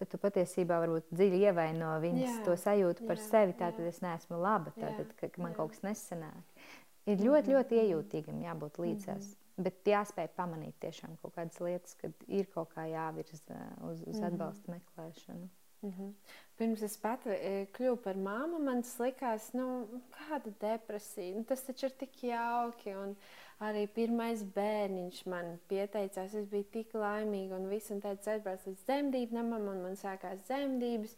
tad 0.00 0.10
tu 0.10 0.20
patiesībā 0.20 0.80
varbūt 0.82 1.12
dziļi 1.14 1.40
ievaino 1.48 1.94
viņas 2.02 2.30
jā, 2.30 2.42
to 2.46 2.56
sajūtu 2.60 3.06
par 3.08 3.20
jā, 3.20 3.26
sevi, 3.28 3.56
tātad 3.58 3.84
jā. 3.86 3.94
es 3.94 4.02
neesmu 4.04 4.40
laba, 4.42 4.74
tātad, 4.78 5.14
ka, 5.18 5.30
man 5.38 5.54
jā. 5.54 5.58
kaut 5.60 5.74
kas 5.74 5.84
nesanāk. 5.86 6.68
Ir 7.10 7.20
ļoti, 7.20 7.52
ļoti 7.52 7.80
iejūtīgam 7.82 8.38
jābūt 8.46 8.80
līdzās. 8.80 9.26
Mm. 9.34 9.40
Bet 9.64 9.86
jāspēj 9.86 10.32
pamanīt 10.34 10.74
tiešām 10.82 11.12
kaut 11.22 11.36
kādas 11.36 11.60
lietas, 11.62 11.94
kad 12.00 12.24
ir 12.26 12.48
kaut 12.50 12.72
kā 12.74 12.88
jāvirza 12.90 13.58
uz, 13.86 14.00
uz 14.08 14.22
atbalsta 14.24 14.72
meklēšanu. 14.72 15.46
Mm 15.84 15.90
-hmm. 15.90 16.12
Pirms 16.56 16.82
es 16.82 16.96
pat 16.96 17.24
e, 17.26 17.66
kļuvu 17.74 17.96
par 18.02 18.16
māmu, 18.16 18.58
man 18.62 18.82
likās, 19.02 19.48
nu, 19.58 19.64
kāda 20.14 20.52
depresija. 20.60 21.34
Nu, 21.36 21.44
tas 21.44 21.64
taču 21.66 21.86
ir 21.86 21.94
tik 21.98 22.22
jauki. 22.22 22.94
Un 22.94 23.16
arī 23.60 23.86
pirmais 23.96 24.42
bērniņš 24.56 25.26
man 25.26 25.58
pieteicās, 25.68 26.34
es 26.34 26.46
biju 26.52 26.64
tik 26.76 26.94
laimīga 26.94 27.58
un 27.58 27.68
viss, 27.68 27.90
un 27.90 28.00
teica, 28.00 28.32
aizbrauc 28.32 28.66
līdz 28.66 28.84
dzemdību 28.86 29.34
namam, 29.34 29.68
un 29.68 29.82
man 29.82 29.96
sākās 29.98 30.46
dzemdības. 30.48 31.16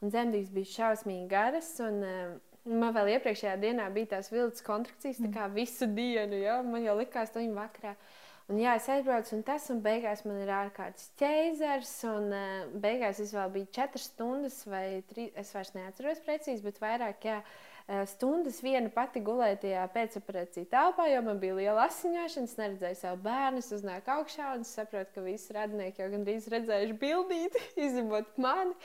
Un 0.00 0.08
dzemdības 0.14 0.50
bija 0.56 0.72
šausmīgi 0.76 1.28
garas. 1.28 1.80
Un, 1.80 2.02
uh, 2.02 2.36
Man 2.68 2.92
vēl 2.92 3.08
iepriekšējā 3.14 3.54
dienā 3.56 3.86
bija 3.92 4.06
tās 4.06 4.26
vilnas 4.32 4.60
kontrakcijas, 4.60 5.20
tā 5.22 5.30
kā 5.32 5.46
visu 5.48 5.86
dienu. 5.86 6.36
Ja? 6.36 6.62
Man 6.62 6.82
jau 6.84 6.96
likās, 6.98 7.30
ka 7.32 7.40
viņi 7.40 7.54
vakarā. 7.56 7.94
Uh, 7.94 8.27
Un 8.48 8.60
jā, 8.62 8.74
es 8.80 8.86
aizbraucu, 8.88 9.34
un 9.36 9.42
tas, 9.44 9.66
un 9.68 9.82
beigās 9.84 10.22
man 10.24 10.38
ir 10.40 10.48
ārkārtas 10.48 11.10
ķēzars, 11.20 11.90
un 12.08 12.30
uh, 12.32 12.76
beigās 12.80 13.20
es 13.20 13.34
vēl 13.36 13.50
biju 13.52 13.68
četras 13.76 14.06
stundas, 14.08 14.62
vai 14.64 15.02
trīs, 15.10 15.34
es 15.36 15.50
vairs 15.52 15.74
neatceros 15.76 16.22
precīzi, 16.24 16.64
bet 16.64 16.80
vairāk, 16.80 17.26
jā, 17.28 17.42
stundas 18.08 18.60
viena 18.60 18.90
pati 18.92 19.20
gulēju 19.24 19.62
tajā 19.62 19.82
pēcoperācijas 19.94 20.68
telpā, 20.72 21.06
jo 21.08 21.22
man 21.24 21.38
bija 21.40 21.56
liela 21.56 21.86
asiņošana. 21.88 22.48
Es 22.50 22.56
neredzēju 22.60 22.98
savu 23.00 23.20
bērnu, 23.24 23.62
es 23.64 23.72
uznāku 23.72 24.12
augšā 24.12 24.52
un 24.58 24.66
saprotu, 24.68 25.14
ka 25.14 25.24
visi 25.24 25.56
radinieki 25.56 26.02
jau 26.02 26.10
gandrīz 26.12 26.48
redzējuši 26.52 26.96
bildīti, 27.00 27.64
izņemot 27.86 28.36
mani. 28.44 28.76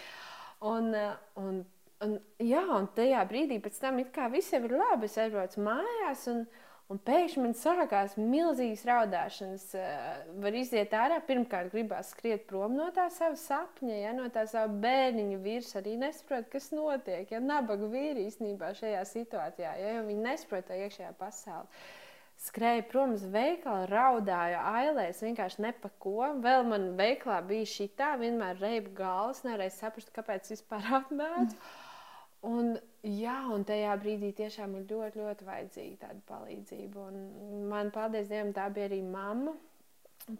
Un, 0.63 0.93
un, 1.39 1.59
un, 2.05 2.15
jā, 2.39 2.63
un 2.77 2.87
tajā 2.95 3.25
brīdī 3.27 3.59
pēc 3.63 3.81
tam 3.83 3.99
it 3.99 4.13
kā 4.15 4.29
visiem 4.31 4.69
ir 4.69 4.77
labi, 4.79 5.11
es 5.11 5.19
aizbraucu 5.19 5.65
mājās. 5.67 6.27
Un, 6.31 6.45
Un 6.91 6.99
pēkšņi 6.99 7.41
man 7.41 7.53
sākās 7.55 8.17
milzīgas 8.19 8.83
raudāšanas. 8.85 9.63
Eh, 9.79 10.23
var 10.43 10.57
iziet 10.59 10.91
ārā, 10.99 11.21
pirmkārt, 11.25 11.71
gribās 11.71 12.11
skriet 12.11 12.43
prom 12.49 12.75
no 12.77 12.89
tā 12.95 13.07
sava 13.13 13.39
sapņa, 13.39 13.95
ja 14.01 14.11
no 14.17 14.27
tā 14.33 14.43
sava 14.51 14.67
bērniņa 14.83 15.39
vīrs 15.45 15.71
arī 15.79 15.95
nesaprot, 16.01 16.49
kas 16.51 16.69
notiek. 16.75 17.31
Ja 17.31 17.39
nabaga 17.39 17.87
vīri 17.89 18.27
īstenībā 18.27 18.73
šajā 18.77 19.03
situācijā, 19.09 19.75
ja, 19.79 20.01
viņi 20.05 20.25
nesaprot 20.27 20.67
to 20.67 20.79
iekšējā 20.83 21.13
pasaulē. 21.21 21.85
Skrēju 22.43 22.83
prom 22.91 23.13
uz 23.15 23.23
veikalu, 23.31 23.87
raudāju, 23.87 24.59
ailēs, 24.73 25.21
vienkārši 25.23 25.63
nepako. 25.63 26.33
Vēl 26.43 26.65
man 26.67 26.89
veikalā 26.99 27.39
bija 27.47 27.69
šī 27.69 27.87
tā, 27.95 28.13
vienmēr 28.19 28.59
reiba 28.59 28.91
galvas, 28.97 29.45
nevarēju 29.47 29.75
saprast, 29.77 30.11
kāpēc 30.15 30.51
vispār 30.51 30.89
atnācu. 30.99 31.55
Un, 32.43 32.73
jā, 33.07 33.37
un 33.55 33.61
tajā 33.67 33.93
brīdī 34.01 34.33
tiešām 34.35 34.73
ir 34.75 34.87
ļoti, 34.89 35.21
ļoti 35.21 35.45
vajadzīga 35.47 35.99
tāda 36.01 36.23
palīdzība. 36.27 37.05
Un 37.07 37.69
man, 37.71 37.91
paldies 37.95 38.27
Dievam, 38.27 38.51
tā 38.55 38.65
bija 38.73 38.89
arī 38.89 38.99
mamma, 39.05 39.53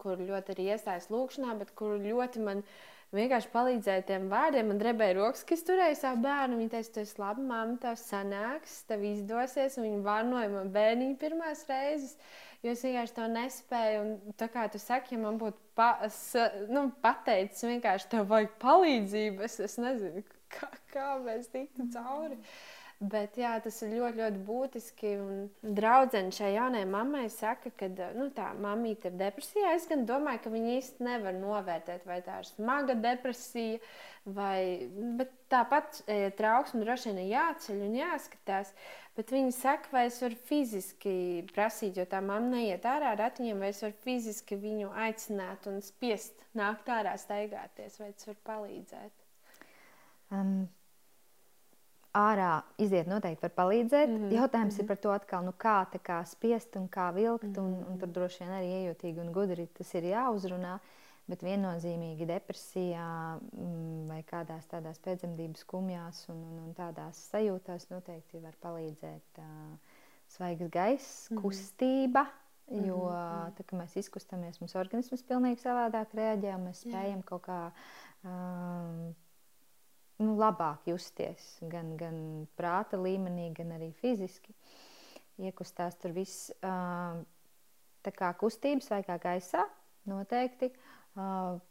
kur 0.01 0.19
ļoti 0.19 0.51
arī 0.51 0.65
iestājas 0.73 1.07
lūkšanā, 1.13 1.55
bet 1.61 1.71
kur 1.79 1.95
ļoti 2.03 2.43
man 2.43 2.63
vienkārši 3.15 3.51
palīdzēja 3.53 4.05
tiem 4.09 4.27
vārdiem. 4.31 4.71
Man 4.71 4.81
drebēja 4.81 5.15
rokas, 5.21 5.45
kas 5.47 5.63
turēja 5.67 5.95
savu 6.01 6.25
bērnu. 6.25 6.59
Viņa 6.59 6.73
teica, 6.75 6.91
tu 6.91 7.03
esi 7.05 7.19
laba 7.21 7.47
mamma, 7.53 7.79
tev 7.85 7.95
sanāks, 8.01 8.81
tev 8.89 9.07
izdosies. 9.07 9.79
Un 9.79 9.87
viņa 9.87 10.03
vārnoja 10.07 10.51
man 10.51 10.73
bērniņu 10.75 11.19
pirmās 11.23 11.63
reizes. 11.71 12.17
Jo 12.63 12.75
es 12.75 12.83
vienkārši 12.83 13.15
to 13.15 13.31
nespēju. 13.31 14.03
Un, 14.03 14.35
tā 14.39 14.51
kā 14.51 14.67
tu 14.71 14.79
saki, 14.81 15.15
ja 15.15 15.23
man 15.23 15.39
būtu 15.39 15.59
pa, 15.79 15.93
nu, 16.67 16.89
pateicis, 17.03 17.63
vienkārši 17.67 18.11
tev 18.11 18.27
vajag 18.31 18.55
palīdzību, 18.63 19.43
es, 19.47 19.59
es 19.71 19.79
nezinu, 19.79 20.23
kā, 20.55 20.71
kā 20.93 21.09
mēs 21.25 21.51
tiktu 21.53 21.89
cauri. 21.95 22.39
Bet 23.03 23.35
jā, 23.35 23.51
tas 23.59 23.81
ir 23.83 23.97
ļoti, 23.97 24.19
ļoti 24.21 24.41
būtiski. 24.47 25.09
Draudzene 25.75 26.31
šai 26.31 26.53
jaunajai 26.53 26.87
mammai 26.87 27.25
saka, 27.33 27.71
ka 27.75 27.89
nu, 28.15 28.29
tā 28.35 28.51
mammīte 28.55 29.09
ir 29.09 29.17
depresijā. 29.19 29.73
Es 29.75 29.87
gan 29.89 30.05
domāju, 30.07 30.43
ka 30.45 30.51
viņi 30.53 30.77
īsti 30.77 31.03
nevar 31.03 31.35
novērtēt, 31.35 32.05
vai 32.07 32.21
tā 32.23 32.37
ir 32.39 32.47
smaga 32.47 32.95
depresija, 32.95 33.81
vai 34.37 34.87
tāpat 35.51 35.99
e, 36.05 36.19
trauksme 36.37 36.83
droši 36.85 37.09
vien 37.09 37.19
ir 37.25 37.33
jāceļ 37.33 37.81
un 37.89 37.97
jāskatās. 37.99 38.71
Bet 39.17 39.33
viņi 39.35 39.51
saka, 39.57 39.91
vai 39.93 40.05
es 40.07 40.21
varu 40.23 40.39
fiziski 40.47 41.17
prasīt, 41.51 41.99
jo 41.99 42.07
tā 42.09 42.23
mamma 42.23 42.55
neiet 42.55 42.87
ārā 42.87 43.11
ar 43.11 43.19
ratiņiem, 43.25 43.59
vai 43.65 43.73
es 43.73 43.83
varu 43.83 43.99
fiziski 44.05 44.57
viņu 44.63 44.93
aicināt 45.09 45.67
un 45.69 45.83
spiest 45.83 46.39
nākt 46.55 46.87
ārā, 46.93 47.17
staigāties, 47.19 47.99
vai 47.99 48.13
tas 48.15 48.31
var 48.31 48.39
palīdzēt. 48.53 49.22
Um, 50.34 50.55
ārā 52.13 52.61
iziet 52.81 53.09
noteikti 53.09 53.47
var 53.47 53.53
palīdzēt. 53.57 54.09
Mm 54.09 54.17
-hmm. 54.17 54.34
Jautājums 54.38 54.73
mm 54.73 54.77
-hmm. 54.77 54.79
ir 54.79 54.84
mhm. 54.84 54.88
par 54.88 54.97
to, 54.97 55.11
atkal, 55.11 55.45
nu, 55.45 55.51
kā, 55.51 55.86
kā 56.09 56.25
spiest 56.25 56.75
un 56.75 56.88
kā 56.89 57.13
vilkt. 57.13 57.43
Mm 57.43 57.53
-hmm. 57.53 57.59
un, 57.59 57.86
un 57.91 57.97
tur 57.99 58.07
mhm. 58.07 58.13
droši 58.13 58.43
vien 58.43 58.51
arī 58.51 58.69
iejūtīgi 58.77 59.19
un 59.19 59.31
gudri 59.31 59.67
tas 59.67 59.93
ir 59.93 60.03
jāuzrunā. 60.03 60.79
Bet 61.25 61.43
viennozīmīgi 61.43 62.25
depresijā 62.25 63.39
mm, 63.39 64.07
vai 64.07 64.23
kādās 64.23 64.67
tādās 64.67 64.99
pēcdzemdības 64.99 65.59
skumjās 65.59 66.29
un, 66.29 66.36
un, 66.36 66.59
un 66.65 66.73
tādās 66.73 67.15
sajūtās 67.31 67.89
noteikti 67.89 68.41
var 68.43 68.53
palīdzēt 68.61 69.39
uh, 69.39 69.77
svaigs 70.27 70.69
gaiss, 70.69 71.29
mm 71.31 71.38
-hmm. 71.38 71.41
kustība. 71.41 72.25
Jo 72.67 72.97
mm 72.97 73.11
-hmm. 73.11 73.51
tā, 73.55 73.77
mēs 73.77 73.97
izkustamies, 73.97 74.59
mums 74.59 74.75
organisms 74.75 75.23
pilnīgi 75.23 75.61
savādāk 75.61 76.07
reaģē, 76.13 76.55
un 76.55 76.67
mēs 76.67 76.79
spējam 76.84 77.19
Jā. 77.19 77.25
kaut 77.25 77.41
kā 77.47 77.71
um, 78.23 79.15
nu, 80.24 80.38
labāk 80.39 80.88
justies 80.89 81.57
gan, 81.71 81.93
gan 81.99 82.17
prāta 82.59 82.99
līmenī, 82.99 83.51
gan 83.57 83.76
arī 83.78 83.91
fiziski. 84.01 84.55
Iekustās 85.43 85.97
tur 86.01 86.13
viss 86.13 86.51
tā 86.61 88.11
kā 88.13 88.34
kustības 88.38 88.91
vai 88.93 89.01
kā 89.05 89.17
gaisā 89.21 89.63
noteikti. 90.09 90.71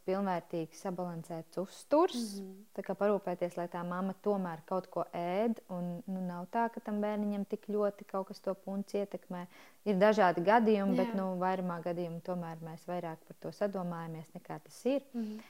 Pilnvērtīgi 0.06 0.76
sabalansēts 0.78 1.58
uzturs. 1.58 2.14
Mm 2.14 2.42
-hmm. 2.42 2.58
Tā 2.76 2.82
kā 2.86 2.94
parūpēties, 2.94 3.56
lai 3.56 3.66
tā 3.68 3.82
mamma 3.82 4.14
tomēr 4.22 4.60
kaut 4.66 4.86
ko 4.86 5.04
ēd. 5.12 5.58
Un, 5.68 6.02
nu, 6.06 6.20
nav 6.20 6.46
tā, 6.46 6.68
ka 6.70 6.80
tam 6.80 7.00
bērniņam 7.00 7.44
tik 7.44 7.66
ļoti 7.68 8.04
kaut 8.06 8.28
kas 8.28 8.40
to 8.40 8.54
punci 8.54 8.98
ietekmē. 8.98 9.46
Ir 9.84 9.96
dažādi 9.96 10.44
gadījumi, 10.46 10.94
Jā. 10.94 10.96
bet 10.96 11.14
nu, 11.14 11.38
vairumā 11.38 11.80
gadījumu 11.82 12.20
tomēr 12.20 12.62
mēs 12.62 12.86
vairāk 12.86 13.18
par 13.26 13.36
to 13.40 13.48
sadomājamies 13.48 14.30
nekā 14.34 14.60
tas 14.62 14.86
ir. 14.86 15.02
Mm 15.14 15.22
-hmm 15.22 15.40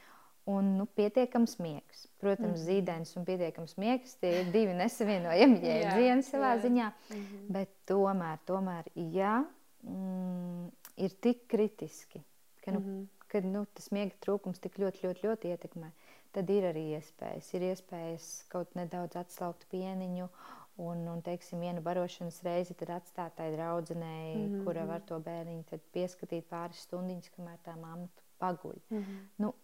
un 0.44 0.76
nu, 0.76 0.86
pietiekams 0.86 1.56
miegs. 1.62 2.06
Protams, 2.22 2.58
mm. 2.58 2.66
zīdainis 2.66 3.14
un 3.18 3.26
pietiekams 3.26 3.76
miegs 3.78 4.16
tie 4.20 4.32
ir 4.40 4.52
divi 4.54 4.74
nesavienojami 4.78 5.60
jēdzieni 5.68 6.26
savā 6.26 6.54
jā. 6.56 6.62
ziņā. 6.66 6.88
Mm 6.92 7.18
-hmm. 7.18 7.50
Bet 7.56 7.74
tomēr, 7.86 8.38
tomēr 8.46 8.88
ja 8.94 9.44
mm, 9.82 10.70
ir 10.96 11.18
tik 11.20 11.46
kritiski, 11.48 12.22
ka, 12.64 12.72
nu, 12.72 12.80
mm 12.80 12.86
-hmm. 12.86 13.06
kad 13.28 13.44
nu, 13.44 13.66
tas 13.74 13.90
miega 13.90 14.14
trūkums 14.26 14.58
tik 14.60 14.78
ļoti, 14.78 15.06
ļoti, 15.06 15.28
ļoti 15.28 15.54
ietekmē, 15.54 15.92
tad 16.32 16.50
ir 16.50 16.64
arī 16.72 16.88
iespējas. 16.98 17.54
Ir 17.54 17.62
iespējas 17.62 18.44
kaut 18.48 18.74
nedaudz 18.74 19.16
atslaukt 19.16 19.66
pieniņu. 19.70 20.28
Un, 20.76 21.08
un 21.08 21.20
teiksim, 21.22 21.60
vienu 21.60 21.80
barošanas 21.80 22.42
reizi 22.42 22.74
atstāt 22.88 23.34
tai 23.36 23.52
draudzenei, 23.52 24.36
mm 24.36 24.54
-hmm. 24.54 24.64
kura 24.64 24.86
var 24.86 25.00
to 25.00 25.18
bērniņu 25.20 25.78
pieskatīt 25.92 26.44
pāris 26.48 26.80
stundiņas, 26.82 27.30
kamēr 27.36 27.58
tā 27.64 27.76
mamma 27.76 28.08
paguļ. 28.38 28.78
Mm 28.90 28.98
-hmm. 28.98 29.18
nu, 29.38 29.54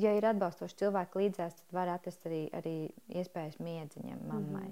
ja 0.00 0.14
ir 0.16 0.26
atbalstoši 0.26 0.78
cilvēki 0.82 1.20
līdzās, 1.22 1.58
tad 1.60 1.76
var 1.76 1.92
atrast 1.94 2.24
arī, 2.28 2.46
arī 2.56 2.76
iespējas 3.08 3.60
miedziņam, 3.62 4.24
mammai. 4.28 4.70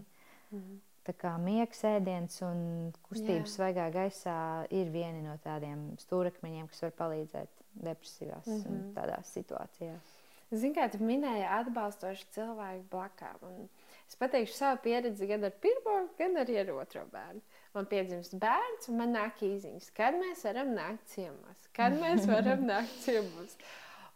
Mm 0.51 0.59
-hmm. 0.59 0.81
Tā 1.03 1.13
kā 1.19 1.33
miegs, 1.43 1.81
ēdiens 1.83 2.43
un 2.47 2.93
kustības 3.09 3.57
svaigā 3.57 3.89
gaisā 3.91 4.67
ir 4.71 4.91
vieni 4.91 5.23
no 5.23 5.35
tādiem 5.43 5.97
stūrakmeņiem, 5.99 6.69
kas 6.69 6.83
var 6.83 6.91
palīdzēt 6.91 7.63
depresīvās 7.75 8.47
mm 8.47 8.61
-hmm. 8.63 8.93
tādās 8.95 9.33
situācijās. 9.35 10.13
Ziniet, 10.53 10.77
kā 10.77 10.91
tu 10.93 10.99
minēji, 11.05 11.47
atbalstoši 11.49 12.27
cilvēku 12.35 12.85
blakām. 12.93 13.69
Es 14.09 14.19
pateikšu 14.21 14.55
savu 14.55 14.79
pieredzi 14.85 15.27
gan 15.27 15.45
ar 15.49 15.55
pirmo, 15.63 15.95
gan 16.19 16.37
arī 16.37 16.59
ar 16.61 16.71
otro 16.75 17.07
bērnu. 17.13 17.41
Man 17.73 17.87
piedzimst 17.89 18.35
bērns, 18.37 18.89
un 18.93 18.99
man 19.01 19.15
nāk 19.17 19.41
īziņas, 19.41 19.87
kad 19.97 20.19
mēs 20.21 20.45
varam 20.45 20.75
nākt 20.77 21.07
ciemos. 21.15 21.69
Kad 21.73 21.97
mēs 21.97 22.29
varam 22.29 22.67
nākt 22.73 22.99
ciemos. 23.01 23.57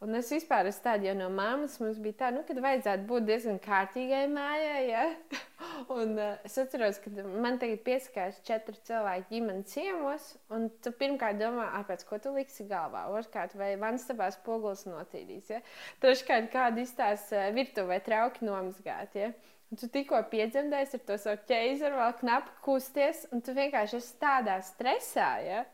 Un 0.05 0.13
es 0.13 0.29
vispār 0.29 0.69
esmu 0.69 0.83
tāda, 0.85 1.07
jo 1.09 1.13
no 1.17 1.27
mammas 1.33 1.79
mums 1.81 1.97
bija 2.05 2.19
tā, 2.21 2.29
nu, 2.35 2.43
ka 2.45 2.53
vajadzētu 2.61 3.07
būt 3.09 3.25
diezgan 3.31 3.57
kārtīgai 3.65 4.27
mājai. 4.29 4.83
Ja? 4.91 5.05
Un, 5.97 6.13
uh, 6.21 6.35
es 6.45 6.59
atceros, 6.61 6.99
ka 7.01 7.13
man 7.25 7.57
tagad 7.63 7.81
piesakās 7.87 8.43
četri 8.45 8.77
cilvēki 8.85 9.31
ģimenes 9.31 9.73
ciemos. 9.73 10.29
Un 10.53 10.69
tu 10.85 10.93
pirmkārt 11.01 11.41
domā, 11.41 11.71
pēc 11.89 12.05
ko 12.11 12.21
tu 12.21 12.35
liksi 12.37 12.69
galvā. 12.69 13.07
Otrkārt, 13.17 13.57
vai 13.57 13.73
vans 13.81 14.05
tavās 14.05 14.37
pogulas 14.45 14.85
notīrīs. 14.85 15.49
Ja? 15.55 15.65
Treškārt, 16.05 16.53
kāda 16.53 16.85
izstās 16.85 17.31
uh, 17.33 17.49
virtuvē 17.57 18.03
trauki 18.05 18.45
nomazgāt. 18.45 19.17
Ja? 19.17 19.33
Un 19.73 19.81
tu 19.81 19.89
tikko 19.91 20.21
piedzemdējies 20.31 20.99
ar 20.99 21.07
to 21.09 21.17
savu 21.19 21.41
ķēzaru, 21.49 22.03
vēl 22.03 22.19
knapi 22.21 22.59
kusties, 22.69 23.25
un 23.33 23.41
tu 23.43 23.57
vienkārši 23.57 23.97
esi 24.03 24.19
tādā 24.21 24.61
stresā. 24.69 25.31
Ja? 25.41 25.65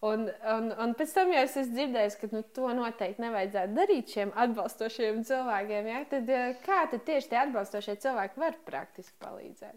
Un, 0.00 0.22
un, 0.48 0.70
un 0.80 0.94
pēc 0.96 1.10
tam 1.12 1.28
jau 1.28 1.42
es 1.44 1.58
esmu 1.60 1.76
dzirdējis, 1.76 2.14
ka 2.16 2.28
nu, 2.32 2.40
to 2.56 2.70
noteikti 2.72 3.20
nevajadzētu 3.20 3.76
darīt 3.76 4.14
šiem 4.14 4.30
atbalstošiem 4.44 5.20
cilvēkiem. 5.28 5.90
Ja? 5.92 6.00
Tad, 6.08 6.30
kā 6.64 6.78
tad 6.88 7.04
tieši 7.04 7.28
tie 7.28 7.40
atbalstošie 7.42 7.98
cilvēki 8.00 8.40
var 8.40 8.56
praktiski 8.64 9.18
palīdzēt? 9.20 9.76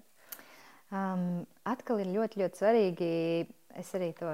Um, 0.94 1.44
atkal 1.68 2.00
ir 2.04 2.14
ļoti, 2.14 2.40
ļoti 2.40 2.62
svarīgi. 2.62 3.12
Es 3.82 3.90
arī 3.98 4.12
to 4.14 4.30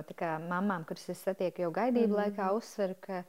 mamām, 0.45 0.83
kuras 0.85 1.07
es 1.09 1.21
satieku 1.23 1.63
jau 1.63 1.71
gaidību 1.71 2.11
mm 2.11 2.15
-hmm. 2.15 2.21
laikā, 2.21 2.51
uzsveru, 2.53 2.95
ka 2.99 3.23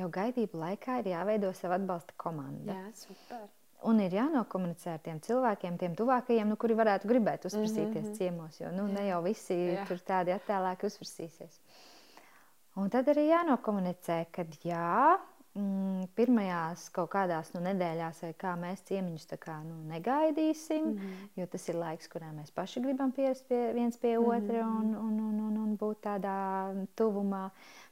jau 0.00 0.08
gaidību 0.08 0.58
laikā 0.58 1.00
ir 1.00 1.12
jāveido 1.12 1.52
sava 1.54 1.76
atbalsta 1.76 2.16
komanda. 2.16 2.72
Jā, 2.72 2.92
super. 2.94 3.46
Un 3.82 4.00
ir 4.00 4.12
jānokomunicē 4.12 4.94
ar 4.94 4.98
tiem 5.04 5.20
cilvēkiem, 5.20 5.78
tiem 5.78 5.94
tuvākajiem, 5.96 6.48
nu, 6.48 6.56
kuri 6.56 6.74
varētu 6.74 7.08
gribēt 7.08 7.46
uzprasīties 7.48 8.04
mm 8.04 8.10
-hmm. 8.10 8.16
ciemos. 8.16 8.60
Jo 8.60 8.72
nu, 8.72 8.86
ne 8.86 9.06
jau 9.06 9.22
visi 9.22 9.54
Jā. 9.54 9.86
tur 9.88 9.96
tādi 9.96 10.34
attēlāki 10.34 10.86
uzprasīsies. 10.90 11.60
Un 12.78 12.90
tad 12.92 13.08
arī 13.10 13.26
jānokomunicē, 13.26 14.24
ka 14.30 14.44
jā, 14.62 15.18
mm, 15.58 16.10
pirmajās 16.14 16.86
kaut 16.94 17.10
kādās 17.14 17.50
nu, 17.54 17.62
nedēļās, 17.64 18.22
vai 18.26 18.30
kā 18.38 18.54
mēs 18.60 18.84
ciemiņus 18.90 19.26
kā, 19.42 19.56
nu, 19.66 19.80
negaidīsim, 19.90 20.84
mm 20.84 20.96
-hmm. 20.98 21.28
jo 21.40 21.46
tas 21.46 21.68
ir 21.68 21.80
laiks, 21.80 22.08
kurā 22.08 22.30
mēs 22.36 22.54
paši 22.54 22.80
gribam 22.80 23.12
pierast 23.12 23.48
pie, 23.48 23.72
viens 23.74 23.96
pie 23.96 24.18
otra 24.18 24.62
mm 24.64 24.70
-hmm. 24.70 24.78
un, 24.78 24.94
un, 24.94 25.20
un, 25.20 25.40
un, 25.48 25.56
un 25.58 25.76
būt 25.78 26.00
tādā 26.06 26.86
tuvumā. 26.96 27.50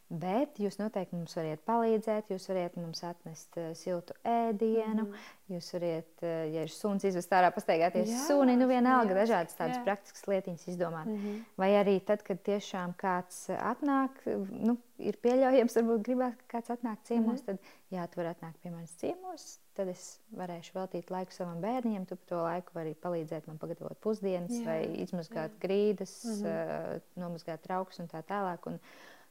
Bet 0.09 0.57
jūs 0.57 0.79
noteikti 0.81 1.19
mums 1.19 1.35
varat 1.37 1.61
palīdzēt, 1.69 2.31
jūs 2.33 2.47
varat 2.49 2.77
mums 2.81 3.03
atnest 3.05 3.59
uh, 3.61 3.75
siltu 3.77 4.15
ēdienu, 4.25 5.05
mm 5.05 5.35
jūs 5.49 5.69
varat, 5.73 6.11
uh, 6.23 6.45
ja 6.53 6.63
ir 6.65 6.73
suns, 6.73 7.05
izvest 7.09 7.33
ārā, 7.33 7.49
pastaigāties 7.53 8.11
jā, 8.11 8.19
suni, 8.27 8.53
nu 8.57 8.67
vienalga 8.69 9.15
jā, 9.15 9.19
dažādas 9.23 9.57
tādas 9.57 9.79
jā. 9.79 9.85
praktiskas 9.87 10.27
lietiņas 10.29 10.67
izdomāt. 10.69 11.07
Mm 11.09 11.17
-hmm. 11.17 11.39
Vai 11.57 11.71
arī 11.77 11.95
tad, 12.05 12.23
kad 12.23 12.43
tiešām 12.45 12.93
kāds 13.01 13.49
atnāk, 13.57 14.21
nu, 14.51 14.77
ir 14.99 15.17
pieļaujams, 15.25 15.77
varbūt 15.81 16.05
gribās, 16.05 16.37
ka 16.37 16.59
kāds 16.59 16.71
atnāk 16.77 17.03
ciemos, 17.03 17.43
mm 17.43 17.47
-hmm. 17.47 17.47
tad 17.47 17.59
jā, 17.97 18.07
tu 18.09 18.21
vari 18.21 18.35
atnākt 18.35 18.63
pie 18.63 18.71
manis 18.71 18.97
ciemos, 18.97 19.59
tad 19.75 19.89
es 19.89 20.21
varēšu 20.37 20.75
veltīt 20.75 21.11
laiku 21.11 21.33
savam 21.33 21.61
bērniem, 21.61 22.07
tu 22.07 22.17
pa 22.17 22.25
to 22.27 22.43
laiku 22.43 22.71
vari 22.75 22.95
palīdzēt 22.95 23.47
man 23.47 23.59
pagatavot 23.59 24.01
pusdienas 24.01 24.53
jā, 24.53 24.65
vai 24.65 24.81
izmazgāt 25.03 25.53
jā. 25.53 25.61
grīdas, 25.61 26.25
mm 26.25 26.45
-hmm. 26.45 26.97
uh, 26.97 27.01
nomazgāt 27.17 27.63
trauks 27.63 27.99
un 27.99 28.09
tā 28.09 28.23
tālāk. 28.23 28.67
Un, 28.67 28.81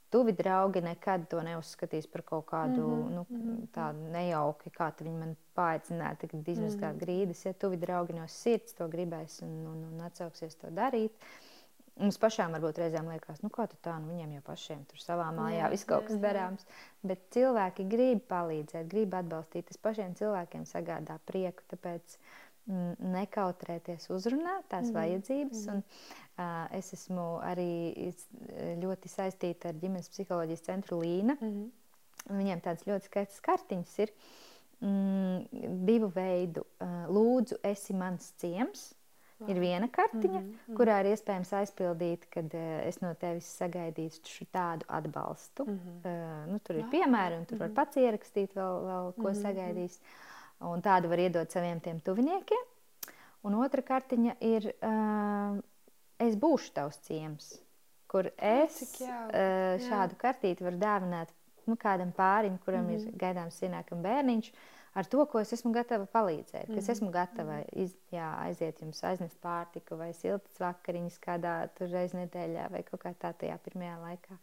tuvi 0.10 0.32
draugi 0.32 0.82
nekad 0.82 1.28
to 1.32 1.42
neuzskatīs 1.44 2.08
par 2.12 2.24
kaut 2.28 2.46
kādu 2.52 2.84
mm 2.84 3.04
-hmm. 3.04 3.12
nu, 3.16 3.26
mhm. 3.30 3.66
tādu 3.76 4.12
nejauki, 4.12 4.70
kā 4.70 4.92
viņi 5.00 5.20
man 5.20 5.36
paaicināja, 5.56 6.16
tagad 6.16 6.48
izmazgāt 6.48 6.94
mm 6.94 7.00
-hmm. 7.00 7.04
grīdas. 7.04 7.46
Ja 7.46 7.54
tuvi 7.54 7.78
draugi 7.78 8.14
no 8.14 8.28
sirds 8.28 8.74
to 8.74 8.88
gribēs 8.88 9.42
un, 9.44 9.68
un, 9.68 9.84
un 9.94 10.02
atsauksies 10.02 10.56
to 10.56 10.68
darīt. 10.68 11.12
Mums 11.98 12.18
pašām 12.18 12.52
varbūt 12.54 12.78
reizēm 12.78 13.08
liekas, 13.10 13.42
nu, 13.42 13.50
kā 13.50 13.68
tā, 13.82 14.00
nu, 14.00 14.08
viņiem 14.08 14.34
jau 14.36 14.42
pašiem 14.42 14.86
tur 14.86 15.00
savā 15.02 15.32
mājā 15.34 15.70
viss 15.70 15.86
kaut 15.86 16.06
kas 16.06 16.20
darāms. 16.22 16.66
Bet 17.02 17.20
cilvēki 17.34 17.88
grib 17.90 18.20
palīdzēt, 18.30 18.88
grib 18.88 19.14
atbalstīt. 19.14 19.66
Tas 19.66 19.78
pašiem 19.78 20.14
cilvēkiem 20.14 20.66
sagādā 20.66 21.18
prieku. 21.26 21.64
Tāpēc 21.68 22.18
mm, 22.18 22.47
nekautrēties 22.68 24.10
uzrunāt 24.14 24.68
tās 24.72 24.90
mm 24.90 24.98
vajadzības. 25.00 25.68
Mm. 25.68 25.76
Un, 25.76 25.84
Es 26.78 26.92
esmu 26.94 27.40
arī 27.42 28.12
ļoti 28.78 29.10
saistīta 29.10 29.72
ar 29.72 29.80
ģimenes 29.82 30.12
psiholoģijas 30.14 30.68
centru 30.68 31.00
Līna. 31.02 31.34
Mm. 31.42 31.72
Viņiem 32.30 32.62
tādas 32.62 32.86
ļoti 32.86 33.10
skaistas 33.10 33.42
kartiņas 33.42 33.96
ir 34.04 34.12
mm, 34.86 35.64
divu 35.88 36.12
veidu. 36.14 36.62
Lūdzu, 37.10 37.58
esi 37.66 37.98
mans 37.98 38.30
ciems. 38.38 38.92
Wow. 39.38 39.52
Ir 39.54 39.60
viena 39.62 39.86
kartiņa, 39.94 40.40
mm 40.40 40.46
-hmm. 40.50 40.78
kurā 40.80 40.96
ir 41.04 41.12
iespējams 41.12 41.52
aizpildīt, 41.60 42.24
kad 42.34 42.54
uh, 42.58 42.62
es 42.88 42.98
no 43.04 43.12
tevis 43.22 43.50
sagaidīšu 43.60 44.48
tādu 44.52 44.86
atbalstu. 44.88 45.66
Mm 45.66 45.76
-hmm. 45.78 46.00
uh, 46.06 46.48
nu, 46.52 46.60
tur 46.60 46.76
ir 46.76 46.84
wow. 46.84 46.90
piemēri, 46.92 47.38
un 47.38 47.46
tur 47.46 47.58
mm 47.58 47.62
-hmm. 47.62 47.76
var 47.76 47.86
pats 47.86 47.98
ierakstīt 47.98 48.56
vēl, 48.58 48.82
vēl 48.90 49.14
ko 49.14 49.22
mm 49.22 49.34
-hmm. 49.34 49.42
sagaidīs. 49.42 50.00
Un 50.66 50.82
tādu 50.82 51.10
var 51.12 51.22
iedot 51.22 51.52
saviem 51.54 51.80
tiem 51.80 52.00
tuviniekiem. 52.02 52.64
Un 53.46 53.58
otra 53.62 53.84
kartiņa 53.86 54.34
ir 54.42 54.72
uh, 54.74 55.60
es 56.20 56.36
būšu 56.40 56.74
tavs 56.74 56.98
ciems, 57.06 57.52
kur 58.10 58.32
es 58.38 58.80
uh, 59.06 59.78
šādu 59.86 60.18
kartīti 60.20 60.66
varu 60.66 60.80
dāvināt 60.82 61.34
nu, 61.68 61.76
kādam 61.80 62.12
pārim, 62.16 62.58
kuram 62.64 62.88
mm 62.88 62.90
-hmm. 62.90 63.00
ir 63.00 63.08
mhm. 63.08 63.18
gaidāms 63.24 63.62
ienākam 63.62 64.02
bērniņš, 64.02 64.52
ar 64.94 65.06
to, 65.06 65.26
ko 65.26 65.40
es 65.40 65.54
esmu 65.54 65.72
gatava 65.72 66.06
palīdzēt. 66.06 66.68
Mm 66.68 66.74
-hmm. 66.74 66.78
Es 66.78 66.90
esmu 66.90 67.12
gatava 67.12 67.60
mhm. 67.60 67.84
iz, 67.84 67.96
jā, 68.12 68.34
aiziet 68.40 68.82
jums 68.82 69.04
aiznest 69.04 69.38
pārtiku 69.42 69.98
vai 69.98 70.14
siltas 70.14 70.60
vakariņas 70.60 71.20
kādā 71.20 71.70
reiz 71.80 72.14
nedēļā 72.14 72.72
vai 72.72 72.84
kaut 72.84 73.04
kā 73.04 73.14
tā 73.14 73.34
tajā 73.34 73.58
pirmajā 73.58 73.98
laikā. 74.02 74.38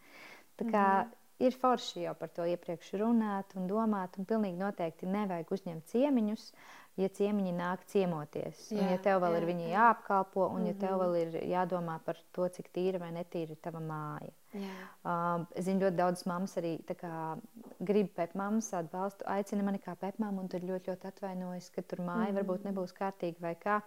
Tā 0.57 0.65
kā 0.65 0.87
mm 0.87 1.03
-hmm. 1.03 1.24
Ir 1.43 1.57
forši 1.59 2.07
jau 2.07 2.15
par 2.19 2.31
to 2.35 2.47
iepriekš 2.47 2.95
runāt 3.01 3.57
un 3.59 3.69
domāt, 3.71 4.19
un 4.19 4.29
pilnīgi 4.29 4.61
noteikti 4.61 5.11
nevajag 5.11 5.53
uzņemt 5.59 5.93
ciemiņus. 5.93 6.49
Ja 6.95 7.09
ciemiņi 7.11 7.51
nāk 7.59 7.81
ciemoties. 7.91 8.69
Jā, 8.71 8.79
un 8.79 8.93
ja 8.93 8.99
tev 9.03 9.17
vēl 9.25 9.33
jā, 9.35 9.39
ir 9.41 9.47
viņi 9.49 9.65
jāapkalpo, 9.73 10.45
un 10.47 10.53
mm 10.53 10.59
-hmm. 10.61 10.67
ja 10.69 10.75
tev 10.79 11.01
vēl 11.01 11.17
ir 11.23 11.33
jādomā 11.51 11.99
par 12.05 12.21
to, 12.33 12.47
cik 12.49 12.69
tīra 12.71 13.01
vai 13.03 13.11
netīra 13.11 13.51
ir 13.51 13.59
tava 13.63 13.81
māja. 13.81 14.31
Uh, 14.55 15.43
zinu, 15.59 15.81
ļoti 15.81 15.97
daudz 15.97 16.23
mammas 16.31 16.55
arī 16.57 16.79
kā, 16.87 17.37
grib 17.81 18.13
pepmāmas 18.15 18.73
atbalstu, 18.73 19.25
aicina 19.27 19.63
mani 19.63 19.79
kā 19.79 19.97
pepmāmu, 19.97 20.41
un 20.41 20.49
tur 20.49 20.61
ļoti, 20.61 20.91
ļoti 20.91 21.07
atvainojas, 21.11 21.71
ka 21.71 21.83
tur 21.83 21.99
māja 21.99 22.19
mm 22.19 22.27
-hmm. 22.27 22.39
varbūt 22.39 22.65
nebūs 22.65 22.95
kārtīga 22.95 23.41
vai 23.41 23.55
kā. 23.55 23.81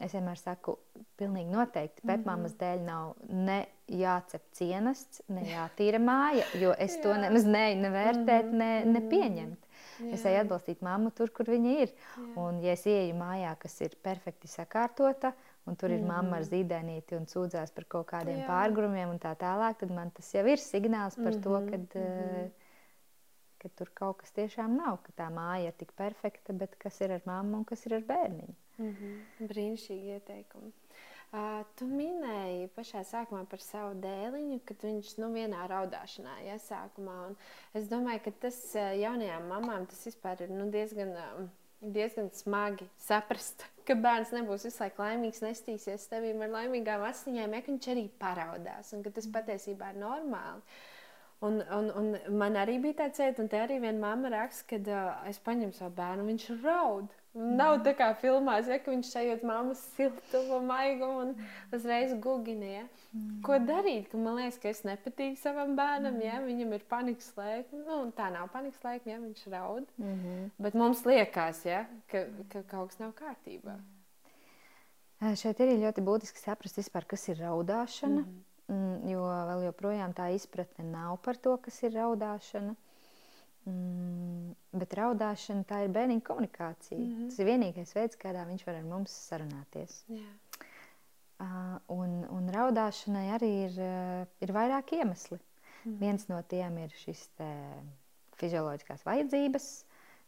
Es 0.00 0.12
vienmēr 0.14 0.38
saku, 0.38 0.76
pilnīgi 1.18 1.50
noteikti 1.50 2.04
pepmāmas 2.06 2.52
mm 2.52 2.58
-hmm. 2.58 2.60
dēļ 2.60 2.82
nav 2.86 3.14
ne 3.46 3.58
jācep 3.88 4.44
cienasts, 4.54 5.22
ne 5.28 5.42
jātīra 5.48 5.98
māja, 5.98 6.44
jo 6.60 6.74
es 6.78 6.94
to 7.02 7.14
nemaz 7.18 7.44
neju 7.44 7.80
nevērtēt, 7.82 8.44
mm 8.44 8.52
-hmm. 8.52 8.58
ne, 8.58 8.84
ne 8.84 9.00
mhm. 9.00 9.08
pieņemt. 9.08 9.64
Jā. 9.98 10.12
Es 10.14 10.24
eju 10.24 10.40
atbalstīt 10.44 10.82
mammu 10.82 11.10
tur, 11.10 11.30
kur 11.34 11.48
viņa 11.50 11.70
ir. 11.82 11.90
Jā. 11.90 12.26
Un, 12.42 12.60
ja 12.62 12.72
es 12.72 12.86
ieeju 12.86 13.16
mājā, 13.18 13.56
kas 13.58 13.80
ir 13.80 13.96
perfekti 14.02 14.48
sakārtota, 14.48 15.32
un 15.66 15.76
tur 15.76 15.90
ir 15.90 16.00
mm. 16.00 16.06
mamma 16.06 16.36
ar 16.36 16.44
mhm. 16.44 16.50
zīdainīti 16.52 17.18
un 17.18 17.26
sūdzās 17.26 17.74
par 17.74 17.84
kaut 17.84 18.06
kādiem 18.12 18.38
Jā. 18.44 18.46
pārgrumiem 18.46 19.10
un 19.10 19.18
tā 19.18 19.34
tālāk, 19.34 19.80
tad 19.82 19.90
man 19.90 20.10
tas 20.10 20.30
jau 20.34 20.46
ir 20.46 20.62
signāls 20.62 21.16
par 21.16 21.32
mm 21.32 21.38
-hmm. 21.38 21.42
to, 21.42 21.50
ka 21.50 21.76
mm 21.76 21.86
-hmm. 21.94 22.50
ka 23.58 23.68
tur 23.68 23.90
kaut 23.94 24.16
kas 24.16 24.32
tiešām 24.32 24.76
nav, 24.76 25.02
ka 25.02 25.12
tā 25.22 25.28
māja 25.34 25.66
ir 25.66 25.72
tik 25.72 25.92
perfekta, 25.92 26.52
bet 26.52 26.76
kas 26.78 27.00
ir 27.00 27.12
ar 27.12 27.20
mammu 27.24 27.56
un 27.56 27.64
kas 27.64 27.86
ir 27.86 27.94
ar 27.94 28.02
bērniņu. 28.02 28.54
Mm 28.78 28.96
-hmm. 28.96 29.48
Brīnišķīgi 29.48 30.14
ieteikumi. 30.16 30.72
Uh, 31.28 31.60
tu 31.76 31.84
minēji 31.84 32.70
pašā 32.72 33.02
sākumā 33.04 33.42
par 33.50 33.60
savu 33.60 33.98
dēliņu, 34.00 34.60
kad 34.64 34.84
viņš 34.86 35.10
nu, 35.20 35.26
vienā 35.34 35.66
raudāšanā 35.68 36.38
iesākumā. 36.54 37.34
Es 37.74 37.88
domāju, 37.90 38.22
ka 38.24 38.30
tas 38.46 38.74
jaunajām 38.74 39.48
mamām 39.50 39.84
tas 39.86 40.06
ir 40.06 40.48
nu, 40.48 40.70
diezgan, 40.70 41.12
diezgan 41.80 42.30
smagi 42.32 42.88
saprast, 42.96 43.66
ka 43.84 43.94
bērns 43.94 44.32
nebūs 44.32 44.64
visu 44.64 44.82
laiku 44.82 45.02
laimīgs, 45.02 45.42
nestīsies 45.44 46.08
tevīm 46.08 46.40
ar 46.46 46.54
laimīgām 46.56 47.04
asiņām, 47.10 47.54
ja 47.54 47.66
viņš 47.66 47.90
arī 47.92 48.08
paraudās 48.18 48.92
un 48.92 49.02
ka 49.02 49.10
tas 49.10 49.26
patiesībā 49.26 49.92
ir 49.92 50.00
normāli. 50.00 50.62
Un, 51.44 51.60
un, 51.70 51.92
un 52.00 52.38
man 52.40 52.56
arī 52.58 52.80
bija 52.82 53.04
tāds 53.04 53.20
sajūta, 53.20 53.44
un 53.44 53.52
te 53.52 53.60
arī 53.62 53.76
viena 53.84 54.00
mamma 54.00 54.32
raksta, 54.32 54.64
ka 54.72 54.80
uh, 54.80 55.28
es 55.30 55.38
paņemu 55.38 55.76
savu 55.76 55.94
bērnu, 56.00 56.24
viņš 56.32 56.48
raud. 56.64 57.17
Nav 57.34 57.82
tā 57.84 57.92
kā 57.94 58.08
filmās, 58.18 58.66
ja 58.66 58.78
viņš 58.82 59.10
sajūt 59.12 59.42
mammas 59.46 59.82
siltumu, 59.94 60.62
maigumu 60.64 61.18
un 61.26 61.34
uzreiz 61.76 62.14
gugina. 62.24 62.70
Ja? 62.72 62.86
Mm. 63.12 63.36
Ko 63.44 63.58
darīt? 63.62 64.08
Ka 64.10 64.18
man 64.18 64.40
liekas, 64.40 64.58
ka 64.62 64.72
es 64.72 64.80
nepatīku 64.88 65.36
savam 65.38 65.76
bērnam, 65.78 66.16
mm. 66.16 66.24
ja 66.24 66.40
viņam 66.42 66.72
ir 66.74 66.86
panikas 66.88 67.28
laika. 67.36 67.82
Nu, 67.84 68.00
tā 68.16 68.30
nav 68.34 68.48
panikas 68.54 68.82
laika, 68.82 69.12
ja 69.12 69.20
viņš 69.20 69.44
raud. 69.52 69.86
Mm 70.00 70.16
-hmm. 70.16 70.50
Bet 70.58 70.74
mums 70.74 71.04
liekas, 71.06 71.64
ja, 71.68 71.84
ka, 72.10 72.24
ka 72.48 72.62
kaut 72.62 72.90
kas 72.90 72.98
nav 72.98 73.12
kārtībā. 73.12 73.76
Mm. 73.76 75.34
Šeit 75.36 75.60
ir 75.60 75.78
ļoti 75.78 76.02
būtiski 76.06 76.38
saprast, 76.38 76.78
vispār, 76.78 77.04
kas 77.04 77.28
ir 77.28 77.40
raudāšana. 77.42 78.22
Mm 78.22 78.26
-hmm. 78.68 79.10
Jo 79.10 79.22
vēl 79.24 79.64
joprojām 79.64 80.12
tā 80.14 80.34
izpratne 80.34 80.84
nav 80.84 81.16
par 81.24 81.36
to, 81.36 81.56
kas 81.56 81.82
ir 81.82 81.92
raudāšana. 81.92 82.74
Mm, 83.68 84.54
bet 84.80 84.94
raudāšana 84.96 85.66
tā 85.68 85.82
ir 85.84 85.92
bērniņa 85.92 86.24
komunikācija. 86.24 86.98
Mm 86.98 87.08
-hmm. 87.08 87.28
Tas 87.30 87.38
ir 87.38 87.48
vienīgais 87.48 87.94
veids, 87.96 88.20
kādā 88.20 88.44
viņš 88.48 88.64
var 88.66 88.78
ar 88.78 88.86
mums 88.86 89.14
sarunāties. 89.28 90.04
Yeah. 90.08 90.32
Uh, 91.38 91.76
un, 91.94 92.24
un 92.34 92.48
raudāšanai 92.54 93.26
arī 93.36 93.50
ir, 93.66 93.76
ir 94.40 94.52
vairāk 94.54 94.92
iemesli. 94.96 95.38
Mm 95.38 95.92
-hmm. 95.92 95.98
Viens 96.00 96.28
no 96.28 96.42
tiem 96.42 96.78
ir 96.78 96.90
šis 96.90 97.28
fizioloģiskās 98.38 99.04
vajadzības, 99.04 99.84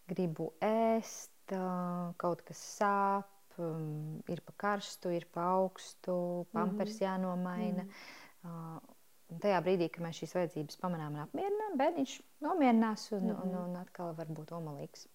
gribu 0.09 0.53
ēst, 0.61 1.53
uh, 1.53 2.14
kaut 2.16 2.43
kas 2.43 2.61
sāp, 2.80 3.59
um, 3.59 4.22
ir 4.28 4.41
pa 4.41 4.53
karstu, 4.57 5.11
ir 5.11 5.26
pa 5.32 5.41
augstu, 5.41 6.47
pampers 6.53 7.01
mm 7.01 7.07
-hmm. 7.07 7.07
jānomaina. 7.07 7.82
Mm 7.82 7.88
-hmm. 7.88 8.76
uh, 8.76 8.99
Un 9.30 9.38
tajā 9.42 9.60
brīdī, 9.62 9.86
kad 9.94 10.02
mēs 10.04 10.18
šīs 10.20 10.34
vajadzības 10.34 10.78
pamanām 10.82 11.16
un 11.16 11.24
apmierinām, 11.24 11.76
bērniņš 11.78 12.14
nomierinās 12.42 13.10
un, 13.12 13.26
mm 13.28 13.34
-hmm. 13.34 13.42
un, 13.46 13.58
un 13.70 13.76
atkal 13.80 14.14
var 14.18 14.30
būt 14.38 14.54
omulīgs. 14.56 15.06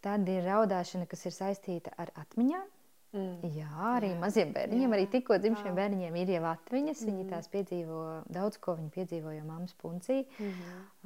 Tad 0.00 0.28
ir 0.28 0.46
raudāšana, 0.46 1.06
kas 1.06 1.26
ir 1.26 1.34
saistīta 1.36 1.92
ar 1.98 2.12
atmiņām. 2.22 2.68
Mm. 3.10 3.48
Jā, 3.56 3.68
arī 3.90 4.12
jā. 4.12 4.18
maziem 4.22 4.52
bērniņiem, 4.54 4.92
jā. 4.92 4.96
arī 4.96 5.06
tikko 5.10 5.36
dzimšiem 5.42 5.74
bērniņiem 5.74 6.16
ir 6.20 6.28
jau 6.36 6.44
atmiņas. 6.52 7.00
Mm. 7.02 7.08
Viņi 7.10 7.24
tās 7.32 7.48
piedzīvo, 7.50 8.02
daudz 8.30 8.60
ko 8.62 8.76
viņi 8.78 8.92
piedzīvo 8.94 9.32
jau 9.34 9.46
mammas 9.48 9.74
puncī. 9.82 10.20
Mm 10.38 10.52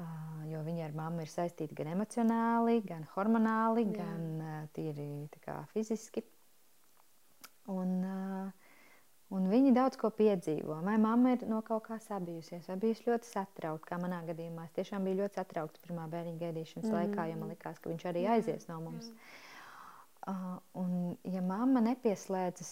uh, 0.04 0.42
jo 0.50 0.60
viņi 0.66 0.84
ar 0.84 0.92
mammu 0.92 1.24
ir 1.24 1.32
saistīti 1.32 1.74
gan 1.74 1.94
emocionāli, 1.94 2.82
gan 2.84 3.08
hormonāli, 3.14 3.86
jā. 3.88 3.96
gan 4.02 4.28
uh, 4.42 4.68
tīri 4.76 5.08
kā, 5.40 5.62
fiziski. 5.72 6.22
Un, 7.72 7.96
uh, 8.04 8.64
Un 9.34 9.48
viņi 9.64 9.74
daudz 9.78 9.96
ko 10.00 10.10
piedzīvo. 10.12 10.76
Vai 10.84 10.98
mamma 11.00 11.34
ir 11.34 11.46
no 11.48 11.62
kaut 11.64 11.86
kā 11.88 11.96
sabijusies, 12.02 12.68
vai 12.68 12.76
bijusi 12.82 13.08
ļoti 13.08 13.30
satraukta, 13.30 13.88
kā 13.94 14.00
manā 14.02 14.20
gadījumā. 14.28 14.68
Es 14.68 14.76
tiešām 14.76 15.08
biju 15.08 15.22
ļoti 15.22 15.40
satraukta 15.40 15.82
pirmā 15.86 16.04
bērniņa 16.12 16.42
gaidīšanas 16.42 16.90
mm. 16.90 16.98
laikā, 16.98 17.26
jo 17.30 17.40
man 17.40 17.54
likās, 17.54 17.80
ka 17.80 17.92
viņš 17.92 18.06
arī 18.10 18.28
aizies 18.36 18.68
no 18.68 18.78
mums. 18.84 19.10
Uh, 20.24 20.56
un, 20.80 20.92
ja 21.28 21.42
mamma 21.44 21.82
nepieslēdzas 21.84 22.70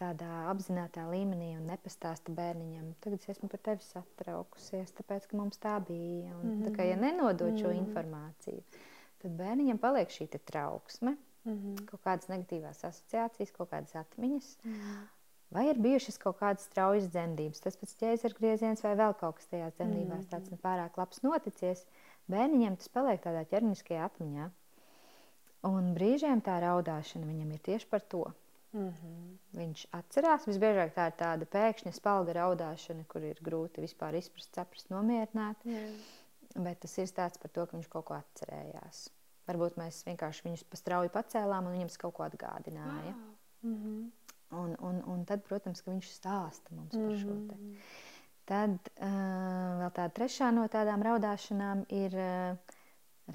tādā 0.00 0.30
apzinātajā 0.50 1.06
līmenī 1.12 1.52
un 1.58 1.68
nepastāsta 1.70 2.34
bērniņam, 2.34 2.88
tad 3.04 3.14
es 3.14 3.28
esmu 3.30 3.50
par 3.52 3.62
tevi 3.68 3.86
satraukusies, 3.86 4.90
tāpēc 4.98 5.28
ka 5.30 5.38
mums 5.38 5.60
tā 5.62 5.76
bija. 5.86 6.34
Un, 6.38 6.42
mm 6.42 6.56
-hmm. 6.56 6.64
tā 6.66 6.74
kā, 6.76 6.88
ja 6.88 6.96
nenodod 6.96 7.58
šo 7.58 7.68
mm 7.68 7.74
-hmm. 7.74 7.86
informāciju, 7.86 8.62
tad 9.22 9.38
bērniņam 9.38 9.78
paliek 9.78 10.08
šī 10.08 10.28
trauksme, 10.38 11.16
mm 11.44 11.52
-hmm. 11.52 11.84
kaut 11.84 12.02
kādas 12.04 12.28
negatīvās 12.28 12.84
asociācijas, 12.84 13.52
kaut 13.52 13.70
kādas 13.70 13.94
atmiņas. 13.94 14.58
Mm 14.64 14.74
-hmm. 14.74 15.19
Vai 15.50 15.64
ir 15.68 15.78
bijušas 15.82 16.18
kaut 16.22 16.38
kādas 16.38 16.68
straujas 16.68 17.08
dzemdības, 17.10 17.60
tas 17.64 17.76
pats 17.76 17.96
ķēzara 17.98 18.36
grieziens 18.38 18.82
vai 18.86 18.92
vēl 18.94 19.16
kaut 19.18 19.36
kas 19.40 19.48
tajās 19.50 19.74
dzemdībās 19.74 20.24
Mhm. 20.24 20.30
tāds 20.30 20.50
nepārāk 20.52 20.96
labs 20.96 21.22
noticies, 21.26 21.84
bērniņam 22.30 22.76
tas 22.78 22.88
paliek 22.88 23.20
tādā 23.24 23.42
ķermeniskajā 23.50 24.04
atmiņā. 24.06 24.50
Un 25.66 25.90
brīžiem 25.94 26.40
tā 26.40 26.60
raudāšana 26.62 27.26
viņam 27.26 27.50
ir 27.52 27.58
tieši 27.58 27.88
par 27.90 28.00
to. 28.00 28.22
Mhm. 28.72 29.38
Viņš 29.58 29.86
atcerās, 29.98 30.46
visbiežāk 30.46 30.94
tā 30.94 31.08
ir 31.10 31.16
tāda 31.18 31.46
pēkšņa 31.50 31.92
spalga 31.92 32.32
raudāšana, 32.38 33.04
kur 33.08 33.20
ir 33.26 33.34
grūti 33.42 33.82
vispār 33.82 34.14
izprast, 34.14 34.54
saprast, 34.54 34.88
nomierināt. 34.94 35.56
Jā. 35.64 35.82
Bet 36.54 36.80
tas 36.80 36.96
ir 36.98 37.06
stāsts 37.10 37.38
par 37.42 37.50
to, 37.50 37.66
ka 37.66 37.76
viņš 37.76 37.88
kaut 37.90 38.04
ko 38.04 38.14
atcerējās. 38.14 39.08
Varbūt 39.48 39.76
mēs 39.76 40.04
vienkārši 40.06 40.42
viņus 40.46 40.64
pa 40.70 40.76
strauji 40.76 41.10
pacēlām 41.10 41.66
un 41.66 41.74
viņam 41.74 41.90
kaut 41.98 42.14
ko 42.14 42.22
atgādināja. 42.22 43.14
Wow. 43.14 43.72
Mhm. 43.72 44.10
Un, 44.50 44.74
un, 44.82 45.02
un 45.06 45.24
tad, 45.28 45.44
protams, 45.46 45.82
ka 45.84 45.92
viņš 45.92 46.08
stāsta 46.10 46.74
mums 46.74 46.96
par 46.96 47.12
šo 47.20 47.34
te. 47.50 47.56
Mhm. 47.56 47.74
Tad 48.50 48.88
uh, 48.98 49.76
vēl 49.78 49.92
tāda 49.94 50.10
trešā 50.16 50.48
no 50.54 50.64
tādām 50.72 51.04
raudāšanām 51.06 51.84
ir 51.94 52.16
uh, 52.18 52.78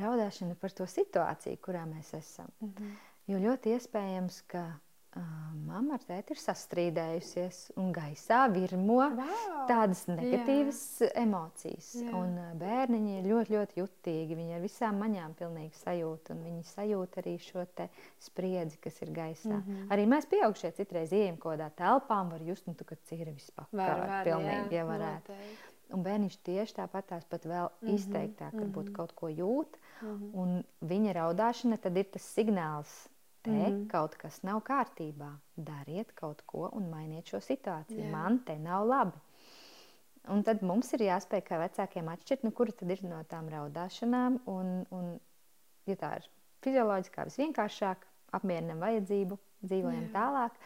raudāšana 0.02 0.58
par 0.60 0.76
to 0.76 0.88
situāciju, 0.92 1.62
kurā 1.64 1.86
mēs 1.88 2.12
esam. 2.18 2.52
Mhm. 2.66 2.96
Jo 3.32 3.40
ļoti 3.42 3.72
iespējams, 3.78 4.42
ka 4.52 4.66
mamma 5.16 5.96
ar 5.98 6.04
tēti 6.08 6.36
ir 6.36 6.40
sastrīdējusies 6.40 7.60
un 7.80 7.92
gaisā 7.96 8.46
virmo 8.52 8.98
Wow. 9.06 9.66
tādas 9.70 10.06
negatīvas 10.10 10.82
Jā. 11.02 11.10
emocijas. 11.24 11.90
Jā. 12.00 12.12
Un 12.16 12.36
bērniņi 12.60 13.18
ir 13.20 13.30
ļoti, 13.32 13.56
ļoti 13.56 13.82
jutīgi. 13.82 14.38
Viņi 14.40 14.58
ar 14.58 14.64
visām 14.64 15.00
maņām 15.04 15.36
pilnīgi 15.40 15.76
sajūt, 15.82 16.32
un 16.36 16.44
viņi 16.48 16.66
sajūt 16.72 17.20
arī 17.22 17.36
šo 17.44 17.66
te 17.76 17.88
spriedzi, 18.20 18.80
kas 18.84 19.02
ir 19.02 19.14
gaisā. 19.16 19.56
Mm. 19.56 19.64
-hmm. 19.64 19.88
Arī 19.96 20.08
mēs 20.16 20.30
pieaugušie 20.32 20.72
citreiz 20.80 21.14
ejam 21.14 21.38
kaut 21.38 21.56
kādā 21.56 21.70
telpā 21.72 22.22
un 22.22 22.36
var 22.36 22.42
just, 22.42 22.68
nu, 22.68 22.76
ka 22.76 22.96
cīri 22.96 23.36
vispār 23.36 23.68
pilnīgi 23.72 24.76
jā, 24.76 24.84
ievarēt. 24.84 25.28
noteikti. 25.30 25.74
Un 25.94 26.02
bērniņš 26.04 26.38
tieši 26.44 26.74
tāpat 26.80 27.06
tās 27.12 27.26
pat 27.30 27.44
vēl 27.46 27.70
mm 27.70 27.88
-hmm. 27.88 27.96
izteiktāk, 27.96 28.54
varbūt 28.54 28.90
mhm. 28.90 28.94
kaut 28.94 29.12
ko 29.16 29.28
jūt. 29.30 29.78
Mhm. 30.02 30.30
Un 30.34 30.64
viņa 30.82 31.14
raudāšana 31.14 31.78
tad 31.78 31.98
ir 31.98 32.06
tas 32.12 32.24
signāls, 32.38 33.10
te 33.46 33.52
mm 33.52 33.62
Mhm. 33.62 33.66
-hmm. 33.66 33.88
kaut 33.92 34.16
kas 34.22 34.42
nav 34.44 34.62
kārtībā. 34.66 35.32
Dariet 35.56 36.14
kaut 36.16 36.42
ko 36.46 36.70
un 36.74 36.90
mainiet 36.90 37.30
šo 37.30 37.38
situāciju. 37.38 38.04
Jā. 38.04 38.12
Man 38.12 38.40
te 38.46 38.58
nav 38.60 38.88
labi. 38.88 39.18
Un 40.28 40.42
tad 40.44 40.64
mums 40.66 40.94
ir 40.94 41.04
jāspēj 41.06 41.42
kā 41.46 41.60
vecākiem 41.62 42.08
atšķirt, 42.10 42.44
nu, 42.48 42.52
kura 42.52 42.72
tad 42.72 42.90
ir 42.90 43.04
no 43.04 43.20
tām 43.30 43.50
raudāšanām. 43.52 44.40
Un, 44.50 44.72
un, 44.90 45.20
ja 45.86 45.96
tā 45.96 46.16
ir 46.18 46.30
fizioloģiskā, 46.66 47.28
visvienkāršāk, 47.30 48.08
apmierinam 48.34 48.82
vajadzību, 48.82 49.38
dzīvojam 49.62 50.08
Jā. 50.08 50.14
tālāk. 50.16 50.58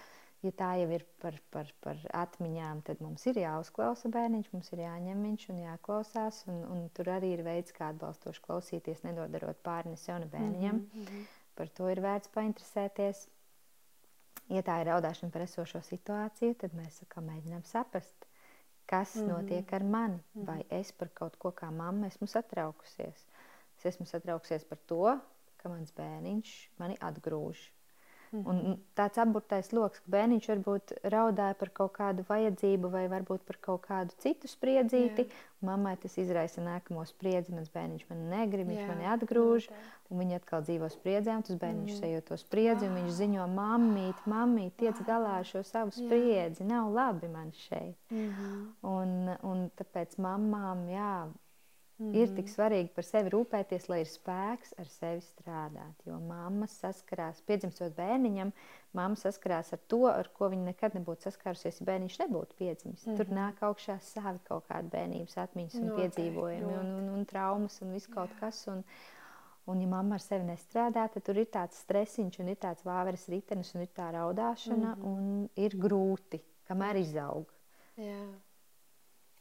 Ja 0.42 0.52
tā 0.56 0.70
jau 0.80 0.88
ir 0.96 1.04
par, 1.20 1.36
par, 1.52 1.68
par 1.84 1.98
atmiņām, 2.16 2.82
tad 2.88 3.02
mums 3.04 3.26
ir 3.28 3.42
jāuzklausa 3.42 4.08
bērniņš, 4.14 4.48
mums 4.54 4.72
ir 4.72 4.86
jāņem 4.86 5.26
viņš 5.28 5.50
un 5.52 5.58
jāklausās. 5.66 6.46
Un, 6.48 6.62
un 6.72 6.86
tur 6.96 7.12
arī 7.12 7.34
ir 7.36 7.44
veids, 7.44 7.76
kā 7.76 7.90
atbalstoši 7.92 8.46
klausīties, 8.46 9.04
nedodarot 9.04 9.60
pāri 9.66 9.92
ne 9.92 10.00
sev, 10.00 10.22
ne 10.24 10.30
bērniņam. 10.32 10.80
Mhm, 10.80 11.04
mhm. 11.04 11.28
Par 11.60 11.70
to 11.76 11.90
ir 11.92 12.00
vērts 12.04 12.32
painteresēties. 12.32 13.26
Ja 14.50 14.64
tā 14.66 14.80
ir 14.82 14.88
raudāšana 14.90 15.34
par 15.34 15.44
esošo 15.44 15.82
situāciju, 15.86 16.56
tad 16.62 16.74
mēs 16.78 17.02
sakām, 17.04 17.28
mēģinām 17.30 17.66
saprast, 17.68 18.26
kas 18.90 19.16
mm. 19.16 19.22
-hmm. 19.22 19.34
notiek 19.34 19.74
ar 19.78 19.84
mani. 19.84 20.22
Vai 20.48 20.64
es 20.70 20.92
par 20.92 21.12
kaut 21.14 21.36
ko 21.38 21.52
kā 21.52 21.70
mamma 21.72 22.08
esmu 22.08 22.28
satraukusies. 22.28 23.26
Es 23.78 23.86
esmu 23.92 24.06
satraukusies 24.06 24.64
par 24.70 24.80
to, 24.88 25.20
ka 25.58 25.70
mans 25.70 25.92
bērniņš 26.00 26.56
mani 26.80 26.98
atgrūž. 27.10 27.68
Mhm. 28.32 28.46
Un 28.50 28.78
tāds 28.96 29.18
apburtais 29.18 29.72
lokus, 29.74 30.00
ka 30.00 30.12
bērniņš 30.12 30.48
varbūt 30.52 30.92
raudāja 31.10 31.56
par 31.58 31.70
kaut 31.74 31.94
kādu 31.94 32.24
vajadzību, 32.28 32.92
vai 32.94 33.08
varbūt 33.10 33.40
par 33.48 33.58
kaut 33.62 33.82
kādu 33.88 34.14
citu 34.22 34.48
spriedzīti. 34.48 35.26
Jā. 35.26 35.46
Mammai 35.62 35.96
tas 35.98 36.14
izraisa 36.18 36.62
nākamo 36.62 37.04
spriedzi. 37.10 37.52
Mans 37.52 37.70
bērniņš 37.74 38.06
man 38.10 38.30
negrib, 38.30 38.68
viņš 38.70 38.80
Jā, 38.80 38.88
mani 38.88 39.06
atgrūž. 39.16 39.70
Un 40.10 40.20
viņi 40.20 40.36
atkal 40.38 40.62
dzīvo 40.62 40.88
spriedzē, 40.94 41.42
tas 41.44 41.56
bērniņš 41.58 41.92
Mhm. 41.92 42.00
sajūt 42.04 42.24
to 42.30 42.38
spriedzi. 42.38 42.86
un 42.88 42.96
Viņš 43.00 43.12
ziņo, 43.18 43.48
mammīt, 43.56 44.16
mammīt, 44.28 44.72
tiec 44.78 44.96
galā 45.06 45.40
ar 45.40 45.44
šo 45.44 45.64
savu 45.66 45.90
Jā. 45.92 46.06
spriedzi. 46.06 46.64
Nav 46.64 46.92
labi 46.94 47.28
man 47.28 47.52
šeit. 47.52 47.96
Mhm. 48.12 48.68
Un, 48.84 49.38
un 49.44 49.72
tāpēc 49.78 50.16
mamām 50.18 50.88
jā, 50.88 51.28
Mhm. 52.00 52.14
ir 52.16 52.28
tik 52.36 52.48
svarīgi 52.48 52.94
par 52.96 53.04
sevi 53.04 53.30
rūpēties, 53.30 53.90
lai 53.90 54.00
ir 54.00 54.08
spēks 54.08 54.74
ar 54.80 54.86
sevi 54.88 55.20
strādāt. 55.22 56.06
Jo 56.06 56.20
mamma 56.20 56.66
saskarās, 56.66 57.42
piedzimstot 57.46 57.92
bērniņam, 57.98 58.54
mamma 58.94 59.16
saskarās 59.20 59.74
ar 59.74 59.80
to, 59.88 60.06
ar 60.08 60.30
ko 60.34 60.48
viņa 60.50 60.64
nekad 60.72 60.94
nebūtu 60.96 61.28
saskārusies, 61.28 61.82
ja 61.82 61.86
bērniņš 61.86 62.18
nebūtu 62.24 62.56
piedzimis. 62.56 63.06
Mm 63.06 63.12
-hmm. 63.12 63.18
Tur 63.18 63.26
Mhm. 63.26 63.36
nāk 63.36 63.60
augšā 63.62 64.00
savi 64.00 64.40
kaut 64.48 64.64
kādi 64.70 64.90
bērnības 64.90 65.38
atmiņas 65.38 65.76
un 65.76 65.86
Noteikti, 65.88 66.22
piedzīvojumi 66.22 66.78
un, 66.80 66.86
un, 67.00 67.10
un 67.10 67.26
traumas 67.26 67.82
un 67.82 67.92
viss 67.94 68.08
kaut 68.08 68.30
Jā. 68.30 68.40
kas. 68.40 68.68
Un, 68.68 68.84
Un, 69.68 69.82
ja 69.82 69.88
mamma 69.88 70.16
ar 70.16 70.20
sevi 70.20 70.46
nestrādā, 70.46 71.10
tad 71.14 71.24
tur 71.24 71.38
ir 71.38 71.46
tāds 71.46 71.78
stresiņš, 71.86 72.40
un 72.40 72.48
ir 72.48 72.56
tāds 72.56 72.82
vāveres 72.84 73.28
ritenis, 73.30 73.76
un 73.76 73.82
ir 73.82 73.88
tā 73.96 74.12
raudāšana, 74.12 74.96
mm 74.96 75.00
Mhm. 75.00 75.04
-hmm. 75.04 75.18
un 75.18 75.50
ir 75.56 75.72
grūti, 75.78 76.40
kamēr 76.68 76.96
izaug. 76.98 77.46
Jā. 77.98 78.34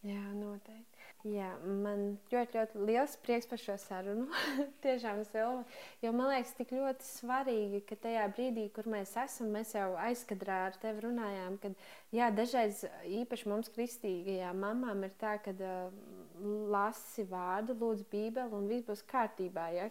Jā, 0.04 0.34
noteikti. 0.34 0.97
Jā, 1.28 1.48
man 1.64 2.02
ļoti, 2.30 2.56
ļoti 2.56 2.84
liels 2.88 3.16
prieks 3.24 3.48
par 3.50 3.60
šo 3.60 3.74
sarunu. 3.82 4.28
Tiešām, 4.84 5.20
Silva. 5.26 5.64
Jo 6.04 6.12
man 6.14 6.30
liekas, 6.30 6.54
tik 6.56 6.72
ļoti 6.76 7.04
svarīgi, 7.04 7.80
ka 7.88 7.98
tajā 8.04 8.24
brīdī, 8.36 8.68
kur 8.74 8.88
mēs 8.90 9.16
esam, 9.18 9.50
mēs 9.52 9.74
jau 9.74 9.90
aizkadrā 10.06 10.60
ar 10.68 10.78
tevi 10.80 11.02
runājām, 11.08 11.58
ka 11.62 11.72
jā, 12.14 12.30
dažreiz 12.34 12.84
īpaši 13.20 13.50
mums, 13.50 13.72
kristīgajām 13.74 14.62
mamām, 14.62 15.02
ir 15.08 15.16
tā, 15.20 15.34
ka 15.42 15.52
uh, 15.58 15.98
lasi 16.72 17.26
vārdu, 17.28 17.76
lūdzu, 17.82 18.06
Bībeli, 18.12 18.54
un 18.54 18.70
viss 18.70 18.86
būs 18.86 19.04
kārtībā. 19.10 19.68
Ja? 19.74 19.90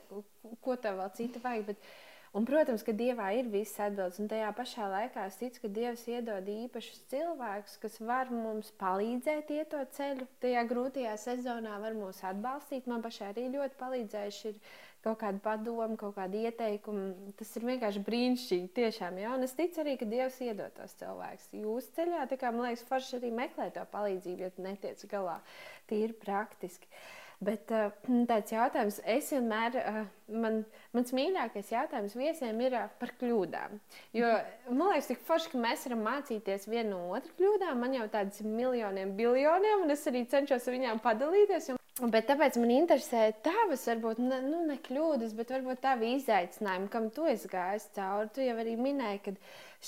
Ko- 0.64 0.80
tev 0.80 1.02
vēl 1.02 1.12
citu 1.20 1.44
vajag? 1.44 1.74
Bet, 1.74 1.90
Un, 2.36 2.46
protams, 2.48 2.84
ka 2.84 2.92
Dievā 2.92 3.30
ir 3.38 3.48
visas 3.52 3.80
atbildes, 3.88 4.20
un 4.20 4.28
tajā 4.32 4.50
pašā 4.58 4.88
laikā 4.92 5.28
es 5.30 5.38
ticu, 5.40 5.62
ka 5.64 5.70
Dievs 5.78 6.04
iedod 6.12 6.50
īpašus 6.52 7.06
cilvēkus, 7.14 7.78
kas 7.84 7.96
var 8.04 8.32
mums 8.34 8.74
palīdzēt 8.82 9.54
iet 9.56 9.72
to 9.72 9.84
ceļu. 9.96 10.28
Tajā 10.44 10.66
grūtajā 10.68 11.16
sezonā 11.24 11.78
var 11.84 11.96
mūs 11.98 12.20
atbalstīt. 12.28 12.90
Man 12.92 13.06
pašai 13.06 13.32
arī 13.32 13.48
ļoti 13.56 13.80
palīdzējuši 13.80 14.52
ir 14.52 14.60
kaut 15.06 15.22
kāda 15.22 15.40
padoma, 15.44 15.96
kaut 16.00 16.18
kāda 16.18 16.42
ieteikuma. 16.50 17.32
Tas 17.40 17.54
ir 17.56 17.68
vienkārši 17.70 18.04
brīnišķīgi. 18.08 18.72
Tiešām, 18.76 19.22
ja? 19.24 19.36
Un 19.38 19.46
es 19.48 19.56
ticu 19.58 19.84
arī, 19.84 19.96
ka 20.00 20.10
Dievs 20.10 20.42
iedod 20.44 20.74
tos 20.78 20.98
cilvēkus 21.00 21.54
jūsu 21.62 21.94
ceļā. 21.96 22.26
Tā 22.32 22.40
kā 22.42 22.52
man 22.52 22.68
liekas, 22.68 22.84
forši 22.90 23.22
arī 23.22 23.32
meklē 23.40 23.70
to 23.76 23.86
palīdzību, 23.94 24.44
ja 24.44 24.52
tu 24.52 24.66
netiec 24.66 25.06
galā. 25.12 25.40
Tīri 25.88 26.18
praktiski. 26.26 26.92
Bet 27.38 27.70
uh, 27.70 27.92
tāds 28.26 28.50
jautājums, 28.50 28.96
es 29.06 29.28
vienmēr, 29.30 29.76
uh, 29.78 29.98
man, 30.42 30.64
mans 30.96 31.12
mīļākais 31.14 31.70
jautājums 31.70 32.16
viesiem 32.18 32.58
ir 32.66 32.74
uh, 32.74 32.88
par 32.98 33.12
kļūdām. 33.20 33.76
Jo 34.18 34.32
man 34.72 34.96
liekas, 34.96 35.12
tik 35.12 35.22
forši, 35.28 35.52
ka 35.52 35.62
mēs 35.62 35.86
varam 35.86 36.02
mācīties 36.08 36.66
vienu 36.66 36.96
no 36.96 37.02
otru 37.14 37.36
kļūdām. 37.38 37.78
Man 37.84 37.94
jau 37.94 38.08
tādas 38.10 38.42
ir 38.42 38.50
miljoniem, 38.50 39.14
biljoniem, 39.20 39.84
un 39.86 39.94
es 39.94 40.08
arī 40.10 40.24
cenšos 40.32 40.66
ar 40.66 40.78
viņām 40.80 41.02
padalīties. 41.04 41.76
Un, 42.02 42.10
bet 42.14 42.26
tāpēc 42.30 42.58
man 42.62 42.74
interesē 42.74 43.28
tavas, 43.46 43.86
varbūt 43.90 44.24
ne, 44.24 44.42
nu, 44.46 44.64
ne 44.72 44.80
kļūdas, 44.88 45.38
bet 45.38 45.54
varbūt 45.54 45.84
tavi 45.86 46.16
izaicinājumi, 46.18 46.90
kam 46.94 47.12
tu 47.14 47.30
esi 47.30 47.50
gājis 47.54 47.86
cauri. 47.94 48.34
Tu 48.34 48.48
jau 48.50 48.58
arī 48.58 48.74
minēji, 48.82 49.22
ka 49.28 49.36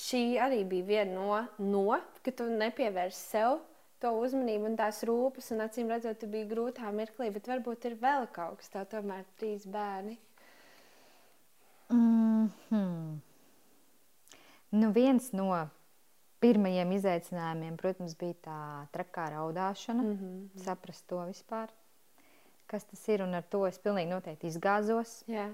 šī 0.06 0.22
arī 0.46 0.62
bija 0.70 0.86
viena 0.94 1.18
no, 1.18 1.42
no 1.66 1.98
ka 2.22 2.34
tu 2.38 2.46
nepievērsi 2.46 3.26
sev 3.34 3.58
to 4.00 4.12
uzmanību 4.24 4.70
un 4.70 4.76
tās 4.78 5.02
rūpes, 5.08 5.50
un 5.54 5.64
acīm 5.66 5.90
redzot, 5.92 6.18
tu 6.20 6.28
biji 6.30 6.48
grūtā 6.50 6.90
mirklī, 6.94 7.30
bet 7.34 7.50
varbūt 7.50 7.86
ir 7.90 7.96
vēl 8.00 8.28
kaut 8.34 8.60
kas 8.60 8.72
tāds, 8.72 8.90
tomēr 8.94 9.24
trīs 9.40 9.66
bērni. 9.66 10.18
Mm 11.90 12.50
-hmm. 12.70 13.18
nu, 14.70 14.92
viens 14.92 15.32
no 15.32 15.68
pirmajiem 16.40 16.92
izaicinājumiem, 16.92 17.76
protams, 17.76 18.14
bija 18.16 18.34
tā 18.44 18.60
trakā 18.92 19.30
raudāšana, 19.34 20.02
mm. 20.02 20.18
-hmm. 20.18 20.64
saprast 20.64 21.06
to 21.06 21.24
vispār, 21.26 21.68
kas 22.66 22.84
tas 22.84 23.08
ir. 23.08 23.22
Un 23.22 23.34
ar 23.34 23.42
to 23.42 23.66
es 23.66 23.78
pilnīgi 23.78 24.08
noteikti 24.08 24.46
izgāzos. 24.46 25.24
Jā, 25.26 25.50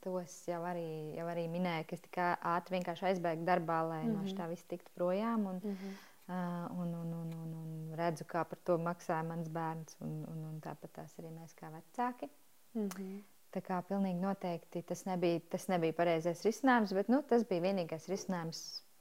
To 0.00 0.16
es 0.16 0.32
jau 0.48 0.62
arī, 0.64 1.12
jau 1.12 1.26
arī 1.28 1.42
minēju, 1.52 1.84
ka 1.88 1.96
es 1.96 2.00
tik 2.00 2.14
ātri 2.16 2.78
vienkārši 2.78 3.04
aizbēgu 3.10 3.44
darbā, 3.44 3.82
lai 3.88 4.04
mm 4.04 4.08
-hmm. 4.08 4.14
no 4.16 4.22
Mhm. 4.22 4.36
tā 4.38 4.48
viss 4.48 4.64
tiktu 4.64 4.90
projām. 4.94 5.46
Un, 5.46 5.60
mm 5.64 5.70
-hmm. 5.70 5.92
Uh, 6.30 6.66
un, 6.78 6.92
un, 6.94 7.12
un, 7.12 7.30
un, 7.34 7.54
un 7.58 7.94
redzu, 7.98 8.22
kā 8.30 8.44
par 8.46 8.58
to 8.62 8.76
maksāja 8.78 9.24
mans 9.26 9.48
bērns, 9.50 9.96
un, 10.06 10.20
un, 10.30 10.44
un 10.46 10.60
tāpat 10.62 10.92
tās 11.00 11.16
arī 11.18 11.32
mēs 11.34 11.56
kā 11.58 11.72
vecāki. 11.74 12.28
Mm 12.74 12.86
-hmm. 12.86 13.16
Tā 13.50 13.60
kā 13.66 13.80
pilnīgi 13.82 14.20
noteikti 14.20 14.82
tas 14.86 15.02
nebija, 15.08 15.40
tas 15.50 15.66
nebija 15.68 15.92
pareizais 15.92 16.44
risinājums, 16.46 16.94
bet 16.94 17.08
nu, 17.08 17.22
tas 17.22 17.42
bija 17.48 17.64
vienīgais 17.64 18.06
risinājums 18.08 18.60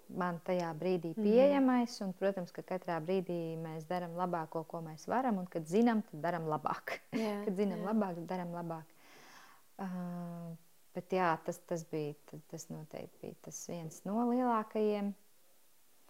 man 0.09 0.39
tajā 0.45 0.71
brīdī 0.79 1.13
pieejamais. 1.13 2.01
Un, 2.01 2.13
protams, 2.13 2.51
ka 2.51 2.61
katrā 2.61 2.97
brīdī 3.03 3.57
mēs 3.61 3.85
darām 3.89 4.15
labāko, 4.17 4.63
ko 4.63 4.81
mēs 4.81 5.05
varam, 5.07 5.37
un 5.37 5.45
kad 5.45 5.67
zinām, 5.69 6.01
tad 6.09 6.21
darām 6.21 6.47
labāk. 6.49 6.99
Jā, 7.11 7.35
kad 7.45 7.55
zinām 7.61 7.83
jā. 7.83 7.91
labāk, 7.91 8.15
tad 8.15 8.29
darām 8.33 8.55
labāk. 8.57 8.95
Uh, 9.79 10.55
bet 10.97 11.13
jā, 11.15 11.29
tas, 11.45 11.61
tas 11.69 11.85
bija 11.91 12.15
tas, 12.31 12.41
tas 12.51 12.69
noteikti 12.69 13.21
bija 13.21 13.35
tas 13.41 13.67
viens 13.69 14.01
no 14.05 14.25
lielākajiem. 14.31 15.13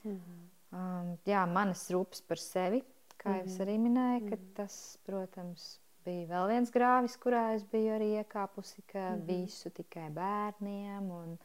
Mm 0.03 0.15
-hmm. 0.15 0.58
Um, 0.71 1.15
jā, 1.25 1.45
manas 1.49 1.87
rūpes 1.89 2.21
par 2.27 2.37
sevi, 2.37 2.83
kā 3.17 3.39
jau 3.39 3.45
es 3.45 3.57
Mhm. 3.57 3.65
arī 3.65 3.77
minēju, 3.79 4.29
ka 4.29 4.35
Mhm. 4.35 4.53
tas, 4.55 4.97
protams, 5.05 5.79
bija 6.05 6.27
vēl 6.27 6.47
viens 6.49 6.71
grāvis, 6.71 7.17
kurā 7.17 7.55
es 7.55 7.63
biju 7.63 7.91
arī 7.97 8.23
iekāpusi, 8.23 8.83
ka 8.87 9.15
Mhm. 9.15 9.25
visu 9.25 9.69
tikai 9.71 10.09
bērniem 10.13 11.09
un, 11.11 11.39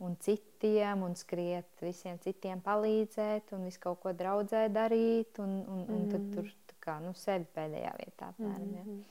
un 0.00 0.16
citiem, 0.16 1.02
un 1.02 1.14
skriet 1.14 1.80
visiem 1.80 2.18
citiem 2.18 2.60
palīdzēt, 2.60 3.52
un 3.52 3.64
visu 3.64 3.80
kaut 3.80 4.00
ko 4.00 4.12
draudzē 4.12 4.68
darīt, 4.68 5.38
un, 5.38 5.64
un, 5.66 5.86
un 5.88 6.06
tad 6.08 6.20
Mhm. 6.20 6.34
tur 6.34 6.52
kā, 6.80 7.00
nu, 7.00 7.12
sevi 7.14 7.46
pēdējā 7.54 7.96
vietā. 7.96 8.28
Apmēram, 8.34 8.74
ja. 8.74 8.82
Mhm. 8.82 9.04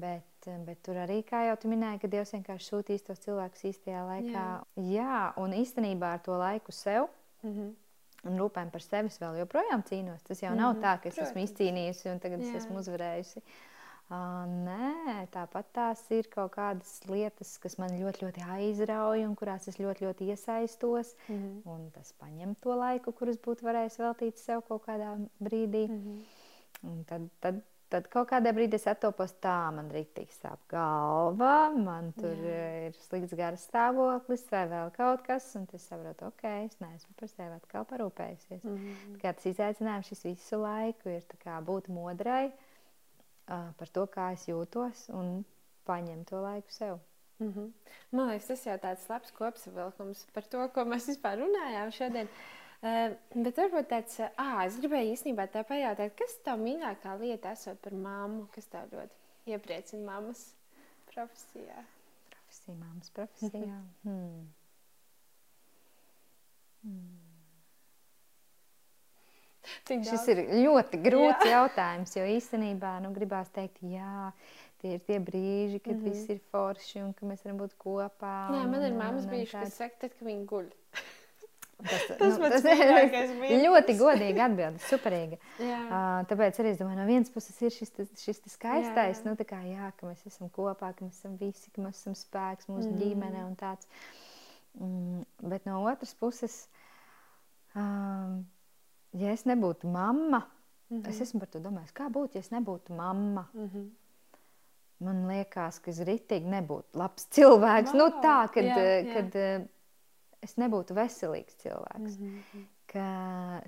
Bet, 0.00 0.46
bet 0.64 0.82
tur 0.82 0.94
arī, 0.94 1.22
kā 1.24 1.46
jau 1.46 1.56
tu 1.60 1.68
minēji, 1.68 2.00
ka 2.00 2.08
Dievs 2.08 2.32
vienkārši 2.32 2.70
sūtīs 2.72 3.04
tos 3.04 3.18
cilvēkus 3.20 3.64
īstajā 3.70 4.02
laikā. 4.08 4.44
Jā, 4.76 4.76
Jā 4.76 5.34
un 5.36 5.52
īstenībā 5.52 6.14
ar 6.14 6.18
to 6.18 6.32
laiku 6.32 6.72
sev 6.72 7.08
Mhm. 7.44 7.74
Un 8.26 8.38
rūpēm 8.40 8.70
par 8.72 8.80
sevi 8.82 9.08
vēl 9.20 9.38
joprojām 9.42 9.82
cīnos. 9.88 10.22
Tas 10.26 10.40
jau 10.42 10.54
nav 10.54 10.74
Mhm, 10.74 10.82
tā, 10.82 10.96
ka 11.02 11.08
es 11.08 11.18
esmu 11.18 11.32
protams. 11.34 11.50
izcīnījusi 11.50 12.10
un 12.12 12.18
tagad 12.20 12.40
Jā. 12.40 12.48
es 12.54 12.64
esmu 12.64 12.78
uzvarējusi. 12.82 13.42
Uh, 14.10 14.44
nē, 14.66 15.28
tāpat 15.32 15.64
tās 15.72 16.02
ir 16.12 16.26
kaut 16.28 16.52
kādas 16.52 17.00
lietas, 17.08 17.54
kas 17.58 17.78
man 17.80 17.88
ļoti, 17.96 18.26
ļoti 18.26 18.42
aizrauja 18.52 19.26
un 19.26 19.34
kurās 19.34 19.66
es 19.68 19.78
ļoti, 19.80 20.04
ļoti 20.04 20.28
iesaistos. 20.28 21.14
Mhm. 21.28 21.62
Un 21.64 21.90
tas 21.90 22.12
prasa 22.12 22.54
to 22.60 22.76
laiku, 22.76 23.12
kurus 23.16 23.38
būtu 23.38 23.64
varējis 23.64 23.96
veltīt 24.02 24.36
sev 24.36 24.60
kaut 24.68 24.84
kādā 24.86 25.14
brīdī. 25.40 25.88
Mhm. 25.88 26.18
Un 26.84 27.04
tad, 27.08 27.30
tad, 27.40 27.62
tad 27.94 28.08
kaut 28.10 28.28
kādā 28.32 28.50
brīdī 28.54 28.78
es 28.78 28.86
attopos 28.90 29.36
tā, 29.42 29.54
man 29.74 29.88
rīktīgi 29.94 30.34
sāp 30.34 30.62
galva, 30.70 31.70
man 31.76 32.10
tur 32.18 32.34
Jā. 32.34 32.58
ir 32.88 32.98
slikts 33.06 33.36
garas 33.38 33.64
stāvoklis 33.68 34.44
vai 34.50 34.64
vēl 34.72 34.92
kaut 34.96 35.24
kas. 35.26 35.46
Un 35.58 35.68
tas 35.70 35.86
saprotu, 35.86 36.32
ok, 36.32 36.44
es 36.66 36.78
neesmu 36.82 37.14
par 37.20 37.30
sevi 37.30 37.58
atkal 37.58 37.86
parūpējusies. 37.90 38.62
Mhm. 38.66 39.16
Kā 39.22 39.34
tas 39.36 39.48
izaicinājums 39.52 40.10
šis 40.10 40.26
visu 40.32 40.60
laiku 40.62 41.14
ir 41.14 41.26
tā 41.30 41.38
kā 41.44 41.60
būt 41.64 41.90
modrai 41.94 42.48
uh, 42.50 43.70
par 43.78 43.94
to, 43.94 44.06
kā 44.10 44.32
es 44.34 44.48
jūtos 44.50 45.06
un 45.14 45.44
paņemt 45.86 46.30
to 46.32 46.42
laiku 46.42 46.74
sev. 46.74 46.98
Mhm. 47.42 47.70
Man 48.14 48.30
liekas, 48.30 48.50
tas 48.50 48.66
jau 48.66 48.76
tāds 48.82 49.06
labs 49.10 49.32
kopsavilkums 49.34 50.26
par 50.34 50.46
to, 50.50 50.66
ko 50.74 50.84
mēs 50.88 51.08
vispār 51.10 51.40
runājām 51.42 51.94
šodien. 51.94 52.30
Uh, 52.84 53.14
bet 53.32 53.56
varbūt 53.56 53.86
tāds, 53.88 54.18
ah, 54.36 54.58
es 54.66 54.74
gribēju 54.76 55.14
īstenībā 55.14 55.46
te 55.48 55.62
pajautāt, 55.64 56.12
kas 56.18 56.34
tev 56.44 56.60
mīļākā 56.60 57.14
lieta 57.22 57.54
esot 57.56 57.78
par 57.80 57.96
mammu, 57.96 58.44
kas 58.52 58.68
tev 58.68 58.92
ļoti 58.92 59.54
iepriecina 59.54 60.04
mammas 60.04 60.42
profesijā? 61.08 61.86
Profesija, 62.34 62.76
māmas 62.82 63.14
profesijā. 63.16 63.78
Hmm. 64.04 64.50
Hmm. 66.84 67.24
Cik 69.88 70.04
Šis 70.04 70.26
daudz? 70.26 70.28
ir 70.34 70.40
ļoti 70.66 71.00
grūts 71.06 71.46
jā. 71.48 71.54
jautājums, 71.56 72.12
jo 72.18 72.28
īstenībā 72.34 72.98
nu, 73.04 73.14
gribās 73.16 73.48
teikt, 73.54 73.80
jā, 73.88 74.28
tie 74.82 74.98
ir 74.98 75.04
tie 75.08 75.16
brīži, 75.24 75.80
kad 75.80 75.94
mm. 75.94 76.02
-hmm. 76.02 76.12
viss 76.12 76.30
ir 76.34 76.40
forši 76.52 77.02
un 77.06 77.12
ka 77.16 77.26
mēs 77.28 77.44
varam 77.46 77.62
būt 77.64 77.76
kopā. 77.80 78.34
Nē, 78.52 78.64
man 78.68 78.84
ir 78.84 78.96
mammas 78.98 79.28
bijušas, 79.30 79.70
kas 79.70 79.78
saka, 79.80 80.02
tad, 80.04 80.18
kad 80.18 80.28
viņi 80.28 80.44
guļ. 80.52 80.68
Tas, 81.84 82.04
Tas 82.20 82.38
mans 82.40 82.54
tas 82.62 82.66
ir 83.48 83.60
ļoti 83.64 83.94
godīgi 84.00 84.40
atbildi, 84.48 84.82
superīgi. 84.88 85.38
Uh, 85.84 86.22
tāpēc 86.30 86.56
arī 86.62 86.70
es 86.72 86.78
domāju, 86.80 86.96
no 86.98 87.04
vienas 87.06 87.30
puses 87.30 87.56
ir 87.62 87.70
šis, 87.70 87.92
šis 88.18 88.40
skaistais, 88.50 89.20
Jā. 89.20 89.24
nu, 89.28 89.34
kā, 89.46 89.60
jā, 89.68 89.90
ka 89.98 90.08
mēs 90.08 90.24
esam 90.26 90.48
kopā, 90.50 90.90
ka 90.96 91.04
mēs 91.04 91.20
esam 91.20 91.36
visi, 91.38 91.70
ka 91.74 91.84
mēs 91.84 92.00
esam 92.00 92.16
spēks, 92.18 92.66
mūsu 92.70 92.88
Mhm. 92.88 92.94
mm. 92.94 93.02
ģimene 93.02 93.44
un 93.46 93.54
tāds. 93.60 93.86
Mm, 94.80 95.20
bet 95.52 95.66
no 95.68 95.82
otras 95.86 96.14
puses, 96.18 96.56
um, 97.78 98.40
ja 99.14 99.30
es 99.36 99.44
nebūtu 99.46 99.86
mamma, 99.90 100.42
Mhm. 100.90 101.08
es 101.08 101.20
esmu 101.24 101.40
par 101.44 101.48
to 101.52 101.60
domājis, 101.60 101.92
kā 101.96 102.08
būtu, 102.12 102.34
ja 102.34 102.40
es 102.44 102.50
nebūtu 102.50 102.96
mamma. 102.96 103.46
Mhm. 103.54 103.84
Man 105.04 105.24
liekas, 105.28 105.80
ka 105.82 105.90
es 105.90 105.98
ritīgi 106.06 106.46
nebūtu 106.48 106.94
labs 107.00 107.26
cilvēks. 107.34 107.92
Wow. 107.92 107.98
Nu, 107.98 108.04
tā, 108.22 108.36
kad, 108.52 108.64
Jā, 108.64 108.76
jā, 108.78 108.98
jā. 109.04 109.14
kad 109.14 109.36
eh, 109.36 109.64
es 110.44 110.56
nebūtu 110.60 110.96
veselīgs 110.96 111.58
cilvēks. 111.64 112.18
Mm. 112.20 112.40
-hmm. 112.52 112.64
Ka 112.94 113.08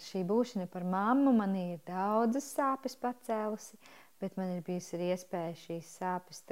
šī 0.06 0.22
būšana 0.28 0.66
par 0.70 0.84
mammu 0.84 1.32
man 1.32 1.56
ir 1.56 1.80
daudzas 1.86 2.46
sāpes 2.54 2.96
pacēlusi, 3.00 3.78
bet 4.20 4.36
man 4.36 4.52
ir 4.54 4.62
bijusi 4.64 4.96
arī 4.96 5.10
iespēja 5.14 5.54
šīs 5.64 5.92
sāpes 6.00 6.42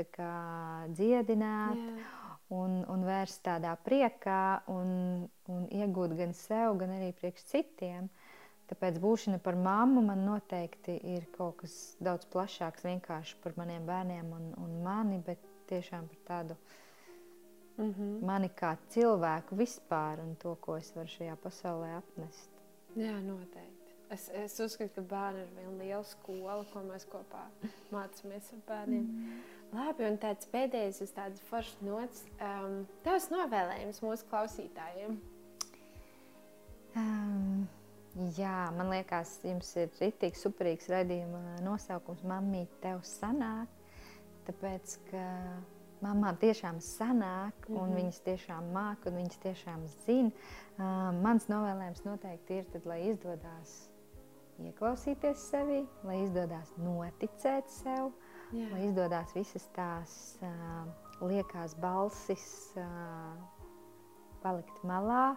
dziedināt 0.97 1.81
Jā. 1.81 2.11
un, 2.57 2.85
un 2.89 3.05
vērst 3.05 3.45
tādā 3.47 3.77
priekā 3.85 4.63
un, 4.73 5.29
un 5.49 5.67
iegūt 5.71 6.17
gan 6.19 6.33
sev, 6.33 6.79
gan 6.81 6.97
arī 6.99 7.13
priekš 7.13 7.45
citiem. 7.53 8.09
Tāpēc 8.69 8.97
būšana 9.01 9.39
par 9.45 9.57
mammu 9.61 10.03
man 10.03 10.25
noteikti 10.25 10.97
ir 11.15 11.27
kaut 11.37 11.59
kas 11.61 11.97
daudz 12.01 12.25
plašāks 12.33 12.85
vienkārši 12.85 13.37
par 13.43 13.53
maniem 13.61 13.85
bērniem 13.87 14.33
un, 14.33 14.55
un 14.57 14.79
mani, 14.83 15.21
bet 15.25 15.39
tiešām 15.69 16.09
par 16.09 16.23
tādu 16.31 16.57
Mhm. 17.77 18.21
mani 18.23 18.49
kā 18.55 18.77
cilvēku 18.95 19.57
vispār 19.59 20.21
un 20.23 20.37
to, 20.37 20.55
ko 20.61 20.77
es 20.77 20.93
varu 20.95 21.11
šajā 21.11 21.35
pasaulē 21.43 21.97
atnest. 21.99 22.51
Jā, 22.95 23.17
noteikti. 23.19 23.95
Es, 24.15 24.29
es 24.31 24.55
uzskatu, 24.61 24.93
ka 24.95 25.03
bērni 25.11 25.43
ir 25.43 25.53
viena 25.57 25.75
liela 25.81 26.05
skola, 26.07 26.61
ko 26.71 26.85
mēs 26.87 27.07
kopā 27.11 27.43
mācāmies 27.95 28.53
ar 28.55 28.61
bērniem. 28.69 29.07
Mm. 29.11 29.39
Labi, 29.75 30.07
un 30.07 30.19
tāds 30.23 30.47
pēdējais, 30.53 31.01
uz 31.03 31.15
tādas 31.17 31.43
foršas 31.49 31.81
nots, 31.83 32.23
um, 32.39 32.85
tavs 33.03 33.31
novēlējums 33.33 34.03
mūsu 34.05 34.29
klausītājiem. 34.31 35.17
Um, 36.95 37.65
jā, 38.37 38.59
man 38.77 38.93
liekas, 38.93 39.41
jums 39.43 39.73
ir 39.81 39.91
rītīgi 39.99 40.39
superīgs 40.39 40.87
raidījuma 40.93 41.59
nosaukums 41.67 42.23
Mamīte, 42.29 42.77
tev 42.85 43.03
sanāk. 43.09 43.73
Tāpēc, 44.47 44.99
ka 45.09 45.25
mamām 46.05 46.37
tiešām 46.41 46.79
sanāk, 46.85 47.67
un 47.69 47.75
mm 47.75 47.81
Mhm. 47.81 47.91
-hmm. 47.91 47.97
viņas 48.01 48.21
tiešām 48.29 48.71
māca, 48.73 49.09
un 49.11 49.17
viņas 49.23 49.39
tiešām 49.47 49.87
zina. 50.07 50.31
Uh, 50.79 51.13
mans 51.23 51.47
novēlējums 51.49 52.05
noteikti 52.05 52.55
ir, 52.59 52.65
tad, 52.73 52.87
lai 52.87 53.01
izdodas 53.09 53.91
ieklausīties 54.63 55.49
sevi, 55.51 55.87
lai 56.05 56.21
izdodas 56.25 56.73
noticēt 56.79 57.69
sev, 57.69 58.13
Jā. 58.53 58.69
lai 58.73 58.85
izdodas 58.89 59.33
visas 59.35 59.67
tās 59.75 60.39
uh, 60.43 60.87
liekās 61.21 61.75
balsis 61.81 62.73
uh, 62.77 63.35
palikt 64.43 64.83
malā. 64.85 65.37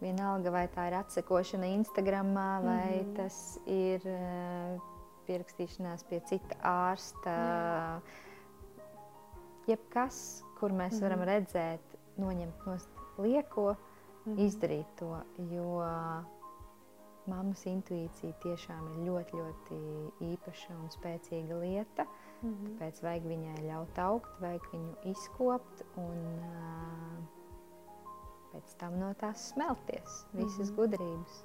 Vienalga, 0.00 0.50
vai 0.50 0.66
tā 0.68 0.88
ir 0.88 0.94
atsekošana 0.98 1.66
Instagram, 1.66 2.34
vai 2.34 2.60
mm 2.60 3.00
Mhm. 3.00 3.10
-hmm. 3.10 3.16
tas 3.16 3.58
ir 3.66 4.00
uh, 4.04 4.80
pierakstīšanās 5.26 6.04
pie 6.08 6.20
cita 6.20 6.54
ārsta. 6.62 7.30
Jā. 7.30 8.00
Jebkas, 9.66 10.44
kur 10.58 10.70
mēs 10.72 10.92
mm 10.92 10.96
-hmm. 10.98 11.02
varam 11.02 11.20
redzēt, 11.28 11.96
noņemt 12.18 12.66
no 12.66 12.76
lieko, 13.18 13.72
mm 13.72 13.76
Mhm. 14.24 14.36
-hmm. 14.36 14.46
izdarīt 14.46 14.86
to. 14.96 15.16
Jo 15.38 15.82
mammas 17.26 17.66
intuīcija 17.66 18.32
tiešām 18.42 18.88
ir 18.92 18.98
ļoti, 19.08 19.36
ļoti 19.40 19.78
īpaša 20.20 20.72
un 20.82 20.88
spēcīga 20.88 21.60
lieta. 21.60 22.06
Mhm. 22.42 22.66
Tāpēc 22.66 23.02
vajag 23.02 23.22
viņai 23.22 23.56
ļaut 23.68 23.98
augt, 23.98 24.40
vajag 24.40 24.62
viņu 24.72 24.94
izkopt 25.04 25.82
un 25.96 26.18
uh, 26.38 27.24
pēc 28.52 28.76
tam 28.78 28.98
no 28.98 29.14
tās 29.14 29.48
smelties. 29.52 30.26
Visas 30.32 30.70
Mhm. 30.70 30.76
gudrības. 30.76 31.44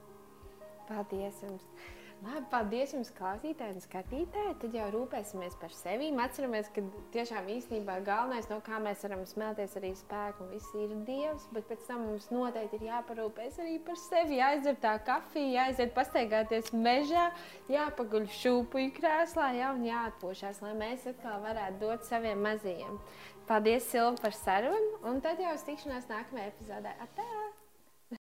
Paldies 0.88 1.42
jums! 1.44 1.66
Labi, 2.20 2.42
paldies 2.52 2.92
jums, 2.92 3.10
klausītāji 3.16 3.78
un 3.78 3.84
skatītāji. 3.84 4.56
Tad 4.60 4.74
jau 4.76 4.88
rūpēsimies 4.92 5.54
par 5.62 5.72
sevi. 5.72 6.10
Atceramies, 6.20 6.68
ka 6.76 6.84
tiešām 7.14 7.48
īstenībā 7.54 7.96
galvenais, 8.04 8.50
no 8.52 8.58
kā 8.66 8.76
mēs 8.84 9.06
varam 9.06 9.22
smelties, 9.30 9.78
arī 9.80 9.94
spēku 9.96 10.44
un 10.44 10.50
viss 10.52 10.74
ir 10.76 10.92
Dievs. 11.08 11.46
Bet 11.56 11.70
pēc 11.70 11.86
tam 11.88 12.04
mums 12.10 12.28
noteikti 12.34 12.82
ir 12.82 12.90
jāparūpēs 12.90 13.62
arī 13.64 13.78
par 13.88 13.96
sevi. 14.02 14.42
Jāizdzer 14.42 14.76
tā 14.84 14.98
kafija, 15.08 15.64
jāiziet 15.64 15.96
pastaigāties 15.96 16.74
mežā, 16.76 17.30
jāpaguļ 17.72 18.28
šūpuļu 18.42 18.92
krēslā, 19.00 19.54
jā, 19.62 19.72
un 19.78 19.88
jāatpūšas, 19.88 20.60
lai 20.66 20.76
mēs 20.84 21.08
atkal 21.14 21.40
varētu 21.48 21.80
dot 21.86 22.04
saviem 22.10 22.44
mazajiem. 22.44 23.00
Paldies, 23.48 23.88
Silva, 23.88 24.20
par 24.20 24.36
sarunu, 24.36 25.00
un 25.08 25.24
tad 25.24 25.40
jau 25.40 25.56
uz 25.56 25.66
tikšanās 25.72 26.12
nākamajā 26.12 26.52
epizodē. 26.52 26.98
Atā! 27.08 27.59